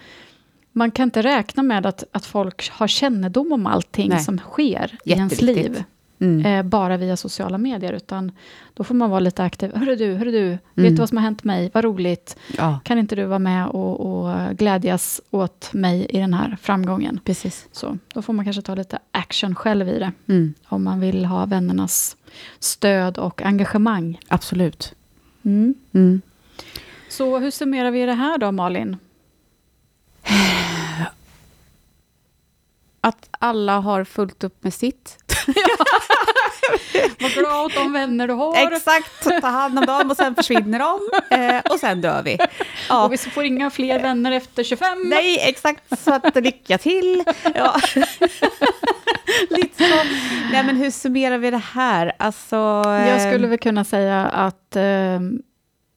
[0.72, 4.19] man kan inte räkna med att, att folk har kännedom om allting Nej.
[4.19, 5.84] som sker i ens liv,
[6.22, 6.45] Mm.
[6.45, 8.31] eh, bara via sociala medier, utan
[8.73, 9.76] då får man vara lite aktiv.
[9.76, 10.95] Hörru du, hörru du, vet Mm.
[10.95, 11.72] du vad som har hänt mig?
[11.73, 12.38] Vad roligt.
[12.57, 17.19] Ja, Kan inte du vara med och, och glädjas åt mig i den här framgången?
[17.26, 17.68] precis.
[17.72, 20.11] Så då får man kanske ta lite action själv i det.
[20.27, 20.53] Mm.
[20.68, 22.18] Om man vill ha vännernas
[22.60, 24.19] stöd och engagemang.
[24.27, 24.93] Absolut.
[25.43, 25.73] Mm.
[25.93, 26.22] Mm.
[27.10, 28.98] Så hur summerar vi det här då, Malin?
[33.02, 35.18] Att alla har fullt upp med sitt.
[37.20, 38.72] Var glad åt de vänner du har.
[38.74, 40.99] Exakt, ta hand om dem och sen försvinner de.
[41.38, 42.38] Eh, och sen dör vi.
[42.90, 43.06] Ja.
[43.06, 45.10] Och vi får inga fler vänner efter 25.
[45.10, 45.99] Nej, exakt.
[45.99, 47.24] Så att lycka till.
[47.56, 47.76] Ja.
[49.49, 49.95] Lite så.
[50.52, 52.12] Nej, men hur summerar vi det här?
[52.20, 52.56] Alltså,
[52.86, 55.20] Jag skulle eh, väl kunna säga att eh,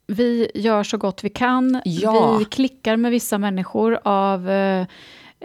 [0.07, 1.81] vi gör så gott vi kan.
[1.85, 2.37] Ja.
[2.37, 4.85] Vi klickar med vissa människor av eh,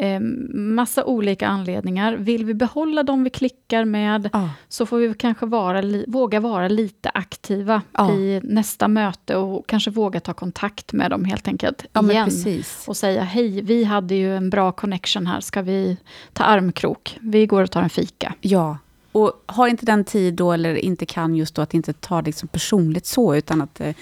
[0.00, 0.20] eh,
[0.54, 2.12] massa olika anledningar.
[2.16, 6.68] Vill vi behålla dem vi klickar med Ja, så får vi kanske vara, våga vara
[6.68, 8.12] lite aktiva Ja.
[8.12, 12.24] i nästa möte och kanske våga ta kontakt med dem helt enkelt ja igen.
[12.24, 12.84] precis.
[12.88, 15.96] Och säga hej, vi hade ju en bra connection här, ska vi
[16.32, 17.18] ta armkrok?
[17.20, 18.34] Vi går och tar en fika.
[18.40, 18.78] Ja.
[19.12, 22.26] Och har inte den tid då, eller inte kan just då, att inte ta det
[22.26, 23.94] liksom personligt så, utan att, eh,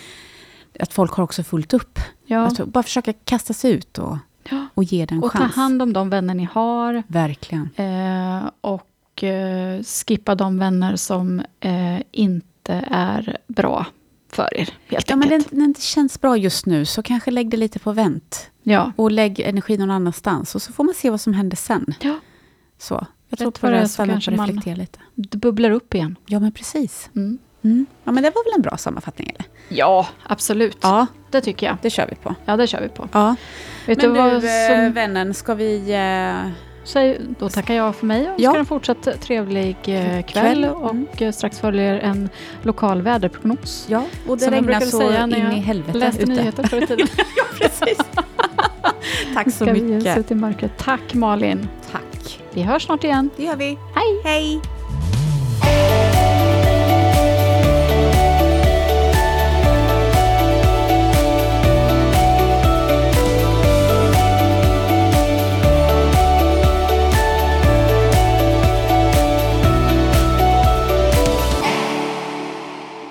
[0.80, 1.98] att folk har också fullt upp.
[2.26, 4.16] Ja, Alltså, bara försöka kasta sig ut och.
[4.74, 5.54] Och ge den en och ta chans.
[5.54, 7.02] hand om de vänner ni har.
[7.06, 7.70] Verkligen.
[7.76, 13.86] Eh, och eh, skippa de vänner som eh, inte är bra
[14.32, 15.50] för er, helt Ja, men enkelt.
[15.50, 18.50] den, när det inte känns bra just nu, så kanske lägg det lite på vänt.
[18.62, 18.92] Ja.
[18.96, 21.94] Och lägg energi någon annanstans, och så får man se vad som händer sen.
[22.00, 22.18] ja,
[22.78, 23.06] Så.
[23.30, 24.98] Jag tror på det det, så kanske och man- reflektera lite.
[25.14, 26.16] det bubblar upp igen.
[26.26, 27.10] Ja, men precis.
[27.16, 27.38] Mm.
[27.62, 27.86] Mm.
[28.04, 29.44] Ja, men det var väl en bra sammanfattning, eller?
[29.68, 30.78] Ja, absolut.
[30.80, 31.76] Ja, Det tycker jag.
[31.82, 32.34] det kör vi på.
[32.44, 33.08] Ja, det kör vi på.
[33.12, 33.36] Ja.
[33.88, 34.74] Vet men du vad du, som...
[34.84, 35.92] eh, vännen, ska vi...
[35.94, 36.50] Eh,
[37.38, 38.48] då tackar jag för mig och Ja.
[38.48, 40.22] önskar en fortsatt trevlig eh, kväll.
[40.26, 40.64] Kväll.
[40.64, 42.28] Och eh, strax följer en
[42.62, 43.86] lokal väderprognos.
[43.88, 46.32] ja, och det Som regnar så säga in i helvete Läste ute.
[46.32, 47.06] nyheter förr i tiden.
[47.60, 47.98] Precis.
[49.34, 50.18] Tack så Ska vi mycket.
[50.18, 50.72] ut i mörkret.
[50.78, 51.68] Tack Malin.
[51.92, 52.40] Tack.
[52.52, 53.30] Vi hörs snart igen.
[53.36, 53.78] Det gör vi.
[53.94, 54.20] Hej!
[54.24, 54.60] Hej!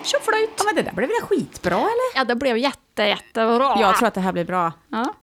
[0.08, 0.50] Tjoflöjt!
[0.58, 2.16] Ja, men det där blev väl skitbra, eller?
[2.16, 3.78] Ja, det blev jätte, jättebra.
[3.80, 4.72] Jag tror att det här blir bra.
[4.92, 5.14] Ja.